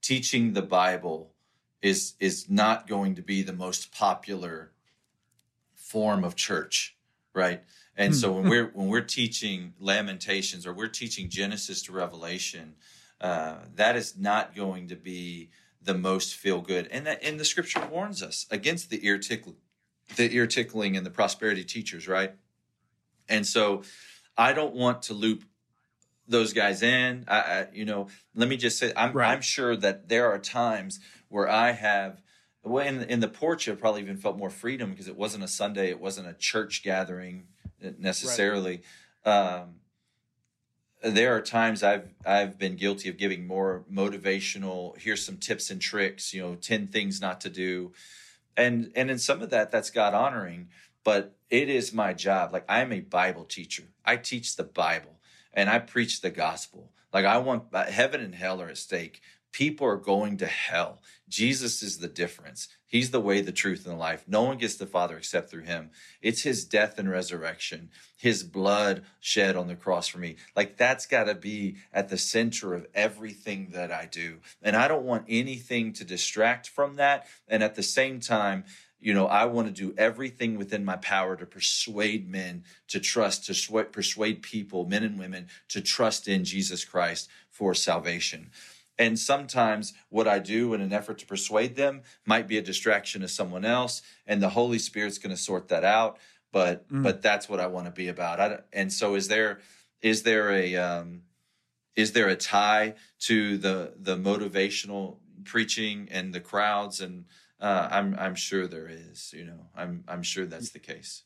teaching 0.00 0.52
the 0.52 0.62
bible 0.62 1.32
is 1.80 2.14
is 2.18 2.50
not 2.50 2.86
going 2.86 3.14
to 3.14 3.22
be 3.22 3.42
the 3.42 3.52
most 3.52 3.92
popular 3.92 4.72
form 5.92 6.24
of 6.24 6.34
church 6.34 6.96
right 7.34 7.62
and 7.96 8.16
so 8.16 8.32
when 8.32 8.44
hmm. 8.44 8.50
we're 8.50 8.70
when 8.74 8.88
we're 8.88 9.00
teaching 9.00 9.74
lamentations 9.78 10.66
or 10.66 10.72
we're 10.72 10.88
teaching 10.88 11.28
genesis 11.28 11.82
to 11.82 11.92
revelation 11.92 12.74
uh, 13.20 13.58
that 13.76 13.94
is 13.94 14.18
not 14.18 14.54
going 14.54 14.88
to 14.88 14.96
be 14.96 15.50
the 15.84 15.94
most 15.94 16.34
feel 16.34 16.60
good. 16.60 16.88
And 16.90 17.06
that 17.06 17.22
and 17.22 17.38
the 17.38 17.44
scripture 17.44 17.86
warns 17.86 18.22
us 18.22 18.46
against 18.50 18.90
the 18.90 19.04
ear 19.06 19.18
tickling, 19.18 19.56
the 20.16 20.34
ear 20.34 20.46
tickling 20.46 20.96
and 20.96 21.04
the 21.04 21.10
prosperity 21.10 21.64
teachers, 21.64 22.08
right? 22.08 22.34
And 23.28 23.46
so 23.46 23.82
I 24.36 24.52
don't 24.52 24.74
want 24.74 25.02
to 25.02 25.14
loop 25.14 25.44
those 26.28 26.52
guys 26.52 26.82
in. 26.82 27.24
I, 27.28 27.38
I 27.38 27.66
you 27.72 27.84
know, 27.84 28.08
let 28.34 28.48
me 28.48 28.56
just 28.56 28.78
say 28.78 28.92
I'm 28.96 29.12
right. 29.12 29.32
I'm 29.32 29.40
sure 29.40 29.76
that 29.76 30.08
there 30.08 30.30
are 30.30 30.38
times 30.38 31.00
where 31.28 31.48
I 31.48 31.72
have 31.72 32.21
well, 32.62 32.86
in, 32.86 33.02
in 33.04 33.20
the 33.20 33.28
porch, 33.28 33.68
I 33.68 33.74
probably 33.74 34.02
even 34.02 34.16
felt 34.16 34.38
more 34.38 34.50
freedom 34.50 34.90
because 34.90 35.08
it 35.08 35.16
wasn't 35.16 35.44
a 35.44 35.48
Sunday, 35.48 35.90
it 35.90 36.00
wasn't 36.00 36.28
a 36.28 36.34
church 36.34 36.82
gathering 36.82 37.48
necessarily. 37.98 38.82
Right. 39.26 39.60
Um, 39.60 39.74
there 41.02 41.34
are 41.34 41.40
times 41.40 41.82
I've 41.82 42.08
I've 42.24 42.58
been 42.58 42.76
guilty 42.76 43.08
of 43.08 43.16
giving 43.16 43.46
more 43.46 43.84
motivational. 43.92 44.96
Here's 44.98 45.24
some 45.24 45.36
tips 45.36 45.70
and 45.70 45.80
tricks. 45.80 46.32
You 46.32 46.42
know, 46.42 46.54
ten 46.54 46.86
things 46.86 47.20
not 47.20 47.40
to 47.40 47.50
do, 47.50 47.92
and 48.56 48.92
and 48.94 49.10
in 49.10 49.18
some 49.18 49.42
of 49.42 49.50
that, 49.50 49.72
that's 49.72 49.90
God 49.90 50.14
honoring. 50.14 50.68
But 51.04 51.34
it 51.50 51.68
is 51.68 51.92
my 51.92 52.12
job. 52.12 52.52
Like 52.52 52.64
I'm 52.68 52.92
a 52.92 53.00
Bible 53.00 53.44
teacher. 53.44 53.84
I 54.04 54.16
teach 54.16 54.54
the 54.54 54.62
Bible 54.62 55.18
and 55.52 55.68
I 55.68 55.78
preach 55.80 56.20
the 56.20 56.30
gospel. 56.30 56.92
Like 57.12 57.24
I 57.24 57.38
want 57.38 57.64
uh, 57.72 57.84
heaven 57.84 58.20
and 58.20 58.34
hell 58.34 58.62
are 58.62 58.68
at 58.68 58.78
stake. 58.78 59.20
People 59.50 59.86
are 59.86 59.96
going 59.96 60.38
to 60.38 60.46
hell. 60.46 61.00
Jesus 61.32 61.82
is 61.82 61.96
the 61.96 62.08
difference. 62.08 62.68
He's 62.86 63.10
the 63.10 63.20
way, 63.20 63.40
the 63.40 63.52
truth, 63.52 63.86
and 63.86 63.94
the 63.94 63.98
life. 63.98 64.22
No 64.28 64.42
one 64.42 64.58
gets 64.58 64.76
the 64.76 64.86
Father 64.86 65.16
except 65.16 65.50
through 65.50 65.62
him. 65.62 65.90
It's 66.20 66.42
his 66.42 66.66
death 66.66 66.98
and 66.98 67.10
resurrection, 67.10 67.88
his 68.18 68.42
blood 68.42 69.02
shed 69.18 69.56
on 69.56 69.66
the 69.66 69.74
cross 69.74 70.06
for 70.06 70.18
me. 70.18 70.36
Like 70.54 70.76
that's 70.76 71.06
got 71.06 71.24
to 71.24 71.34
be 71.34 71.76
at 71.90 72.10
the 72.10 72.18
center 72.18 72.74
of 72.74 72.86
everything 72.94 73.70
that 73.72 73.90
I 73.90 74.04
do. 74.04 74.40
And 74.60 74.76
I 74.76 74.88
don't 74.88 75.06
want 75.06 75.24
anything 75.26 75.94
to 75.94 76.04
distract 76.04 76.68
from 76.68 76.96
that. 76.96 77.26
And 77.48 77.62
at 77.62 77.76
the 77.76 77.82
same 77.82 78.20
time, 78.20 78.64
you 79.00 79.14
know, 79.14 79.26
I 79.26 79.46
want 79.46 79.68
to 79.68 79.72
do 79.72 79.94
everything 79.96 80.58
within 80.58 80.84
my 80.84 80.96
power 80.96 81.34
to 81.34 81.46
persuade 81.46 82.30
men 82.30 82.62
to 82.88 83.00
trust, 83.00 83.46
to 83.46 83.84
persuade 83.84 84.42
people, 84.42 84.84
men 84.84 85.02
and 85.02 85.18
women, 85.18 85.48
to 85.70 85.80
trust 85.80 86.28
in 86.28 86.44
Jesus 86.44 86.84
Christ 86.84 87.28
for 87.50 87.74
salvation. 87.74 88.50
And 88.98 89.18
sometimes 89.18 89.94
what 90.10 90.28
I 90.28 90.38
do 90.38 90.74
in 90.74 90.80
an 90.80 90.92
effort 90.92 91.18
to 91.18 91.26
persuade 91.26 91.76
them 91.76 92.02
might 92.26 92.46
be 92.46 92.58
a 92.58 92.62
distraction 92.62 93.22
to 93.22 93.28
someone 93.28 93.64
else, 93.64 94.02
and 94.26 94.42
the 94.42 94.50
Holy 94.50 94.78
Spirit's 94.78 95.18
going 95.18 95.34
to 95.34 95.40
sort 95.40 95.68
that 95.68 95.84
out. 95.84 96.18
But 96.52 96.88
mm. 96.90 97.02
but 97.02 97.22
that's 97.22 97.48
what 97.48 97.60
I 97.60 97.66
want 97.66 97.86
to 97.86 97.92
be 97.92 98.08
about. 98.08 98.40
I, 98.40 98.58
and 98.72 98.92
so 98.92 99.14
is 99.14 99.28
there 99.28 99.60
is 100.02 100.22
there 100.24 100.50
a 100.50 100.76
um, 100.76 101.22
is 101.96 102.12
there 102.12 102.28
a 102.28 102.36
tie 102.36 102.94
to 103.20 103.56
the 103.56 103.94
the 103.96 104.16
motivational 104.16 105.16
preaching 105.44 106.08
and 106.10 106.32
the 106.32 106.40
crowds 106.40 107.00
and 107.00 107.24
uh, 107.62 107.88
I'm 107.90 108.16
I'm 108.18 108.34
sure 108.34 108.66
there 108.66 108.88
is. 108.90 109.32
You 109.34 109.44
know, 109.44 109.66
I'm 109.74 110.04
I'm 110.08 110.22
sure 110.22 110.44
that's 110.46 110.70
the 110.70 110.80
case. 110.80 111.22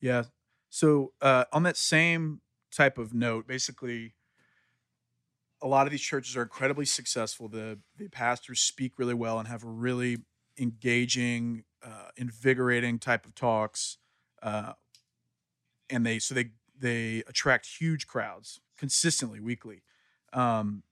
Yeah. 0.00 0.24
So 0.70 1.12
uh, 1.20 1.44
on 1.52 1.62
that 1.64 1.76
same 1.76 2.40
type 2.74 2.98
of 2.98 3.12
note, 3.12 3.46
basically, 3.46 4.14
a 5.60 5.66
lot 5.66 5.86
of 5.86 5.90
these 5.90 6.02
churches 6.02 6.36
are 6.36 6.42
incredibly 6.42 6.84
successful. 6.84 7.48
The 7.48 7.78
the 7.96 8.08
pastors 8.08 8.60
speak 8.60 8.98
really 8.98 9.14
well 9.14 9.38
and 9.38 9.48
have 9.48 9.64
really 9.64 10.18
engaging, 10.58 11.64
uh, 11.82 12.10
invigorating 12.16 12.98
type 12.98 13.26
of 13.26 13.34
talks, 13.34 13.98
uh, 14.42 14.74
and 15.90 16.06
they 16.06 16.18
so 16.18 16.34
they 16.34 16.50
they 16.78 17.22
attract 17.26 17.66
huge 17.80 18.06
crowds 18.06 18.60
consistently 18.76 19.40
weekly. 19.40 19.82
Um, 20.32 20.84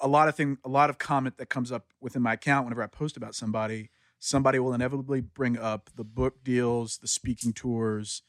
a 0.00 0.08
lot 0.08 0.28
of 0.28 0.36
thing, 0.36 0.58
a 0.64 0.68
lot 0.68 0.90
of 0.90 0.98
comment 0.98 1.38
that 1.38 1.46
comes 1.46 1.72
up 1.72 1.86
within 2.00 2.22
my 2.22 2.34
account 2.34 2.66
whenever 2.66 2.82
I 2.82 2.86
post 2.86 3.16
about 3.16 3.34
somebody, 3.34 3.90
somebody 4.18 4.58
will 4.58 4.72
inevitably 4.72 5.20
bring 5.20 5.58
up 5.58 5.90
the 5.96 6.04
book 6.04 6.44
deals, 6.44 6.98
the 6.98 7.08
speaking 7.08 7.52
tours, 7.52 8.22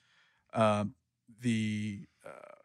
um, 0.54 0.96
the 1.40 2.06
uh, 2.26 2.56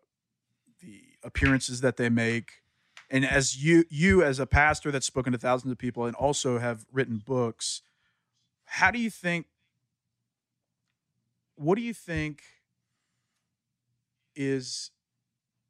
the 0.80 1.02
appearances 1.22 1.80
that 1.82 1.96
they 1.96 2.08
make 2.08 2.62
and 3.10 3.24
as 3.24 3.62
you 3.62 3.84
you 3.88 4.22
as 4.22 4.38
a 4.38 4.46
pastor 4.46 4.90
that's 4.90 5.06
spoken 5.06 5.32
to 5.32 5.38
thousands 5.38 5.72
of 5.72 5.78
people 5.78 6.04
and 6.04 6.14
also 6.16 6.58
have 6.58 6.86
written 6.92 7.22
books 7.24 7.82
how 8.64 8.90
do 8.90 8.98
you 8.98 9.10
think 9.10 9.46
what 11.56 11.76
do 11.76 11.82
you 11.82 11.94
think 11.94 12.42
is 14.36 14.90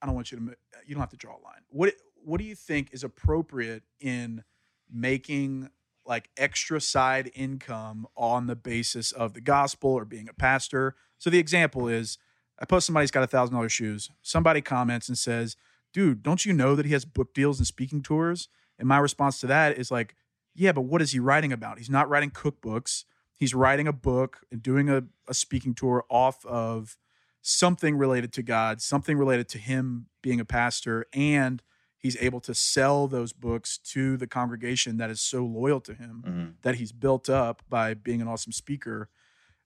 i 0.03 0.07
don't 0.07 0.15
want 0.15 0.31
you 0.33 0.39
to 0.39 0.57
you 0.87 0.95
don't 0.95 1.01
have 1.01 1.11
to 1.11 1.17
draw 1.17 1.33
a 1.33 1.43
line. 1.45 1.63
What 1.69 1.95
what 2.25 2.39
do 2.39 2.45
you 2.45 2.55
think 2.55 2.89
is 2.93 3.05
appropriate 3.05 3.83
in 4.01 4.45
making 4.91 5.71
like 6.07 6.31
extra 6.37 6.81
side 6.81 7.31
income 7.35 8.07
on 8.17 8.47
the 8.47 8.57
basis 8.57 9.13
of 9.13 9.35
the 9.35 9.41
gospel 9.41 9.91
or 9.91 10.05
being 10.05 10.29
a 10.29 10.33
pastor? 10.33 10.97
So 11.19 11.31
the 11.31 11.39
example 11.39 11.89
is 11.89 12.19
i 12.61 12.65
post 12.65 12.87
somebody's 12.87 13.11
got 13.11 13.23
a 13.23 13.27
thousand 13.27 13.55
dollar 13.55 13.69
shoes. 13.69 14.11
Somebody 14.23 14.61
comments 14.61 15.09
and 15.09 15.19
says 15.19 15.57
dude, 15.93 16.23
don't 16.23 16.45
you 16.45 16.53
know 16.53 16.75
that 16.75 16.87
he 16.87 16.93
has 16.93 17.05
book 17.05 17.35
deals 17.35 17.59
and 17.59 17.67
speaking 17.67 18.03
tours? 18.03 18.49
And 18.79 18.89
my 18.89 18.99
response 18.99 19.41
to 19.41 19.47
that 19.49 19.79
is 19.79 19.91
like, 19.91 20.15
yeah, 20.55 20.73
but 20.73 20.83
what 20.83 21.03
is 21.03 21.13
he 21.13 21.19
writing 21.19 21.53
about? 21.53 21.79
He's 21.79 21.91
not 21.91 22.09
writing 22.09 22.31
cookbooks. 22.31 23.05
He's 23.35 23.55
writing 23.55 23.87
a 23.87 23.93
book 23.93 24.41
and 24.51 24.63
doing 24.63 24.89
a, 24.89 25.05
a 25.29 25.35
speaking 25.35 25.75
tour 25.75 26.05
off 26.11 26.45
of 26.45 26.97
something 27.41 27.97
related 27.97 28.33
to 28.35 28.43
God, 28.43 28.81
something 28.81 29.17
related 29.17 29.49
to 29.51 29.59
him 29.59 30.07
being 30.23 30.41
a 30.41 30.45
pastor, 30.45 31.07
and 31.13 31.63
he's 31.97 32.17
able 32.21 32.41
to 32.41 32.55
sell 32.55 33.07
those 33.07 33.33
books 33.33 33.79
to 33.79 34.17
the 34.17 34.27
congregation 34.27 34.97
that 34.97 35.11
is 35.11 35.21
so 35.21 35.45
loyal 35.45 35.81
to 35.81 35.95
him 35.95 36.25
mm-hmm. 36.27 36.47
that 36.63 36.77
he's 36.77 36.93
built 36.93 37.29
up 37.29 37.63
by 37.69 37.95
being 37.95 38.21
an 38.21 38.29
awesome 38.29 38.53
speaker 38.53 39.09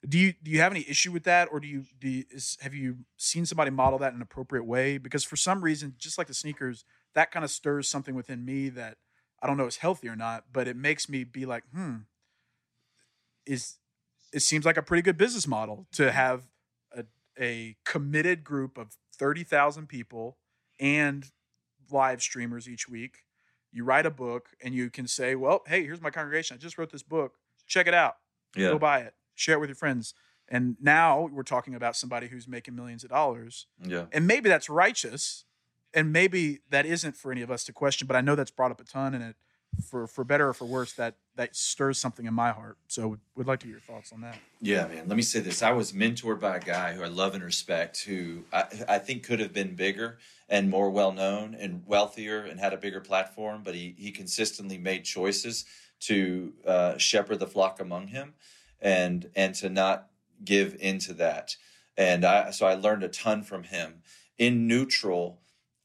do 0.08 0.18
you 0.18 0.34
do 0.42 0.50
you 0.50 0.60
have 0.60 0.72
any 0.72 0.84
issue 0.88 1.12
with 1.12 1.24
that, 1.24 1.48
or 1.52 1.60
do 1.60 1.68
you 1.68 1.84
do 2.00 2.08
you, 2.08 2.24
is, 2.30 2.58
have 2.60 2.74
you 2.74 2.98
seen 3.16 3.46
somebody 3.46 3.70
model 3.70 3.98
that 4.00 4.10
in 4.10 4.16
an 4.16 4.22
appropriate 4.22 4.64
way? 4.64 4.98
Because 4.98 5.22
for 5.22 5.36
some 5.36 5.62
reason, 5.62 5.94
just 5.96 6.18
like 6.18 6.26
the 6.26 6.34
sneakers, 6.34 6.84
that 7.14 7.30
kind 7.30 7.44
of 7.44 7.50
stirs 7.50 7.88
something 7.88 8.14
within 8.14 8.44
me 8.44 8.68
that 8.70 8.96
I 9.40 9.46
don't 9.46 9.56
know 9.56 9.66
is 9.66 9.76
healthy 9.76 10.08
or 10.08 10.16
not, 10.16 10.46
but 10.52 10.66
it 10.66 10.76
makes 10.76 11.08
me 11.08 11.22
be 11.22 11.46
like, 11.46 11.62
hmm, 11.72 11.98
is 13.46 13.76
it 14.32 14.40
seems 14.40 14.64
like 14.64 14.76
a 14.76 14.82
pretty 14.82 15.02
good 15.02 15.16
business 15.16 15.46
model 15.46 15.86
to 15.92 16.10
have 16.10 16.48
a, 16.96 17.04
a 17.38 17.76
committed 17.84 18.42
group 18.42 18.78
of 18.78 18.96
30,000 19.16 19.86
people 19.86 20.38
and 20.80 21.30
live 21.90 22.22
streamers 22.22 22.68
each 22.68 22.88
week. 22.88 23.18
You 23.70 23.84
write 23.84 24.06
a 24.06 24.10
book 24.10 24.48
and 24.64 24.74
you 24.74 24.90
can 24.90 25.06
say, 25.06 25.34
well, 25.34 25.62
hey, 25.66 25.84
here's 25.84 26.00
my 26.00 26.10
congregation. 26.10 26.56
I 26.56 26.58
just 26.58 26.78
wrote 26.78 26.90
this 26.90 27.02
book. 27.02 27.34
Check 27.66 27.86
it 27.86 27.94
out. 27.94 28.16
Yeah. 28.56 28.70
Go 28.70 28.78
buy 28.78 29.00
it 29.00 29.14
share 29.34 29.56
it 29.56 29.60
with 29.60 29.68
your 29.68 29.76
friends. 29.76 30.14
And 30.48 30.76
now 30.80 31.28
we're 31.32 31.42
talking 31.42 31.74
about 31.74 31.96
somebody 31.96 32.28
who's 32.28 32.46
making 32.46 32.74
millions 32.74 33.04
of 33.04 33.10
dollars. 33.10 33.66
Yeah. 33.82 34.06
And 34.12 34.26
maybe 34.26 34.48
that's 34.48 34.68
righteous. 34.68 35.44
And 35.94 36.12
maybe 36.12 36.60
that 36.70 36.86
isn't 36.86 37.16
for 37.16 37.32
any 37.32 37.42
of 37.42 37.50
us 37.50 37.64
to 37.64 37.72
question, 37.72 38.06
but 38.06 38.16
I 38.16 38.20
know 38.20 38.34
that's 38.34 38.50
brought 38.50 38.70
up 38.70 38.80
a 38.80 38.84
ton 38.84 39.14
and 39.14 39.22
it 39.22 39.36
for 39.80 40.06
for 40.06 40.24
better 40.24 40.48
or 40.48 40.52
for 40.52 40.64
worse 40.64 40.92
that 40.94 41.16
that 41.34 41.56
stirs 41.56 41.98
something 41.98 42.26
in 42.26 42.34
my 42.34 42.50
heart. 42.50 42.76
So 42.88 43.18
we'd 43.34 43.46
like 43.46 43.60
to 43.60 43.66
hear 43.66 43.76
your 43.76 43.80
thoughts 43.80 44.12
on 44.12 44.20
that. 44.20 44.36
Yeah, 44.60 44.86
man. 44.86 45.08
Let 45.08 45.16
me 45.16 45.22
say 45.22 45.40
this: 45.40 45.62
I 45.62 45.72
was 45.72 45.92
mentored 45.92 46.40
by 46.40 46.56
a 46.56 46.60
guy 46.60 46.92
who 46.92 47.02
I 47.02 47.08
love 47.08 47.34
and 47.34 47.42
respect, 47.42 48.04
who 48.04 48.44
I, 48.52 48.64
I 48.88 48.98
think 48.98 49.22
could 49.22 49.40
have 49.40 49.52
been 49.52 49.74
bigger 49.74 50.18
and 50.48 50.68
more 50.68 50.90
well 50.90 51.12
known 51.12 51.54
and 51.54 51.82
wealthier 51.86 52.42
and 52.42 52.60
had 52.60 52.72
a 52.72 52.76
bigger 52.76 53.00
platform, 53.00 53.62
but 53.64 53.74
he 53.74 53.94
he 53.96 54.10
consistently 54.10 54.78
made 54.78 55.04
choices 55.04 55.64
to 56.00 56.52
uh, 56.66 56.98
shepherd 56.98 57.38
the 57.38 57.46
flock 57.46 57.80
among 57.80 58.08
him, 58.08 58.34
and 58.82 59.30
and 59.34 59.54
to 59.54 59.70
not 59.70 60.08
give 60.44 60.76
into 60.80 61.14
that. 61.14 61.56
And 61.96 62.24
I 62.24 62.50
so 62.50 62.66
I 62.66 62.74
learned 62.74 63.04
a 63.04 63.08
ton 63.08 63.42
from 63.42 63.62
him 63.62 64.02
in 64.38 64.66
neutral 64.66 65.42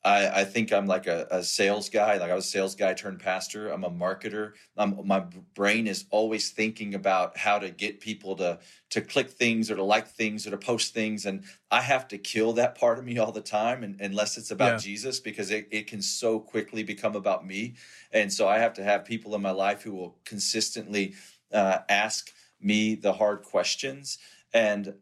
I, 0.07 0.41
I 0.41 0.43
think 0.45 0.71
I'm 0.71 0.85
like 0.87 1.05
a, 1.05 1.27
a, 1.29 1.43
sales 1.43 1.89
guy. 1.89 2.17
Like 2.17 2.31
I 2.31 2.35
was 2.35 2.45
a 2.45 2.49
sales 2.49 2.75
guy 2.75 2.93
turned 2.93 3.19
pastor. 3.19 3.69
I'm 3.69 3.83
a 3.83 3.89
marketer. 3.89 4.53
I'm, 4.77 5.05
my 5.05 5.25
brain 5.53 5.85
is 5.85 6.05
always 6.11 6.51
thinking 6.51 6.95
about 6.95 7.35
how 7.35 7.59
to 7.59 7.69
get 7.69 7.99
people 7.99 8.35
to 8.37 8.59
to 8.91 9.01
click 9.01 9.29
things 9.29 9.69
or 9.69 9.75
to 9.75 9.83
like 9.83 10.07
things 10.07 10.47
or 10.47 10.51
to 10.51 10.57
post 10.57 10.93
things, 10.93 11.25
and 11.25 11.43
I 11.71 11.81
have 11.81 12.07
to 12.09 12.17
kill 12.17 12.53
that 12.53 12.75
part 12.75 12.99
of 12.99 13.05
me 13.05 13.17
all 13.17 13.33
the 13.33 13.41
time, 13.41 13.83
and, 13.83 13.99
unless 13.99 14.37
it's 14.37 14.51
about 14.51 14.71
yeah. 14.73 14.77
Jesus, 14.77 15.19
because 15.19 15.51
it, 15.51 15.67
it 15.71 15.87
can 15.87 16.01
so 16.01 16.39
quickly 16.39 16.83
become 16.83 17.17
about 17.17 17.45
me. 17.45 17.75
And 18.13 18.31
so 18.31 18.47
I 18.47 18.59
have 18.59 18.73
to 18.75 18.83
have 18.83 19.03
people 19.03 19.35
in 19.35 19.41
my 19.41 19.51
life 19.51 19.81
who 19.81 19.93
will 19.93 20.17
consistently 20.23 21.15
uh, 21.51 21.79
ask 21.89 22.31
me 22.59 22.95
the 22.95 23.13
hard 23.13 23.43
questions, 23.43 24.17
and 24.53 24.95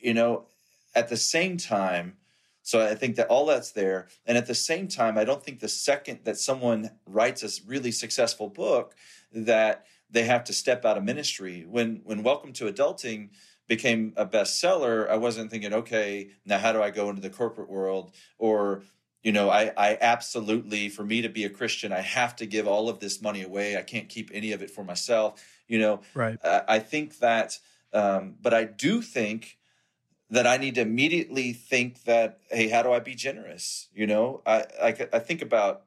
you 0.00 0.14
know, 0.14 0.46
at 0.94 1.08
the 1.08 1.16
same 1.16 1.56
time 1.56 2.16
so 2.62 2.80
I 2.80 2.94
think 2.94 3.16
that 3.16 3.28
all 3.28 3.46
that's 3.46 3.72
there. 3.72 4.08
And 4.24 4.38
at 4.38 4.46
the 4.46 4.54
same 4.54 4.86
time, 4.88 5.18
I 5.18 5.24
don't 5.24 5.42
think 5.42 5.60
the 5.60 5.68
second 5.68 6.20
that 6.24 6.38
someone 6.38 6.90
writes 7.06 7.42
a 7.42 7.50
really 7.66 7.90
successful 7.90 8.48
book 8.48 8.94
that 9.32 9.86
they 10.10 10.24
have 10.24 10.44
to 10.44 10.52
step 10.52 10.84
out 10.84 10.96
of 10.96 11.04
ministry. 11.04 11.66
When 11.68 12.02
when 12.04 12.22
Welcome 12.22 12.52
to 12.54 12.72
Adulting 12.72 13.30
became 13.66 14.12
a 14.16 14.26
bestseller, 14.26 15.08
I 15.08 15.16
wasn't 15.16 15.50
thinking, 15.50 15.72
okay, 15.72 16.30
now 16.44 16.58
how 16.58 16.72
do 16.72 16.82
I 16.82 16.90
go 16.90 17.08
into 17.08 17.22
the 17.22 17.30
corporate 17.30 17.70
world? 17.70 18.12
Or, 18.38 18.82
you 19.22 19.32
know, 19.32 19.50
I, 19.50 19.72
I 19.76 19.98
absolutely, 20.00 20.88
for 20.88 21.04
me 21.04 21.22
to 21.22 21.28
be 21.28 21.44
a 21.44 21.50
Christian, 21.50 21.92
I 21.92 22.00
have 22.00 22.36
to 22.36 22.46
give 22.46 22.68
all 22.68 22.88
of 22.88 23.00
this 23.00 23.22
money 23.22 23.42
away. 23.42 23.76
I 23.76 23.82
can't 23.82 24.08
keep 24.08 24.30
any 24.34 24.52
of 24.52 24.62
it 24.62 24.70
for 24.70 24.84
myself. 24.84 25.42
You 25.72 25.78
know, 25.78 26.00
right. 26.12 26.38
I, 26.44 26.62
I 26.68 26.78
think 26.80 27.20
that, 27.20 27.58
um, 27.94 28.34
but 28.42 28.52
I 28.52 28.64
do 28.64 29.00
think 29.00 29.56
that 30.28 30.46
I 30.46 30.58
need 30.58 30.74
to 30.74 30.82
immediately 30.82 31.54
think 31.54 32.04
that, 32.04 32.40
hey, 32.50 32.68
how 32.68 32.82
do 32.82 32.92
I 32.92 33.00
be 33.00 33.14
generous? 33.14 33.88
You 33.94 34.06
know, 34.06 34.42
I 34.44 34.64
I, 34.82 35.08
I 35.14 35.18
think 35.18 35.40
about 35.40 35.84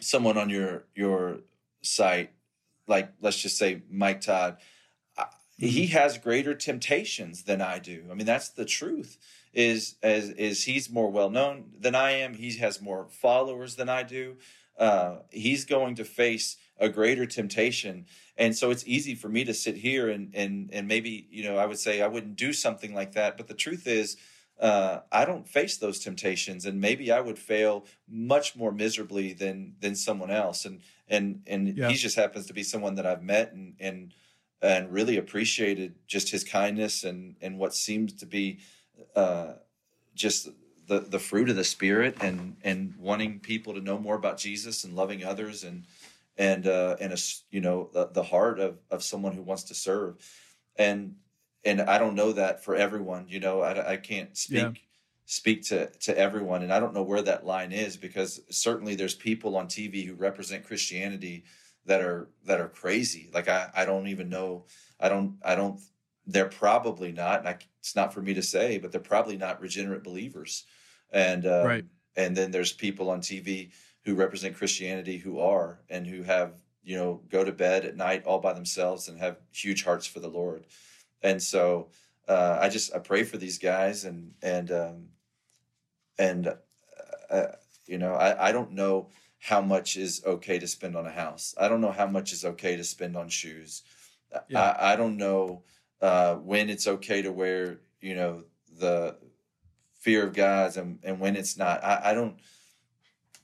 someone 0.00 0.36
on 0.36 0.50
your 0.50 0.86
your 0.96 1.38
site, 1.82 2.32
like 2.88 3.12
let's 3.20 3.40
just 3.40 3.56
say 3.56 3.82
Mike 3.88 4.22
Todd. 4.22 4.56
He 5.56 5.84
mm-hmm. 5.84 5.92
has 5.92 6.18
greater 6.18 6.54
temptations 6.54 7.44
than 7.44 7.62
I 7.62 7.78
do. 7.78 8.06
I 8.10 8.14
mean, 8.14 8.26
that's 8.26 8.48
the 8.48 8.64
truth. 8.64 9.18
Is 9.54 9.94
as 10.02 10.30
is 10.30 10.64
he's 10.64 10.90
more 10.90 11.12
well 11.12 11.30
known 11.30 11.70
than 11.78 11.94
I 11.94 12.10
am. 12.10 12.34
He 12.34 12.56
has 12.56 12.82
more 12.82 13.06
followers 13.08 13.76
than 13.76 13.88
I 13.88 14.02
do. 14.02 14.36
Uh, 14.76 15.18
he's 15.30 15.64
going 15.64 15.94
to 15.94 16.04
face 16.04 16.56
a 16.78 16.88
greater 16.88 17.26
temptation 17.26 18.06
and 18.36 18.56
so 18.56 18.70
it's 18.70 18.86
easy 18.86 19.14
for 19.14 19.28
me 19.28 19.44
to 19.44 19.54
sit 19.54 19.76
here 19.76 20.08
and 20.10 20.34
and 20.34 20.70
and 20.72 20.86
maybe 20.86 21.26
you 21.30 21.42
know 21.44 21.56
i 21.56 21.66
would 21.66 21.78
say 21.78 22.02
i 22.02 22.06
wouldn't 22.06 22.36
do 22.36 22.52
something 22.52 22.94
like 22.94 23.12
that 23.12 23.36
but 23.36 23.48
the 23.48 23.54
truth 23.54 23.86
is 23.86 24.16
uh, 24.58 25.00
I 25.12 25.24
don't 25.26 25.46
face 25.46 25.76
those 25.76 25.98
temptations, 25.98 26.64
and 26.64 26.80
maybe 26.80 27.12
I 27.12 27.20
would 27.20 27.38
fail 27.38 27.84
much 28.08 28.56
more 28.56 28.72
miserably 28.72 29.32
than 29.34 29.74
than 29.80 29.94
someone 29.94 30.30
else. 30.30 30.64
And 30.64 30.80
and 31.08 31.42
and 31.46 31.76
yeah. 31.76 31.88
he 31.88 31.94
just 31.94 32.16
happens 32.16 32.46
to 32.46 32.54
be 32.54 32.62
someone 32.62 32.94
that 32.94 33.06
I've 33.06 33.22
met 33.22 33.52
and 33.52 33.74
and 33.78 34.14
and 34.62 34.90
really 34.90 35.18
appreciated 35.18 35.94
just 36.06 36.30
his 36.30 36.42
kindness 36.42 37.04
and 37.04 37.36
and 37.42 37.58
what 37.58 37.74
seems 37.74 38.14
to 38.14 38.26
be 38.26 38.60
uh, 39.14 39.54
just 40.14 40.48
the 40.86 41.00
the 41.00 41.18
fruit 41.18 41.50
of 41.50 41.56
the 41.56 41.64
spirit 41.64 42.16
and 42.22 42.56
and 42.62 42.94
wanting 42.98 43.40
people 43.40 43.74
to 43.74 43.80
know 43.80 43.98
more 43.98 44.14
about 44.14 44.38
Jesus 44.38 44.84
and 44.84 44.96
loving 44.96 45.22
others 45.22 45.64
and 45.64 45.84
and 46.38 46.66
uh, 46.66 46.96
and 47.00 47.12
a 47.12 47.16
you 47.50 47.60
know 47.60 47.90
the, 47.92 48.08
the 48.12 48.22
heart 48.22 48.60
of 48.60 48.78
of 48.90 49.02
someone 49.02 49.32
who 49.32 49.42
wants 49.42 49.64
to 49.64 49.74
serve, 49.74 50.16
and 50.76 51.14
and 51.64 51.80
I 51.80 51.98
don't 51.98 52.14
know 52.14 52.32
that 52.32 52.64
for 52.64 52.74
everyone. 52.74 53.26
You 53.28 53.40
know, 53.40 53.60
I, 53.60 53.92
I 53.92 53.96
can't 53.96 54.36
speak 54.36 54.58
yeah. 54.58 54.70
speak 55.24 55.64
to 55.68 55.86
to 55.86 56.16
everyone, 56.16 56.62
and 56.62 56.72
I 56.72 56.80
don't 56.80 56.94
know 56.94 57.02
where 57.02 57.22
that 57.22 57.46
line 57.46 57.72
is 57.72 57.96
because 57.96 58.40
certainly 58.50 58.94
there's 58.94 59.14
people 59.14 59.56
on 59.56 59.66
TV 59.66 60.06
who 60.06 60.14
represent 60.14 60.66
Christianity 60.66 61.44
that 61.86 62.00
are 62.00 62.28
that 62.44 62.60
are 62.60 62.68
crazy. 62.68 63.30
Like 63.32 63.48
I 63.48 63.70
I 63.74 63.84
don't 63.84 64.08
even 64.08 64.28
know. 64.28 64.66
I 65.00 65.08
don't 65.08 65.36
I 65.42 65.54
don't. 65.54 65.80
They're 66.28 66.46
probably 66.48 67.12
not, 67.12 67.40
and 67.40 67.48
I, 67.48 67.58
it's 67.78 67.94
not 67.94 68.12
for 68.12 68.20
me 68.20 68.34
to 68.34 68.42
say, 68.42 68.78
but 68.78 68.90
they're 68.90 69.00
probably 69.00 69.36
not 69.36 69.60
regenerate 69.60 70.02
believers. 70.02 70.64
And 71.12 71.46
um, 71.46 71.66
right. 71.66 71.84
And 72.16 72.34
then 72.34 72.50
there's 72.50 72.72
people 72.72 73.10
on 73.10 73.20
TV 73.20 73.70
who 74.06 74.14
represent 74.14 74.56
Christianity 74.56 75.18
who 75.18 75.40
are 75.40 75.80
and 75.90 76.06
who 76.06 76.22
have, 76.22 76.62
you 76.84 76.96
know, 76.96 77.20
go 77.28 77.44
to 77.44 77.50
bed 77.50 77.84
at 77.84 77.96
night 77.96 78.24
all 78.24 78.38
by 78.38 78.52
themselves 78.52 79.08
and 79.08 79.18
have 79.18 79.36
huge 79.52 79.82
hearts 79.82 80.06
for 80.06 80.20
the 80.20 80.28
Lord. 80.28 80.64
And 81.22 81.42
so 81.42 81.88
uh, 82.28 82.58
I 82.62 82.68
just 82.68 82.94
I 82.94 83.00
pray 83.00 83.24
for 83.24 83.36
these 83.36 83.58
guys 83.58 84.04
and 84.04 84.32
and 84.42 84.70
um, 84.70 85.08
and 86.18 86.54
uh, 87.28 87.46
you 87.86 87.98
know 87.98 88.14
I, 88.14 88.48
I 88.48 88.52
don't 88.52 88.72
know 88.72 89.08
how 89.40 89.60
much 89.60 89.96
is 89.96 90.22
okay 90.24 90.58
to 90.60 90.68
spend 90.68 90.96
on 90.96 91.06
a 91.06 91.10
house. 91.10 91.54
I 91.60 91.68
don't 91.68 91.80
know 91.80 91.92
how 91.92 92.06
much 92.06 92.32
is 92.32 92.44
okay 92.44 92.76
to 92.76 92.84
spend 92.84 93.16
on 93.16 93.28
shoes. 93.28 93.82
Yeah. 94.48 94.60
I, 94.60 94.92
I 94.92 94.96
don't 94.96 95.16
know 95.16 95.62
uh, 96.00 96.36
when 96.36 96.70
it's 96.70 96.86
okay 96.86 97.22
to 97.22 97.32
wear 97.32 97.80
you 98.00 98.14
know 98.14 98.44
the 98.78 99.16
fear 99.98 100.24
of 100.24 100.32
God 100.32 100.76
and, 100.76 101.00
and 101.02 101.18
when 101.18 101.34
it's 101.34 101.56
not. 101.56 101.82
I, 101.82 102.10
I 102.10 102.14
don't 102.14 102.36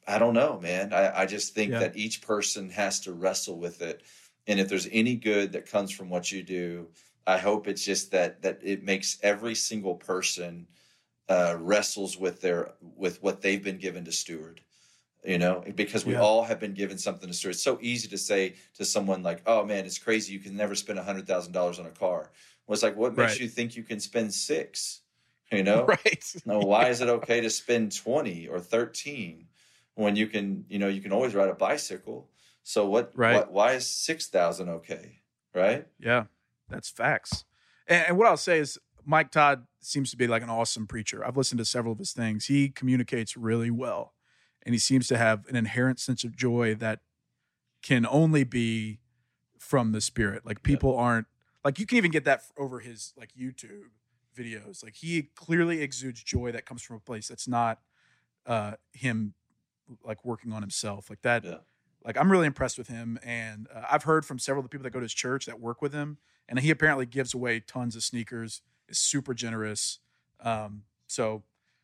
I 0.07 0.19
don't 0.19 0.35
know, 0.35 0.59
man. 0.61 0.93
I, 0.93 1.23
I 1.23 1.27
just 1.27 1.55
think 1.55 1.73
yeah. 1.73 1.81
that 1.81 1.97
each 1.97 2.23
person 2.23 2.71
has 2.71 3.01
to 3.01 3.13
wrestle 3.13 3.59
with 3.59 3.83
it. 3.83 4.03
And 4.47 4.59
if 4.59 4.69
there's 4.69 4.89
any 4.91 5.15
good 5.15 5.53
that 5.53 5.71
comes 5.71 5.91
from 5.93 6.11
what 6.11 6.33
you 6.33 6.43
do, 6.43 6.89
I 7.27 7.39
hope 7.39 7.69
it's 7.69 7.85
just 7.85 8.11
that 8.11 8.43
that 8.43 8.61
it 8.63 8.83
makes 8.83 9.19
every 9.23 9.55
single 9.55 9.95
person 9.95 10.67
uh, 11.29 11.57
wrestles 11.59 12.19
with 12.19 12.41
their 12.41 12.73
with 12.97 13.23
what 13.23 13.41
they've 13.41 13.63
been 13.63 13.79
given 13.79 14.05
to 14.05 14.13
steward. 14.13 14.61
You 15.25 15.39
know, 15.39 15.63
because 15.77 16.05
we 16.05 16.15
yeah. 16.15 16.21
all 16.21 16.43
have 16.43 16.59
been 16.59 16.75
given 16.75 16.99
something 16.99 17.29
to 17.29 17.35
steward. 17.35 17.55
It's 17.55 17.63
so 17.63 17.79
easy 17.81 18.09
to 18.09 18.19
say 18.19 18.57
to 18.75 18.85
someone 18.85 19.23
like, 19.23 19.41
"Oh 19.47 19.65
man, 19.65 19.87
it's 19.87 19.99
crazy. 19.99 20.33
You 20.33 20.41
can 20.41 20.57
never 20.57 20.75
spend 20.75 20.99
a 20.99 21.05
hundred 21.05 21.29
thousand 21.29 21.53
dollars 21.53 21.79
on 21.79 21.87
a 21.87 21.91
car." 21.91 22.33
Well, 22.67 22.75
it's 22.75 22.83
like, 22.83 22.97
what 22.97 23.17
makes 23.17 23.33
right. 23.35 23.41
you 23.41 23.49
think 23.49 23.77
you 23.77 23.85
can 23.85 24.01
spend 24.01 24.35
six? 24.35 25.03
You 25.53 25.63
know, 25.69 25.85
right? 25.85 26.35
no, 26.45 26.59
why 26.59 26.89
is 26.89 27.01
it 27.01 27.09
okay 27.09 27.41
to 27.41 27.51
spend 27.51 27.95
twenty 27.95 28.49
or 28.49 28.59
thirteen? 28.59 29.47
When 29.95 30.17
you 30.17 30.27
can 30.27 30.65
you 30.69 30.79
know 30.79 30.89
you 30.89 31.01
can 31.01 31.13
always 31.13 31.35
ride 31.35 31.49
a 31.49 31.55
bicycle. 31.55 32.29
So 32.65 32.87
what 32.87 33.13
right. 33.15 33.35
what, 33.35 33.53
why 33.53 33.73
is 33.73 33.89
6000 33.89 34.69
okay 34.69 35.21
right? 35.55 35.87
Yeah 35.99 36.25
that's 36.69 36.89
facts. 36.91 37.45
And, 37.87 38.07
and, 38.09 38.19
what 38.19 38.27
i'll 38.27 38.37
say 38.37 38.59
is 38.59 38.79
mike 39.05 39.31
todd 39.31 39.67
seems 39.81 40.11
to 40.11 40.17
be 40.17 40.27
like 40.27 40.43
an 40.43 40.51
awesome 40.51 40.87
preacher. 40.87 41.25
I've 41.25 41.37
listened 41.37 41.59
to 41.59 41.65
several 41.65 41.93
of 41.93 41.99
his 41.99 42.13
things. 42.13 42.47
He 42.47 42.69
communicates 42.69 43.37
really 43.37 43.71
well 43.71 44.15
and 44.65 44.75
he 44.75 44.79
seems 44.79 45.09
to 45.09 45.19
have 45.19 45.47
an 45.49 45.57
inherent 45.57 45.99
sense 45.99 46.25
of 46.25 46.37
joy 46.37 46.75
that 46.77 47.01
can 47.83 48.07
only 48.07 48.45
be 48.45 49.01
from 49.59 49.93
the 49.93 50.01
spirit. 50.01 50.47
Like 50.47 50.63
people 50.63 50.95
yeah. 50.95 51.01
aren't 51.01 51.27
like 51.65 51.79
you 51.79 51.87
can 51.87 51.99
even 51.99 52.11
get 52.11 52.25
that 52.25 52.43
over 52.57 52.81
his 52.81 53.13
like 53.17 53.31
youtube 53.39 53.91
videos. 54.37 54.83
Like 54.83 54.95
he 54.95 55.31
clearly 55.35 55.83
exudes 55.83 56.23
joy 56.23 56.53
that 56.53 56.65
comes 56.65 56.83
from 56.83 56.97
a 56.97 57.01
place 57.01 57.29
that's 57.29 57.49
not 57.49 57.81
uh 58.47 58.73
him 58.93 59.35
like 60.05 60.25
working 60.25 60.53
on 60.53 60.63
himself 60.63 61.11
like 61.11 61.23
that 61.23 61.45
yeah. 61.45 61.57
like 62.05 62.17
i'm 62.17 62.31
really 62.31 62.47
impressed 62.47 62.79
with 62.79 62.89
him 62.89 63.19
and 63.25 63.69
uh, 63.75 63.83
i've 63.91 64.05
heard 64.05 64.25
from 64.25 64.39
several 64.39 64.61
of 64.61 64.65
the 64.65 64.69
people 64.69 64.85
that 64.85 64.91
go 64.91 64.99
to 64.99 65.05
his 65.05 65.15
church 65.15 65.47
that 65.47 65.61
work 65.61 65.83
with 65.83 65.93
him 65.93 66.19
and 66.49 66.59
he 66.59 66.71
apparently 66.71 67.07
gives 67.07 67.35
away 67.35 67.61
tons 67.61 67.97
of 67.97 68.03
sneakers 68.03 68.63
is 68.89 68.99
super 68.99 69.35
generous 69.35 69.99
um, 70.41 70.83
so 71.07 71.43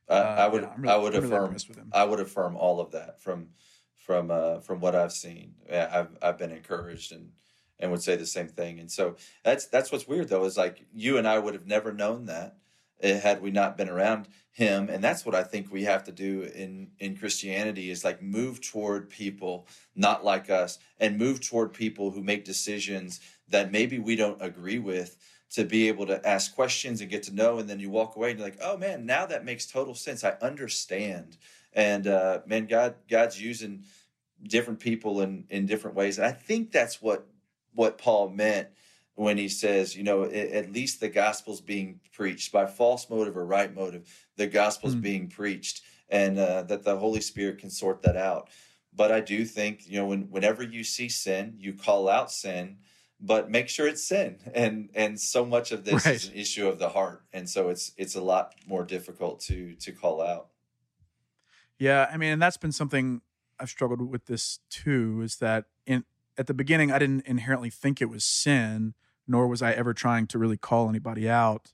uh, 0.08 0.12
I, 0.12 0.44
I, 0.44 0.48
would 0.48 0.62
yeah, 0.62 0.72
really, 0.76 0.88
i 0.88 0.96
would 0.96 1.14
really 1.14 1.26
affirm 1.26 1.56
i 1.92 2.04
would 2.04 2.20
affirm 2.20 2.56
all 2.56 2.80
of 2.80 2.92
that 2.92 3.20
from 3.20 3.48
from 3.96 4.30
uh, 4.30 4.60
from 4.60 4.80
what 4.80 4.94
i've 4.94 5.12
seen 5.12 5.54
yeah, 5.68 5.88
i've 5.92 6.16
i've 6.22 6.38
been 6.38 6.52
encouraged 6.52 7.12
and 7.12 7.30
and 7.78 7.90
would 7.90 8.02
say 8.02 8.16
the 8.16 8.26
same 8.26 8.48
thing 8.48 8.80
and 8.80 8.90
so 8.90 9.16
that's 9.44 9.66
that's 9.66 9.92
what's 9.92 10.08
weird 10.08 10.28
though 10.28 10.44
is 10.44 10.56
like 10.56 10.84
you 10.92 11.18
and 11.18 11.28
i 11.28 11.38
would 11.38 11.54
have 11.54 11.66
never 11.66 11.92
known 11.92 12.26
that 12.26 12.56
had 13.02 13.40
we 13.40 13.50
not 13.50 13.76
been 13.76 13.88
around 13.88 14.28
him. 14.58 14.88
And 14.90 15.02
that's 15.02 15.24
what 15.24 15.36
i 15.36 15.44
think 15.44 15.70
we 15.70 15.84
have 15.84 16.02
to 16.04 16.12
do 16.12 16.42
in 16.42 16.90
in 16.98 17.16
christianity 17.16 17.90
is 17.90 18.04
like 18.04 18.20
move 18.20 18.60
toward 18.60 19.08
people 19.08 19.68
not 19.94 20.24
like 20.24 20.50
us 20.50 20.78
and 20.98 21.16
move 21.16 21.40
toward 21.40 21.72
people 21.72 22.10
who 22.10 22.22
make 22.22 22.44
decisions 22.44 23.20
that 23.48 23.70
maybe 23.70 24.00
we 24.00 24.16
don't 24.16 24.42
agree 24.42 24.80
with 24.80 25.16
to 25.50 25.64
be 25.64 25.88
able 25.88 26.06
to 26.06 26.28
ask 26.28 26.54
questions 26.54 27.00
and 27.00 27.10
get 27.10 27.22
to 27.22 27.34
know. 27.34 27.58
And 27.58 27.70
then 27.70 27.80
you 27.80 27.88
walk 27.88 28.16
away 28.16 28.30
and 28.30 28.38
you're 28.38 28.48
like 28.48 28.58
oh 28.60 28.76
man 28.76 29.06
now 29.06 29.26
that 29.26 29.44
makes 29.44 29.66
total 29.66 29.94
sense. 29.94 30.24
I 30.24 30.36
understand. 30.42 31.36
And 31.72 32.06
uh 32.06 32.40
man 32.46 32.66
god 32.66 32.96
god's 33.08 33.40
using 33.40 33.84
different 34.42 34.80
people 34.80 35.20
in 35.20 35.44
in 35.50 35.66
different 35.66 35.96
ways. 35.96 36.18
And 36.18 36.26
i 36.26 36.32
think 36.32 36.72
that's 36.72 37.00
what 37.00 37.26
what 37.74 37.96
paul 37.96 38.28
meant 38.28 38.68
when 39.18 39.36
he 39.36 39.48
says 39.48 39.96
you 39.96 40.02
know 40.02 40.24
at 40.24 40.72
least 40.72 41.00
the 41.00 41.08
gospel's 41.08 41.60
being 41.60 42.00
preached 42.12 42.52
by 42.52 42.66
false 42.66 43.10
motive 43.10 43.36
or 43.36 43.44
right 43.44 43.74
motive 43.74 44.26
the 44.36 44.46
gospel's 44.46 44.94
mm. 44.94 45.02
being 45.02 45.28
preached 45.28 45.82
and 46.08 46.38
uh, 46.38 46.62
that 46.62 46.84
the 46.84 46.96
holy 46.96 47.20
spirit 47.20 47.58
can 47.58 47.70
sort 47.70 48.02
that 48.02 48.16
out 48.16 48.48
but 48.94 49.10
i 49.10 49.20
do 49.20 49.44
think 49.44 49.88
you 49.88 49.98
know 49.98 50.06
when, 50.06 50.22
whenever 50.30 50.62
you 50.62 50.84
see 50.84 51.08
sin 51.08 51.54
you 51.58 51.72
call 51.72 52.08
out 52.08 52.30
sin 52.30 52.76
but 53.20 53.50
make 53.50 53.68
sure 53.68 53.88
it's 53.88 54.04
sin 54.04 54.38
and 54.54 54.88
and 54.94 55.18
so 55.18 55.44
much 55.44 55.72
of 55.72 55.84
this 55.84 56.06
right. 56.06 56.14
is 56.14 56.28
an 56.28 56.34
issue 56.34 56.68
of 56.68 56.78
the 56.78 56.90
heart 56.90 57.24
and 57.32 57.48
so 57.48 57.68
it's 57.68 57.92
it's 57.96 58.14
a 58.14 58.22
lot 58.22 58.54
more 58.66 58.84
difficult 58.84 59.40
to 59.40 59.74
to 59.74 59.90
call 59.90 60.22
out 60.22 60.48
yeah 61.78 62.08
i 62.12 62.16
mean 62.16 62.32
and 62.32 62.42
that's 62.42 62.56
been 62.56 62.72
something 62.72 63.20
I've 63.60 63.70
struggled 63.70 64.00
with 64.08 64.26
this 64.26 64.60
too 64.70 65.20
is 65.22 65.36
that 65.36 65.64
in 65.86 66.04
at 66.36 66.46
the 66.46 66.54
beginning 66.54 66.92
I 66.92 66.98
didn't 66.98 67.26
inherently 67.26 67.70
think 67.70 68.00
it 68.00 68.08
was 68.08 68.24
sin, 68.24 68.94
nor 69.28 69.46
was 69.46 69.62
I 69.62 69.72
ever 69.72 69.94
trying 69.94 70.26
to 70.28 70.38
really 70.38 70.56
call 70.56 70.88
anybody 70.88 71.28
out. 71.28 71.72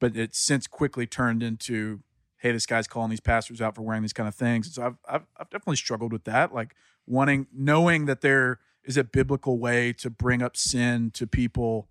But 0.00 0.16
it's 0.16 0.38
since 0.38 0.66
quickly 0.66 1.06
turned 1.06 1.42
into, 1.42 2.00
hey, 2.38 2.52
this 2.52 2.66
guy's 2.66 2.86
calling 2.86 3.10
these 3.10 3.20
pastors 3.20 3.60
out 3.60 3.74
for 3.74 3.82
wearing 3.82 4.02
these 4.02 4.12
kind 4.12 4.28
of 4.28 4.34
things. 4.34 4.66
And 4.66 4.74
so 4.74 4.82
I've, 4.86 4.96
I've 5.08 5.26
I've 5.36 5.50
definitely 5.50 5.76
struggled 5.76 6.12
with 6.12 6.24
that, 6.24 6.54
like 6.54 6.74
wanting 7.06 7.46
knowing 7.52 8.06
that 8.06 8.20
there 8.20 8.60
is 8.84 8.96
a 8.96 9.04
biblical 9.04 9.58
way 9.58 9.92
to 9.92 10.08
bring 10.08 10.40
up 10.42 10.56
sin 10.56 11.10
to 11.12 11.26
people 11.26 11.88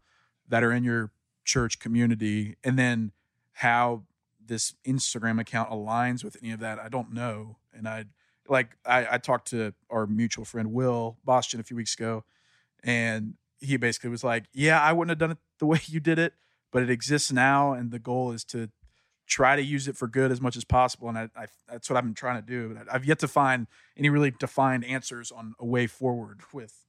that 0.48 0.64
are 0.64 0.72
in 0.72 0.84
your 0.84 1.12
church 1.44 1.80
community, 1.80 2.56
and 2.64 2.80
then 2.80 3.12
how 3.54 4.04
this 4.44 4.74
Instagram 4.86 5.40
account 5.40 5.70
aligns 5.70 6.24
with 6.24 6.38
any 6.42 6.52
of 6.52 6.60
that, 6.60 6.80
I 6.80 6.90
don't 6.90 7.14
know. 7.14 7.58
And 7.74 7.88
I 7.88 8.06
like 8.48 8.78
I, 8.86 9.08
I 9.12 9.18
talked 9.18 9.50
to 9.50 9.74
our 9.90 10.08
mutual 10.08 10.46
friend 10.46 10.72
Will 10.72 11.18
Boston 11.26 11.60
a 11.60 11.64
few 11.64 11.76
weeks 11.76 11.94
ago, 11.94 12.24
and 12.84 13.34
he 13.60 13.78
basically 13.78 14.10
was 14.10 14.24
like, 14.24 14.46
"Yeah, 14.54 14.82
I 14.82 14.94
wouldn't 14.94 15.10
have 15.10 15.18
done 15.18 15.32
it 15.32 15.38
the 15.60 15.66
way 15.66 15.80
you 15.86 16.00
did 16.00 16.20
it, 16.20 16.34
but 16.72 16.84
it 16.84 16.90
exists 16.90 17.32
now, 17.32 17.74
and 17.74 17.92
the 17.92 18.00
goal 18.00 18.32
is 18.32 18.44
to 18.46 18.70
try 19.26 19.56
to 19.56 19.62
use 19.62 19.88
it 19.88 19.98
for 19.98 20.08
good 20.08 20.32
as 20.32 20.42
much 20.42 20.56
as 20.56 20.64
possible." 20.64 21.10
And 21.10 21.18
I, 21.18 21.30
I 21.36 21.48
that's 21.70 21.90
what 21.90 21.98
I've 21.98 22.04
been 22.04 22.14
trying 22.14 22.42
to 22.42 22.48
do. 22.48 22.74
But 22.74 22.94
I've 22.94 23.06
yet 23.06 23.20
to 23.20 23.28
find 23.28 23.68
any 23.98 24.10
really 24.10 24.32
defined 24.32 24.86
answers 24.86 25.32
on 25.32 25.54
a 25.60 25.66
way 25.66 25.88
forward 25.88 26.42
with 26.54 26.86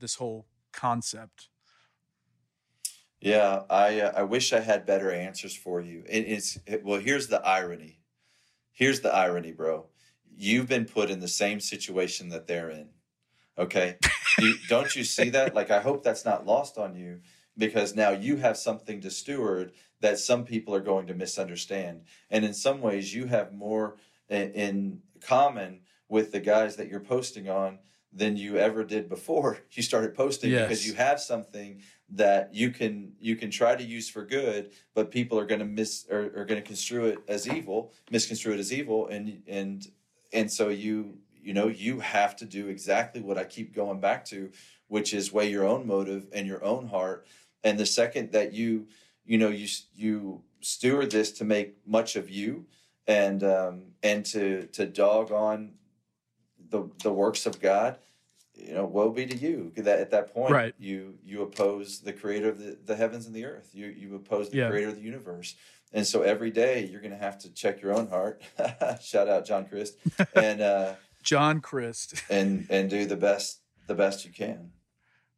this 0.00 0.16
whole 0.16 0.46
concept. 0.72 1.48
Yeah, 3.20 3.62
I 3.70 4.00
uh, 4.00 4.12
I 4.16 4.22
wish 4.24 4.52
I 4.52 4.60
had 4.60 4.86
better 4.86 5.12
answers 5.12 5.54
for 5.54 5.80
you. 5.80 6.02
It, 6.08 6.20
it's 6.20 6.58
it, 6.66 6.84
well, 6.84 7.00
here's 7.00 7.28
the 7.28 7.40
irony. 7.46 8.00
Here's 8.72 9.00
the 9.00 9.14
irony, 9.14 9.52
bro 9.52 9.86
you've 10.36 10.68
been 10.68 10.84
put 10.84 11.10
in 11.10 11.20
the 11.20 11.28
same 11.28 11.60
situation 11.60 12.30
that 12.30 12.46
they're 12.46 12.70
in. 12.70 12.88
Okay. 13.58 13.96
You, 14.38 14.54
don't 14.68 14.94
you 14.94 15.04
see 15.04 15.30
that? 15.30 15.54
Like, 15.54 15.70
I 15.70 15.80
hope 15.80 16.02
that's 16.02 16.24
not 16.24 16.46
lost 16.46 16.78
on 16.78 16.96
you 16.96 17.20
because 17.56 17.94
now 17.94 18.10
you 18.10 18.36
have 18.36 18.56
something 18.56 19.00
to 19.00 19.10
steward 19.10 19.72
that 20.00 20.18
some 20.18 20.44
people 20.44 20.74
are 20.74 20.80
going 20.80 21.06
to 21.06 21.14
misunderstand. 21.14 22.02
And 22.30 22.44
in 22.44 22.54
some 22.54 22.80
ways, 22.80 23.14
you 23.14 23.26
have 23.26 23.52
more 23.52 23.96
in, 24.28 24.52
in 24.52 25.00
common 25.20 25.80
with 26.08 26.32
the 26.32 26.40
guys 26.40 26.76
that 26.76 26.88
you're 26.88 27.00
posting 27.00 27.48
on 27.48 27.78
than 28.12 28.36
you 28.36 28.58
ever 28.58 28.84
did 28.84 29.08
before 29.08 29.58
you 29.70 29.82
started 29.82 30.14
posting 30.14 30.50
yes. 30.50 30.62
because 30.62 30.86
you 30.86 30.94
have 30.94 31.20
something 31.20 31.80
that 32.10 32.54
you 32.54 32.70
can 32.70 33.12
you 33.18 33.34
can 33.36 33.50
try 33.50 33.74
to 33.74 33.82
use 33.82 34.08
for 34.10 34.22
good 34.22 34.70
but 34.94 35.10
people 35.10 35.38
are 35.38 35.46
going 35.46 35.60
to 35.60 35.64
miss 35.64 36.06
or 36.10 36.24
are 36.36 36.44
going 36.44 36.60
to 36.60 36.66
construe 36.66 37.06
it 37.06 37.18
as 37.26 37.48
evil 37.48 37.90
misconstrue 38.10 38.52
it 38.52 38.60
as 38.60 38.70
evil 38.70 39.06
and 39.06 39.42
and 39.46 39.88
and 40.34 40.52
so 40.52 40.68
you 40.68 41.16
you 41.42 41.52
know 41.52 41.68
you 41.68 42.00
have 42.00 42.36
to 42.36 42.44
do 42.44 42.68
exactly 42.68 43.20
what 43.20 43.38
i 43.38 43.44
keep 43.44 43.74
going 43.74 44.00
back 44.00 44.24
to 44.24 44.50
which 44.88 45.12
is 45.12 45.32
weigh 45.32 45.50
your 45.50 45.64
own 45.64 45.86
motive 45.86 46.26
and 46.32 46.46
your 46.46 46.62
own 46.64 46.86
heart 46.88 47.26
and 47.64 47.78
the 47.78 47.86
second 47.86 48.32
that 48.32 48.52
you 48.52 48.86
you 49.24 49.38
know 49.38 49.48
you 49.48 49.66
you 49.94 50.42
steward 50.60 51.10
this 51.10 51.32
to 51.32 51.44
make 51.44 51.76
much 51.86 52.16
of 52.16 52.30
you 52.30 52.64
and 53.06 53.42
um 53.42 53.82
and 54.02 54.24
to 54.24 54.66
to 54.68 54.86
dog 54.86 55.32
on 55.32 55.72
the 56.70 56.88
the 57.02 57.12
works 57.12 57.46
of 57.46 57.60
god 57.60 57.98
you 58.54 58.74
know 58.74 58.84
woe 58.84 59.10
be 59.10 59.26
to 59.26 59.36
you 59.36 59.72
that 59.76 59.98
at 59.98 60.10
that 60.10 60.32
point 60.32 60.52
right. 60.52 60.74
you 60.78 61.14
you 61.24 61.42
oppose 61.42 62.00
the 62.00 62.12
creator 62.12 62.48
of 62.48 62.58
the, 62.58 62.78
the 62.84 62.94
heavens 62.94 63.26
and 63.26 63.34
the 63.34 63.44
earth 63.44 63.70
you 63.72 63.86
you 63.86 64.14
oppose 64.14 64.50
the 64.50 64.58
yeah. 64.58 64.68
creator 64.68 64.88
of 64.88 64.96
the 64.96 65.02
universe 65.02 65.56
and 65.92 66.06
so 66.06 66.22
every 66.22 66.50
day 66.50 66.86
you're 66.90 67.00
going 67.00 67.12
to 67.12 67.18
have 67.18 67.38
to 67.40 67.52
check 67.52 67.82
your 67.82 67.94
own 67.94 68.08
heart. 68.08 68.42
Shout 69.02 69.28
out 69.28 69.44
John 69.44 69.66
Crist 69.66 69.96
and 70.34 70.60
uh, 70.60 70.94
John 71.22 71.60
Crist 71.60 72.22
and 72.30 72.66
and 72.70 72.90
do 72.90 73.06
the 73.06 73.16
best 73.16 73.60
the 73.86 73.94
best 73.94 74.24
you 74.24 74.32
can. 74.32 74.70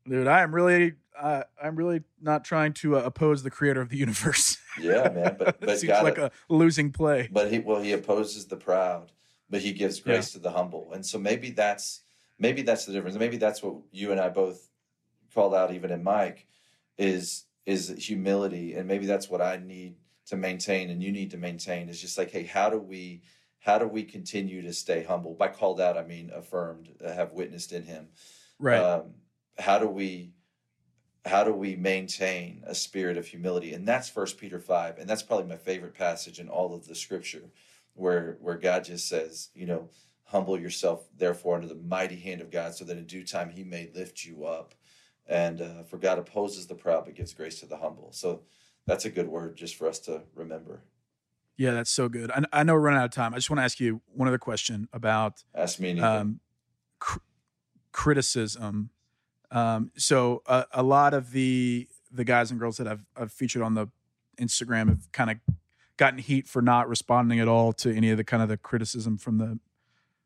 Dude, 0.06 0.26
I 0.26 0.42
am 0.42 0.54
really 0.54 0.94
uh, 1.18 1.44
I'm 1.62 1.76
really 1.76 2.02
not 2.20 2.44
trying 2.44 2.72
to 2.74 2.96
uh, 2.96 3.00
oppose 3.00 3.42
the 3.42 3.50
creator 3.50 3.80
of 3.80 3.88
the 3.88 3.96
universe. 3.96 4.58
yeah, 4.80 5.08
man, 5.08 5.36
but 5.38 5.60
but 5.60 5.78
seems 5.78 6.02
like 6.02 6.18
a 6.18 6.30
losing 6.48 6.92
play. 6.92 7.28
But 7.30 7.52
he 7.52 7.58
well 7.60 7.80
he 7.80 7.92
opposes 7.92 8.46
the 8.46 8.56
proud, 8.56 9.12
but 9.48 9.60
he 9.60 9.72
gives 9.72 10.00
grace 10.00 10.34
yeah. 10.34 10.38
to 10.38 10.42
the 10.42 10.50
humble, 10.50 10.90
and 10.92 11.04
so 11.04 11.18
maybe 11.18 11.50
that's 11.50 12.00
maybe 12.38 12.62
that's 12.62 12.84
the 12.84 12.92
difference. 12.92 13.16
Maybe 13.16 13.36
that's 13.36 13.62
what 13.62 13.76
you 13.92 14.12
and 14.12 14.20
I 14.20 14.28
both 14.28 14.70
called 15.34 15.54
out 15.54 15.72
even 15.72 15.90
in 15.90 16.02
Mike 16.02 16.46
is 16.98 17.44
is 17.66 17.94
humility, 17.98 18.74
and 18.74 18.86
maybe 18.86 19.06
that's 19.06 19.30
what 19.30 19.40
I 19.40 19.56
need 19.56 19.96
to 20.26 20.36
maintain 20.36 20.90
and 20.90 21.02
you 21.02 21.12
need 21.12 21.30
to 21.30 21.36
maintain 21.36 21.88
is 21.88 22.00
just 22.00 22.16
like 22.16 22.30
hey 22.30 22.44
how 22.44 22.70
do 22.70 22.78
we 22.78 23.20
how 23.64 23.78
do 23.78 23.88
we 23.88 24.02
continue 24.02 24.62
to 24.62 24.72
stay 24.72 25.02
humble? 25.02 25.34
By 25.34 25.48
called 25.48 25.80
out 25.80 25.96
i 25.96 26.04
mean 26.04 26.30
affirmed 26.34 26.90
uh, 27.04 27.12
have 27.12 27.32
witnessed 27.32 27.72
in 27.72 27.84
him. 27.84 28.08
Right. 28.58 28.78
Um, 28.78 29.14
how 29.58 29.78
do 29.78 29.88
we 29.88 30.32
how 31.26 31.42
do 31.42 31.54
we 31.54 31.74
maintain 31.74 32.62
a 32.66 32.74
spirit 32.74 33.16
of 33.16 33.26
humility? 33.26 33.72
And 33.72 33.86
that's 33.86 34.08
first 34.08 34.38
peter 34.38 34.60
5 34.60 34.98
and 34.98 35.08
that's 35.08 35.22
probably 35.22 35.46
my 35.46 35.56
favorite 35.56 35.94
passage 35.94 36.38
in 36.38 36.48
all 36.48 36.74
of 36.74 36.86
the 36.86 36.94
scripture 36.94 37.50
where 37.94 38.36
where 38.40 38.56
god 38.56 38.84
just 38.84 39.08
says 39.08 39.50
you 39.54 39.66
know 39.66 39.88
humble 40.24 40.58
yourself 40.58 41.06
therefore 41.16 41.54
under 41.54 41.68
the 41.68 41.74
mighty 41.74 42.16
hand 42.16 42.40
of 42.40 42.50
god 42.50 42.74
so 42.74 42.84
that 42.84 42.96
in 42.98 43.06
due 43.06 43.24
time 43.24 43.50
he 43.50 43.62
may 43.62 43.88
lift 43.94 44.24
you 44.24 44.44
up 44.44 44.74
and 45.26 45.60
uh, 45.60 45.82
for 45.84 45.96
god 45.96 46.18
opposes 46.18 46.66
the 46.66 46.74
proud 46.74 47.04
but 47.04 47.14
gives 47.14 47.34
grace 47.34 47.60
to 47.60 47.66
the 47.66 47.76
humble. 47.76 48.10
So 48.12 48.42
that's 48.86 49.04
a 49.04 49.10
good 49.10 49.28
word 49.28 49.56
just 49.56 49.76
for 49.76 49.88
us 49.88 49.98
to 50.00 50.22
remember. 50.34 50.82
Yeah, 51.56 51.72
that's 51.72 51.90
so 51.90 52.08
good. 52.08 52.30
I, 52.30 52.42
I 52.52 52.62
know 52.64 52.74
we're 52.74 52.80
running 52.80 53.00
out 53.00 53.04
of 53.04 53.10
time. 53.12 53.32
I 53.32 53.36
just 53.36 53.48
want 53.50 53.58
to 53.58 53.64
ask 53.64 53.78
you 53.78 54.00
one 54.12 54.26
other 54.28 54.38
question 54.38 54.88
about 54.92 55.44
ask 55.54 55.78
me 55.78 55.98
um, 56.00 56.40
cr- 56.98 57.18
criticism. 57.92 58.90
Um, 59.50 59.92
so 59.96 60.42
uh, 60.46 60.64
a 60.72 60.82
lot 60.82 61.14
of 61.14 61.30
the 61.30 61.88
the 62.10 62.24
guys 62.24 62.50
and 62.50 62.60
girls 62.60 62.76
that 62.76 62.86
I've, 62.86 63.04
I've 63.16 63.32
featured 63.32 63.62
on 63.62 63.74
the 63.74 63.88
Instagram 64.38 64.88
have 64.88 65.10
kind 65.12 65.30
of 65.30 65.36
gotten 65.96 66.18
heat 66.18 66.48
for 66.48 66.62
not 66.62 66.88
responding 66.88 67.40
at 67.40 67.48
all 67.48 67.72
to 67.72 67.94
any 67.94 68.10
of 68.10 68.16
the 68.16 68.24
kind 68.24 68.42
of 68.42 68.48
the 68.48 68.56
criticism 68.56 69.16
from 69.18 69.38
the 69.38 69.58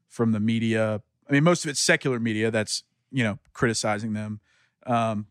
from 0.09 0.33
the 0.33 0.41
media. 0.41 1.03
I 1.29 1.33
mean, 1.33 1.45
most 1.45 1.65
of 1.65 1.71
it's 1.71 1.81
secular 1.81 2.19
media 2.19 2.51
that's 2.51 2.85
you 3.11 3.23
know 3.23 3.39
criticizing 3.53 4.15
them. 4.15 4.41
Um, 4.87 5.27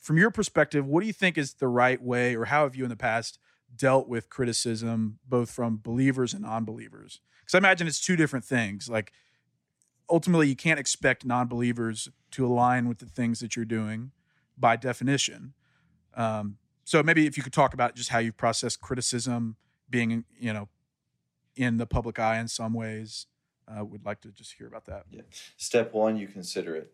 from 0.00 0.18
your 0.18 0.30
perspective, 0.30 0.86
what 0.86 1.00
do 1.00 1.06
you 1.06 1.12
think 1.12 1.38
is 1.38 1.54
the 1.54 1.68
right 1.68 2.00
way, 2.00 2.34
or 2.34 2.46
how 2.46 2.64
have 2.64 2.76
you 2.76 2.84
in 2.84 2.90
the 2.90 2.96
past 2.96 3.38
dealt 3.76 4.08
with 4.08 4.30
criticism, 4.30 5.18
both 5.28 5.50
from 5.50 5.80
believers 5.82 6.32
and 6.32 6.42
non-believers? 6.42 7.20
Because 7.40 7.54
I 7.54 7.58
imagine 7.58 7.86
it's 7.86 8.00
two 8.00 8.16
different 8.16 8.44
things. 8.44 8.88
Like 8.88 9.12
ultimately, 10.08 10.48
you 10.48 10.56
can't 10.56 10.80
expect 10.80 11.24
non-believers 11.24 12.08
to 12.32 12.46
align 12.46 12.88
with 12.88 12.98
the 12.98 13.06
things 13.06 13.40
that 13.40 13.56
you're 13.56 13.64
doing 13.64 14.12
by 14.56 14.76
definition. 14.76 15.54
Um, 16.14 16.58
so 16.84 17.02
maybe 17.02 17.26
if 17.26 17.36
you 17.36 17.42
could 17.42 17.52
talk 17.52 17.74
about 17.74 17.94
just 17.94 18.10
how 18.10 18.18
you've 18.18 18.36
processed 18.36 18.80
criticism, 18.80 19.56
being 19.90 20.24
you 20.38 20.52
know 20.52 20.68
in 21.56 21.76
the 21.76 21.86
public 21.86 22.18
eye 22.18 22.38
in 22.38 22.48
some 22.48 22.74
ways. 22.74 23.26
Uh, 23.66 23.82
would 23.82 24.04
like 24.04 24.20
to 24.20 24.30
just 24.30 24.52
hear 24.58 24.66
about 24.66 24.84
that. 24.84 25.04
Yeah. 25.10 25.22
Step 25.56 25.94
one, 25.94 26.18
you 26.18 26.26
consider 26.26 26.76
it. 26.76 26.92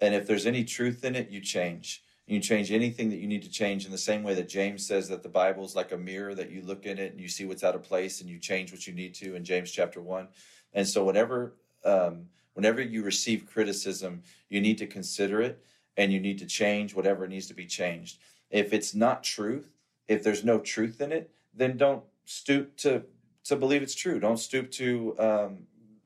And 0.00 0.14
if 0.14 0.26
there's 0.26 0.46
any 0.46 0.64
truth 0.64 1.04
in 1.04 1.14
it, 1.14 1.28
you 1.28 1.42
change. 1.42 2.02
You 2.26 2.40
change 2.40 2.72
anything 2.72 3.10
that 3.10 3.18
you 3.18 3.28
need 3.28 3.44
to 3.44 3.50
change 3.50 3.86
in 3.86 3.92
the 3.92 3.98
same 3.98 4.24
way 4.24 4.34
that 4.34 4.48
James 4.48 4.84
says 4.84 5.08
that 5.08 5.22
the 5.22 5.28
Bible 5.28 5.64
is 5.64 5.76
like 5.76 5.92
a 5.92 5.96
mirror 5.96 6.34
that 6.34 6.50
you 6.50 6.60
look 6.60 6.84
in 6.84 6.98
it 6.98 7.12
and 7.12 7.20
you 7.20 7.28
see 7.28 7.44
what's 7.44 7.62
out 7.62 7.76
of 7.76 7.84
place 7.84 8.20
and 8.20 8.28
you 8.28 8.38
change 8.38 8.72
what 8.72 8.86
you 8.86 8.92
need 8.92 9.14
to 9.14 9.36
in 9.36 9.44
James 9.44 9.70
chapter 9.70 10.00
one. 10.00 10.28
And 10.74 10.86
so 10.86 11.04
whenever 11.04 11.54
um, 11.84 12.26
whenever 12.54 12.80
you 12.80 13.02
receive 13.02 13.46
criticism, 13.46 14.22
you 14.48 14.60
need 14.60 14.78
to 14.78 14.86
consider 14.86 15.40
it 15.40 15.64
and 15.96 16.12
you 16.12 16.18
need 16.18 16.38
to 16.38 16.46
change 16.46 16.94
whatever 16.94 17.28
needs 17.28 17.46
to 17.46 17.54
be 17.54 17.66
changed. 17.66 18.18
If 18.50 18.72
it's 18.72 18.94
not 18.94 19.22
truth, 19.22 19.70
if 20.08 20.22
there's 20.22 20.44
no 20.44 20.58
truth 20.58 21.00
in 21.00 21.12
it, 21.12 21.30
then 21.54 21.76
don't 21.76 22.02
stoop 22.24 22.76
to 22.78 23.02
to 23.44 23.54
believe 23.54 23.82
it's 23.82 23.94
true. 23.94 24.18
Don't 24.18 24.38
stoop 24.38 24.70
to 24.72 25.14
um, 25.18 25.58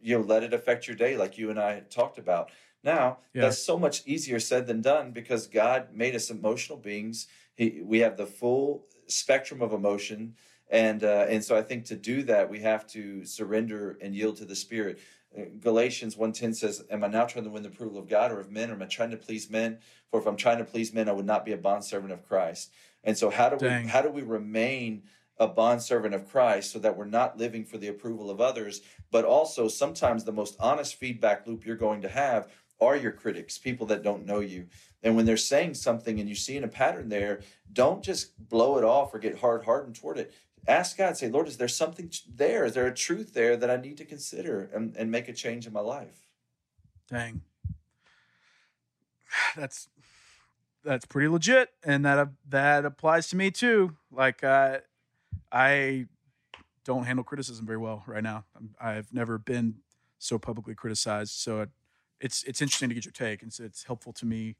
you 0.02 0.18
know 0.18 0.24
let 0.24 0.42
it 0.42 0.52
affect 0.52 0.86
your 0.86 0.96
day 0.96 1.16
like 1.16 1.38
you 1.38 1.50
and 1.50 1.58
I 1.58 1.80
talked 1.80 2.18
about. 2.18 2.50
Now, 2.82 3.18
yeah. 3.34 3.42
that's 3.42 3.64
so 3.64 3.78
much 3.78 4.06
easier 4.06 4.40
said 4.40 4.66
than 4.66 4.80
done 4.80 5.12
because 5.12 5.46
God 5.46 5.88
made 5.92 6.14
us 6.14 6.30
emotional 6.30 6.78
beings. 6.78 7.26
He, 7.54 7.82
we 7.84 7.98
have 8.00 8.16
the 8.16 8.26
full 8.26 8.86
spectrum 9.06 9.60
of 9.60 9.72
emotion. 9.72 10.34
And, 10.70 11.04
uh, 11.04 11.26
and 11.28 11.44
so 11.44 11.56
I 11.56 11.62
think 11.62 11.84
to 11.86 11.96
do 11.96 12.22
that, 12.24 12.48
we 12.48 12.60
have 12.60 12.86
to 12.88 13.24
surrender 13.24 13.98
and 14.00 14.14
yield 14.14 14.36
to 14.38 14.44
the 14.44 14.54
Spirit. 14.54 15.00
Uh, 15.36 15.42
Galatians 15.60 16.16
1.10 16.16 16.56
says, 16.56 16.84
Am 16.90 17.04
I 17.04 17.08
now 17.08 17.24
trying 17.24 17.44
to 17.44 17.50
win 17.50 17.62
the 17.62 17.68
approval 17.68 17.98
of 17.98 18.08
God 18.08 18.32
or 18.32 18.40
of 18.40 18.50
men, 18.50 18.70
or 18.70 18.74
am 18.74 18.82
I 18.82 18.86
trying 18.86 19.10
to 19.10 19.16
please 19.16 19.50
men? 19.50 19.78
For 20.10 20.20
if 20.20 20.26
I'm 20.26 20.36
trying 20.36 20.58
to 20.58 20.64
please 20.64 20.92
men, 20.92 21.08
I 21.08 21.12
would 21.12 21.26
not 21.26 21.44
be 21.44 21.52
a 21.52 21.56
bondservant 21.56 22.12
of 22.12 22.26
Christ. 22.26 22.72
And 23.04 23.16
so 23.16 23.30
how 23.30 23.48
do 23.48 23.56
Dang. 23.56 23.84
we 23.84 23.88
how 23.88 24.02
do 24.02 24.10
we 24.10 24.22
remain 24.22 25.02
a 25.38 25.48
bondservant 25.48 26.14
of 26.14 26.28
Christ 26.28 26.70
so 26.70 26.78
that 26.80 26.96
we're 26.96 27.06
not 27.06 27.38
living 27.38 27.64
for 27.64 27.78
the 27.78 27.88
approval 27.88 28.30
of 28.30 28.42
others, 28.42 28.82
but 29.10 29.24
also 29.24 29.68
sometimes 29.68 30.22
the 30.22 30.32
most 30.32 30.54
honest 30.60 30.96
feedback 30.96 31.46
loop 31.46 31.64
you're 31.64 31.76
going 31.76 32.02
to 32.02 32.08
have 32.08 32.48
are 32.80 32.96
your 32.96 33.12
critics, 33.12 33.58
people 33.58 33.86
that 33.86 34.02
don't 34.02 34.26
know 34.26 34.40
you. 34.40 34.66
And 35.02 35.16
when 35.16 35.26
they're 35.26 35.36
saying 35.36 35.74
something 35.74 36.18
and 36.18 36.28
you're 36.28 36.36
seeing 36.36 36.64
a 36.64 36.68
pattern 36.68 37.08
there, 37.08 37.40
don't 37.72 38.02
just 38.02 38.38
blow 38.48 38.76
it 38.78 38.84
off 38.84 39.14
or 39.14 39.18
get 39.18 39.38
hard 39.38 39.64
hardened 39.64 39.96
toward 39.96 40.18
it. 40.18 40.32
Ask 40.68 40.98
God, 40.98 41.16
say, 41.16 41.28
Lord, 41.28 41.48
is 41.48 41.56
there 41.56 41.68
something 41.68 42.10
there? 42.34 42.64
Is 42.64 42.74
there 42.74 42.86
a 42.86 42.94
truth 42.94 43.32
there 43.32 43.56
that 43.56 43.70
I 43.70 43.76
need 43.76 43.96
to 43.96 44.04
consider 44.04 44.70
and, 44.74 44.94
and 44.96 45.10
make 45.10 45.28
a 45.28 45.32
change 45.32 45.66
in 45.66 45.72
my 45.72 45.80
life? 45.80 46.28
Dang. 47.08 47.42
That's 49.56 49.88
that's 50.82 51.04
pretty 51.04 51.28
legit, 51.28 51.68
and 51.84 52.04
that 52.06 52.30
that 52.48 52.86
applies 52.86 53.28
to 53.28 53.36
me 53.36 53.50
too. 53.50 53.96
Like 54.10 54.42
uh, 54.42 54.78
I 55.52 56.06
don't 56.84 57.04
handle 57.04 57.24
criticism 57.24 57.66
very 57.66 57.78
well 57.78 58.02
right 58.06 58.22
now. 58.22 58.44
I'm, 58.56 58.74
I've 58.80 59.12
never 59.12 59.38
been 59.38 59.76
so 60.18 60.38
publicly 60.38 60.74
criticized, 60.74 61.32
so 61.32 61.66
it's 62.20 62.42
it's 62.44 62.60
interesting 62.62 62.88
to 62.90 62.94
get 62.94 63.04
your 63.04 63.12
take, 63.12 63.42
and 63.42 63.52
so 63.52 63.64
it's 63.64 63.84
helpful 63.84 64.12
to 64.14 64.26
me 64.26 64.56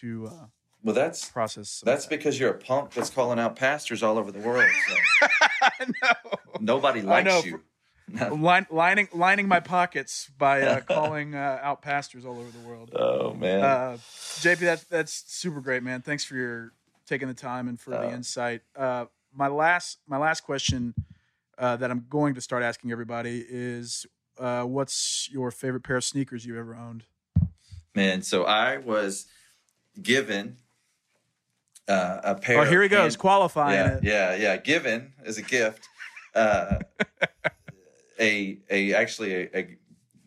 to 0.00 0.26
uh, 0.28 0.46
Well, 0.82 0.94
that's 0.94 1.28
process. 1.30 1.82
that's 1.84 2.06
that. 2.06 2.10
because 2.16 2.38
you're 2.40 2.50
a 2.50 2.58
punk 2.58 2.92
that's 2.92 3.10
calling 3.10 3.38
out 3.38 3.56
pastors 3.56 4.02
all 4.02 4.18
over 4.18 4.32
the 4.32 4.40
world. 4.40 4.68
So 4.88 4.96
I 5.62 5.86
know. 6.02 6.30
nobody 6.60 7.02
likes 7.02 7.44
you. 7.44 7.62
Line, 8.30 8.66
lining 8.70 9.08
lining 9.14 9.48
my 9.48 9.60
pockets 9.60 10.28
by 10.36 10.60
uh, 10.62 10.80
calling 10.88 11.34
uh, 11.34 11.60
out 11.62 11.80
pastors 11.82 12.24
all 12.26 12.38
over 12.38 12.50
the 12.50 12.66
world. 12.68 12.90
Oh 12.94 13.32
man. 13.32 13.62
Uh, 13.62 13.96
JP, 14.40 14.58
that's 14.58 14.84
that's 14.84 15.12
super 15.28 15.60
great, 15.60 15.82
man. 15.82 16.02
Thanks 16.02 16.24
for 16.24 16.34
your 16.34 16.72
taking 17.06 17.28
the 17.28 17.34
time 17.34 17.68
and 17.68 17.80
for 17.80 17.90
the 17.90 18.08
Uh, 18.08 18.10
insight. 18.10 18.62
Uh, 18.76 19.06
my 19.34 19.48
last 19.48 19.98
my 20.06 20.18
last 20.18 20.40
question 20.42 20.94
uh, 21.58 21.76
that 21.76 21.90
I'm 21.90 22.04
going 22.10 22.34
to 22.34 22.40
start 22.40 22.62
asking 22.62 22.90
everybody 22.92 23.42
is, 23.48 24.04
uh, 24.38 24.62
what's 24.64 25.28
your 25.30 25.50
favorite 25.50 25.82
pair 25.82 25.96
of 25.96 26.04
sneakers 26.04 26.44
you 26.44 26.58
ever 26.58 26.74
owned? 26.74 27.04
Man, 27.94 28.22
so 28.22 28.44
I 28.44 28.78
was 28.78 29.26
given 30.00 30.56
uh, 31.88 32.20
a 32.24 32.34
pair. 32.34 32.60
Oh, 32.60 32.64
here 32.64 32.82
he 32.82 32.88
goes 32.88 33.14
hand- 33.14 33.18
qualifying 33.18 33.74
yeah, 33.74 33.96
it. 33.96 34.04
yeah, 34.04 34.34
yeah. 34.34 34.56
Given 34.56 35.12
as 35.24 35.36
a 35.38 35.42
gift, 35.42 35.86
uh, 36.34 36.78
a 38.20 38.58
a 38.70 38.94
actually 38.94 39.34
a, 39.34 39.58
a 39.58 39.76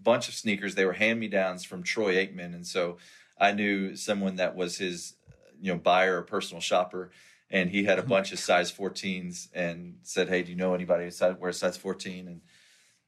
bunch 0.01 0.28
of 0.28 0.36
sneakers. 0.36 0.76
They 0.76 0.86
were 0.86 0.93
hand 0.93 1.20
me 1.20 1.28
downs 1.28 1.64
from 1.64 1.82
Troy 1.82 2.16
Aikman, 2.16 2.53
and 2.53 2.66
so 2.68 2.97
I 3.39 3.51
knew 3.51 3.95
someone 3.95 4.36
that 4.36 4.56
was 4.56 4.78
his 4.78 5.16
you 5.60 5.74
know 5.74 5.80
buyer 5.80 6.20
or 6.20 6.22
personal 6.22 6.62
shopper, 6.62 7.10
and 7.49 7.70
he 7.72 7.86
had 7.86 7.97
a 7.97 8.03
bunch 8.03 8.32
of 8.32 8.38
size 8.39 8.72
14s, 8.72 9.47
and 9.53 9.97
said, 10.03 10.30
"Hey, 10.30 10.43
do 10.43 10.51
you 10.51 10.58
know 10.58 10.76
anybody 10.76 11.10
who 11.10 11.36
wears 11.39 11.58
size 11.58 11.78
14?" 11.78 12.28
and 12.28 12.41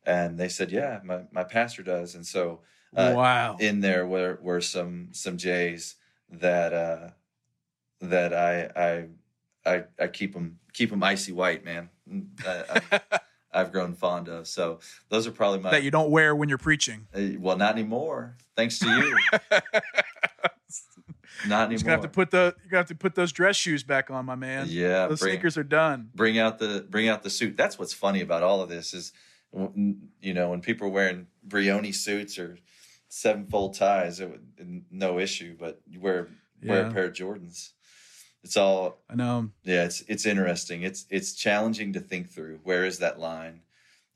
and 0.07 0.39
they 0.39 0.49
said, 0.49 0.71
"Yeah, 0.71 1.01
my 1.03 1.25
my 1.31 1.43
pastor 1.43 1.83
does," 1.83 2.15
and 2.15 2.25
so. 2.25 2.61
Uh, 2.95 3.13
wow. 3.13 3.57
in 3.59 3.81
there 3.81 4.07
were 4.07 4.39
were 4.41 4.61
some 4.61 5.09
some 5.11 5.37
J's 5.37 5.95
that 6.31 6.73
uh 6.73 7.09
that 7.99 8.33
I 8.33 8.71
I 8.75 9.07
I, 9.67 9.83
I 9.99 10.07
keep 10.07 10.33
them 10.33 10.59
keep 10.73 10.89
them 10.89 11.03
icy 11.03 11.31
white, 11.31 11.65
man. 11.65 11.89
I, 12.45 12.81
I, 12.91 13.01
I've 13.53 13.71
grown 13.71 13.93
fond 13.93 14.29
of. 14.29 14.47
So 14.47 14.79
those 15.09 15.27
are 15.27 15.31
probably 15.31 15.59
my 15.59 15.71
that 15.71 15.83
you 15.83 15.91
don't 15.91 16.09
wear 16.09 16.35
when 16.35 16.49
you're 16.49 16.57
preaching. 16.57 17.07
uh, 17.13 17.39
well, 17.39 17.57
not 17.57 17.73
anymore. 17.73 18.37
Thanks 18.55 18.79
to 18.79 18.87
you. 18.87 19.17
not 21.47 21.67
anymore. 21.67 21.71
You're 21.71 21.79
gonna 21.79 21.91
have 21.91 22.01
to 22.01 22.07
put 22.07 22.31
the 22.31 22.55
you're 22.63 22.69
gonna 22.69 22.79
have 22.79 22.87
to 22.87 22.95
put 22.95 23.15
those 23.15 23.31
dress 23.31 23.55
shoes 23.55 23.83
back 23.83 24.09
on, 24.09 24.25
my 24.25 24.35
man. 24.35 24.67
Yeah, 24.69 25.07
those 25.07 25.19
bring- 25.19 25.33
sneakers 25.33 25.57
are 25.57 25.63
done. 25.63 26.09
bring 26.15 26.39
out 26.39 26.59
the 26.59 26.85
bring 26.89 27.07
out 27.09 27.23
the 27.23 27.29
suit. 27.29 27.57
That's 27.57 27.77
what's 27.77 27.93
funny 27.93 28.21
about 28.21 28.43
all 28.43 28.61
of 28.61 28.69
this 28.69 28.93
is, 28.93 29.11
you 30.21 30.33
know, 30.33 30.49
when 30.49 30.61
people 30.61 30.87
are 30.87 30.91
wearing 30.91 31.27
Brioni 31.47 31.93
suits 31.93 32.37
or 32.37 32.57
sevenfold 33.09 33.75
ties, 33.75 34.19
it 34.19 34.29
would, 34.29 34.85
no 34.91 35.19
issue. 35.19 35.55
But 35.57 35.81
you 35.87 35.99
wear 35.99 36.27
wear 36.63 36.87
a 36.87 36.91
pair 36.91 37.05
of 37.05 37.13
Jordans. 37.13 37.71
It's 38.43 38.57
all 38.57 39.01
I 39.09 39.15
know. 39.15 39.49
yeah. 39.63 39.85
It's 39.85 40.01
it's 40.07 40.25
interesting. 40.25 40.83
It's 40.83 41.05
it's 41.09 41.33
challenging 41.33 41.93
to 41.93 41.99
think 41.99 42.29
through. 42.29 42.59
Where 42.63 42.85
is 42.85 42.99
that 42.99 43.19
line? 43.19 43.61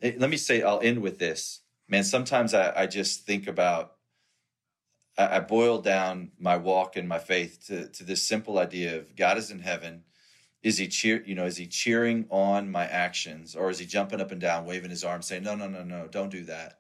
Eh, 0.02 0.14
let 0.18 0.30
me 0.30 0.38
say. 0.38 0.62
I'll 0.62 0.80
end 0.82 1.02
with 1.02 1.20
this, 1.20 1.62
man. 1.88 2.04
Sometimes 2.04 2.54
I 2.54 2.74
I 2.76 2.88
just 2.88 3.26
think 3.26 3.48
about. 3.48 3.94
I, 5.18 5.38
I 5.38 5.40
boil 5.42 5.82
down 5.82 6.32
my 6.40 6.56
walk 6.56 6.96
and 6.96 7.10
my 7.10 7.20
faith 7.20 7.66
to 7.68 7.88
to 7.90 8.04
this 8.04 8.24
simple 8.24 8.60
idea 8.60 8.98
of 8.98 9.16
God 9.16 9.38
is 9.38 9.52
in 9.52 9.60
heaven 9.60 10.04
is 10.64 10.78
he 10.78 10.88
cheer 10.88 11.24
you 11.26 11.36
know 11.36 11.46
is 11.46 11.58
he 11.58 11.68
cheering 11.68 12.26
on 12.30 12.72
my 12.72 12.86
actions 12.86 13.56
or 13.56 13.70
is 13.70 13.80
he 13.80 13.86
jumping 13.86 14.22
up 14.22 14.32
and 14.32 14.42
down 14.42 14.66
waving 14.66 14.90
his 14.90 15.04
arm 15.04 15.22
saying 15.22 15.44
no 15.44 15.56
no 15.56 15.68
no 15.68 15.84
no 15.84 16.08
don't 16.08 16.30
do 16.30 16.44
that. 16.46 16.80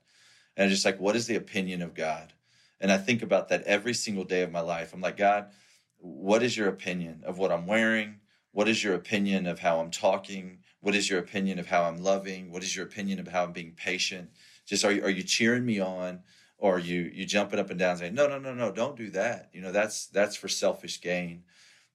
And 0.56 0.66
I'm 0.66 0.70
just 0.70 0.86
like 0.86 1.00
what 1.00 1.16
is 1.16 1.28
the 1.28 1.36
opinion 1.36 1.82
of 1.82 1.94
god? 1.94 2.34
And 2.80 2.92
i 2.92 2.98
think 2.98 3.22
about 3.22 3.50
that 3.50 3.64
every 3.64 3.94
single 3.94 4.24
day 4.24 4.42
of 4.42 4.52
my 4.52 4.62
life. 4.62 4.94
I'm 4.94 5.02
like 5.02 5.18
god 5.18 5.50
what 5.98 6.42
is 6.42 6.58
your 6.58 6.68
opinion 6.68 7.22
of 7.26 7.38
what 7.38 7.52
i'm 7.52 7.68
wearing? 7.68 8.20
What 8.54 8.68
is 8.68 8.84
your 8.84 8.96
opinion 8.96 9.48
of 9.48 9.60
how 9.60 9.80
i'm 9.80 9.92
talking? 9.92 10.60
What 10.82 10.96
is 10.96 11.10
your 11.10 11.20
opinion 11.20 11.60
of 11.60 11.68
how 11.68 11.84
i'm 11.84 12.04
loving? 12.04 12.52
What 12.52 12.64
is 12.64 12.76
your 12.76 12.86
opinion 12.86 13.20
of 13.20 13.28
how 13.28 13.44
i'm 13.44 13.54
being 13.54 13.74
patient? 13.74 14.30
Just 14.66 14.86
are 14.86 14.92
you, 14.92 15.04
are 15.04 15.10
you 15.10 15.24
cheering 15.24 15.66
me 15.66 15.80
on 15.80 16.22
or 16.58 16.76
are 16.76 16.80
you 16.80 17.10
you 17.14 17.26
jumping 17.26 17.60
up 17.60 17.70
and 17.72 17.80
down 17.80 17.98
saying 17.98 18.14
no 18.14 18.28
no 18.28 18.38
no 18.38 18.54
no 18.54 18.72
don't 18.72 18.96
do 18.96 19.10
that. 19.12 19.50
You 19.54 19.62
know 19.62 19.72
that's 19.72 20.08
that's 20.08 20.36
for 20.36 20.48
selfish 20.48 21.02
gain. 21.02 21.44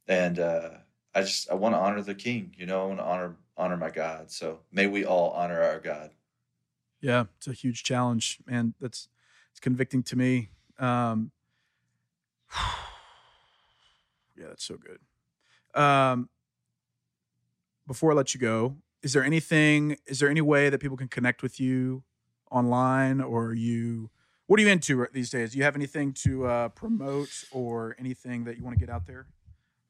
And 0.08 0.38
uh 0.38 0.70
I 1.16 1.22
just 1.22 1.50
I 1.50 1.54
want 1.54 1.74
to 1.74 1.78
honor 1.78 2.02
the 2.02 2.14
King. 2.14 2.54
You 2.58 2.66
know, 2.66 2.82
I 2.82 2.84
want 2.84 2.98
to 2.98 3.04
honor 3.04 3.36
honor 3.56 3.76
my 3.78 3.90
God. 3.90 4.30
So 4.30 4.58
may 4.70 4.86
we 4.86 5.06
all 5.06 5.30
honor 5.30 5.62
our 5.62 5.80
God. 5.80 6.10
Yeah, 7.00 7.24
it's 7.38 7.46
a 7.46 7.54
huge 7.54 7.84
challenge, 7.84 8.38
man. 8.46 8.74
That's 8.80 9.08
it's 9.50 9.58
convicting 9.58 10.02
to 10.04 10.16
me. 10.16 10.50
Um, 10.78 11.30
yeah, 14.36 14.48
that's 14.48 14.64
so 14.64 14.76
good. 14.76 15.80
Um, 15.80 16.28
before 17.86 18.12
I 18.12 18.14
let 18.14 18.34
you 18.34 18.40
go, 18.40 18.76
is 19.02 19.14
there 19.14 19.24
anything? 19.24 19.96
Is 20.06 20.18
there 20.18 20.28
any 20.28 20.42
way 20.42 20.68
that 20.68 20.80
people 20.80 20.98
can 20.98 21.08
connect 21.08 21.42
with 21.42 21.58
you 21.58 22.02
online, 22.50 23.22
or 23.22 23.54
you? 23.54 24.10
What 24.48 24.60
are 24.60 24.62
you 24.62 24.68
into 24.68 25.06
these 25.14 25.30
days? 25.30 25.52
Do 25.52 25.58
you 25.58 25.64
have 25.64 25.76
anything 25.76 26.12
to 26.24 26.44
uh, 26.44 26.68
promote 26.68 27.44
or 27.50 27.96
anything 27.98 28.44
that 28.44 28.58
you 28.58 28.62
want 28.62 28.78
to 28.78 28.80
get 28.80 28.92
out 28.92 29.06
there? 29.06 29.26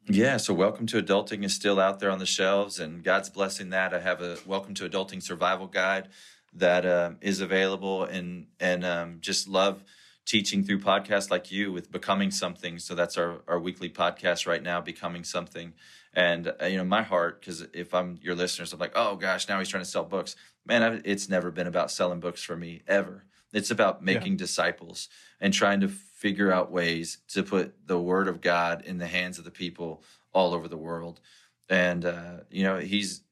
Yeah. 0.09 0.37
So 0.37 0.55
welcome 0.55 0.87
to 0.87 1.03
adulting 1.03 1.45
is 1.45 1.53
still 1.53 1.81
out 1.81 1.99
there 1.99 2.13
on 2.13 2.21
the 2.21 2.27
shelves, 2.27 2.79
and 2.79 3.03
God's 3.03 3.29
blessing 3.29 3.71
that. 3.71 3.93
I 3.93 3.99
have 3.99 4.21
a 4.23 4.39
welcome 4.47 4.73
to 4.75 4.89
adulting 4.89 5.21
survival 5.21 5.67
guide 5.67 6.11
that 6.55 6.87
um, 6.87 7.17
is 7.21 7.41
available, 7.41 8.05
and 8.05 8.47
and 8.61 8.85
um, 8.85 9.19
just 9.21 9.49
love 9.49 9.83
teaching 10.25 10.63
through 10.63 10.79
podcasts 10.79 11.29
like 11.29 11.51
you 11.51 11.73
with 11.73 11.91
becoming 11.91 12.31
something. 12.31 12.79
So 12.79 12.95
that's 12.95 13.19
our 13.19 13.41
our 13.49 13.59
weekly 13.59 13.91
podcast 13.91 14.47
right 14.47 14.63
now, 14.63 14.81
becoming 14.81 15.25
something. 15.25 15.73
And 16.15 16.53
uh, 16.63 16.67
you 16.67 16.77
know, 16.77 16.85
my 16.85 17.03
heart, 17.03 17.41
because 17.41 17.67
if 17.73 17.93
I'm 17.93 18.21
your 18.23 18.37
listeners, 18.37 18.73
I'm 18.73 18.79
like, 18.79 18.93
oh 18.95 19.17
gosh, 19.17 19.49
now 19.49 19.59
he's 19.59 19.69
trying 19.69 19.83
to 19.83 19.91
sell 19.91 20.05
books. 20.05 20.37
Man, 20.65 20.85
I, 20.85 21.01
it's 21.05 21.29
never 21.29 21.51
been 21.51 21.67
about 21.67 21.91
selling 21.91 22.21
books 22.21 22.45
for 22.45 22.57
me 22.57 22.83
ever. 22.87 23.25
It's 23.53 23.71
about 23.71 24.03
making 24.03 24.37
disciples 24.37 25.09
and 25.41 25.53
trying 25.53 25.81
to 25.81 25.89
figure 25.89 26.53
out 26.53 26.71
ways 26.71 27.19
to 27.29 27.43
put 27.43 27.87
the 27.87 27.99
word 27.99 28.29
of 28.29 28.41
God 28.41 28.83
in 28.85 28.99
the 28.99 29.07
hands 29.07 29.39
of 29.39 29.45
the 29.45 29.51
people 29.51 30.03
all 30.33 30.55
over 30.55 30.69
the 30.69 30.77
world. 30.77 31.21
And 31.69 32.05
uh, 32.05 32.39
you 32.51 32.65
know, 32.65 32.79
he's 32.79 33.23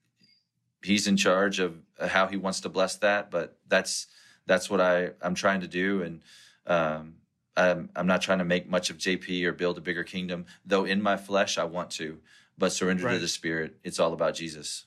he's 0.83 1.07
in 1.07 1.17
charge 1.17 1.61
of 1.61 1.81
how 2.01 2.27
he 2.27 2.37
wants 2.37 2.61
to 2.61 2.69
bless 2.69 2.97
that, 2.97 3.31
but 3.31 3.59
that's 3.69 4.07
that's 4.47 4.69
what 4.71 4.81
I 4.81 5.11
I'm 5.21 5.35
trying 5.35 5.61
to 5.61 5.69
do 5.69 6.03
and 6.03 6.23
um 6.67 7.15
I'm, 7.57 7.89
I'm 7.95 8.07
not 8.09 8.21
trying 8.21 8.39
to 8.39 8.45
make 8.45 8.69
much 8.69 8.91
of 8.91 8.99
JP 8.99 9.45
or 9.45 9.53
build 9.53 9.79
a 9.79 9.81
bigger 9.81 10.03
kingdom, 10.03 10.47
though 10.67 10.85
in 10.85 11.01
my 11.01 11.17
flesh 11.17 11.57
I 11.57 11.63
want 11.65 11.91
to, 11.93 12.19
but 12.59 12.73
surrender 12.73 13.09
to 13.13 13.19
the 13.19 13.29
spirit. 13.29 13.77
It's 13.85 14.01
all 14.01 14.13
about 14.13 14.35
Jesus. 14.35 14.87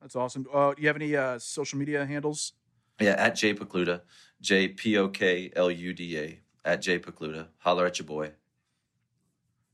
That's 0.00 0.14
awesome. 0.14 0.46
Uh, 0.52 0.74
do 0.74 0.82
you 0.82 0.88
have 0.88 0.96
any 0.96 1.16
uh, 1.16 1.38
social 1.38 1.78
media 1.78 2.06
handles? 2.06 2.52
Yeah, 3.00 3.12
at 3.12 3.36
J 3.36 3.54
Pokluda, 3.54 4.02
J 4.40 4.68
P 4.68 4.96
O 4.98 5.08
K 5.08 5.50
L 5.54 5.70
U 5.70 5.92
D 5.92 6.18
A, 6.18 6.40
at 6.64 6.82
J 6.82 6.98
Pokluda. 6.98 7.48
Holler 7.58 7.86
at 7.86 7.98
your 7.98 8.06
boy. 8.06 8.32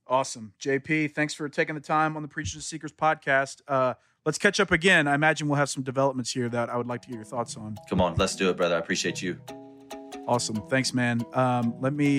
Awesome. 0.06 0.52
JP, 0.60 1.14
thanks 1.14 1.32
for 1.32 1.48
taking 1.48 1.74
the 1.74 1.80
time 1.80 2.16
on 2.16 2.22
the 2.22 2.28
Preachers 2.28 2.54
and 2.54 2.62
Sneakers 2.62 2.92
podcast. 2.92 3.62
Uh, 3.68 3.94
let's 4.26 4.36
catch 4.36 4.60
up 4.60 4.70
again. 4.70 5.06
I 5.06 5.14
imagine 5.14 5.48
we'll 5.48 5.56
have 5.56 5.70
some 5.70 5.82
developments 5.82 6.32
here 6.32 6.48
that 6.48 6.68
I 6.68 6.76
would 6.76 6.88
like 6.88 7.02
to 7.02 7.08
get 7.08 7.14
your 7.14 7.24
thoughts 7.24 7.56
on. 7.56 7.76
Come 7.88 8.00
on, 8.00 8.16
let's 8.16 8.36
do 8.36 8.50
it, 8.50 8.56
brother. 8.56 8.74
I 8.74 8.78
appreciate 8.78 9.22
you. 9.22 9.38
Awesome. 10.26 10.56
Thanks, 10.68 10.92
man. 10.92 11.22
Um, 11.32 11.74
let 11.80 11.94
me. 11.94 12.18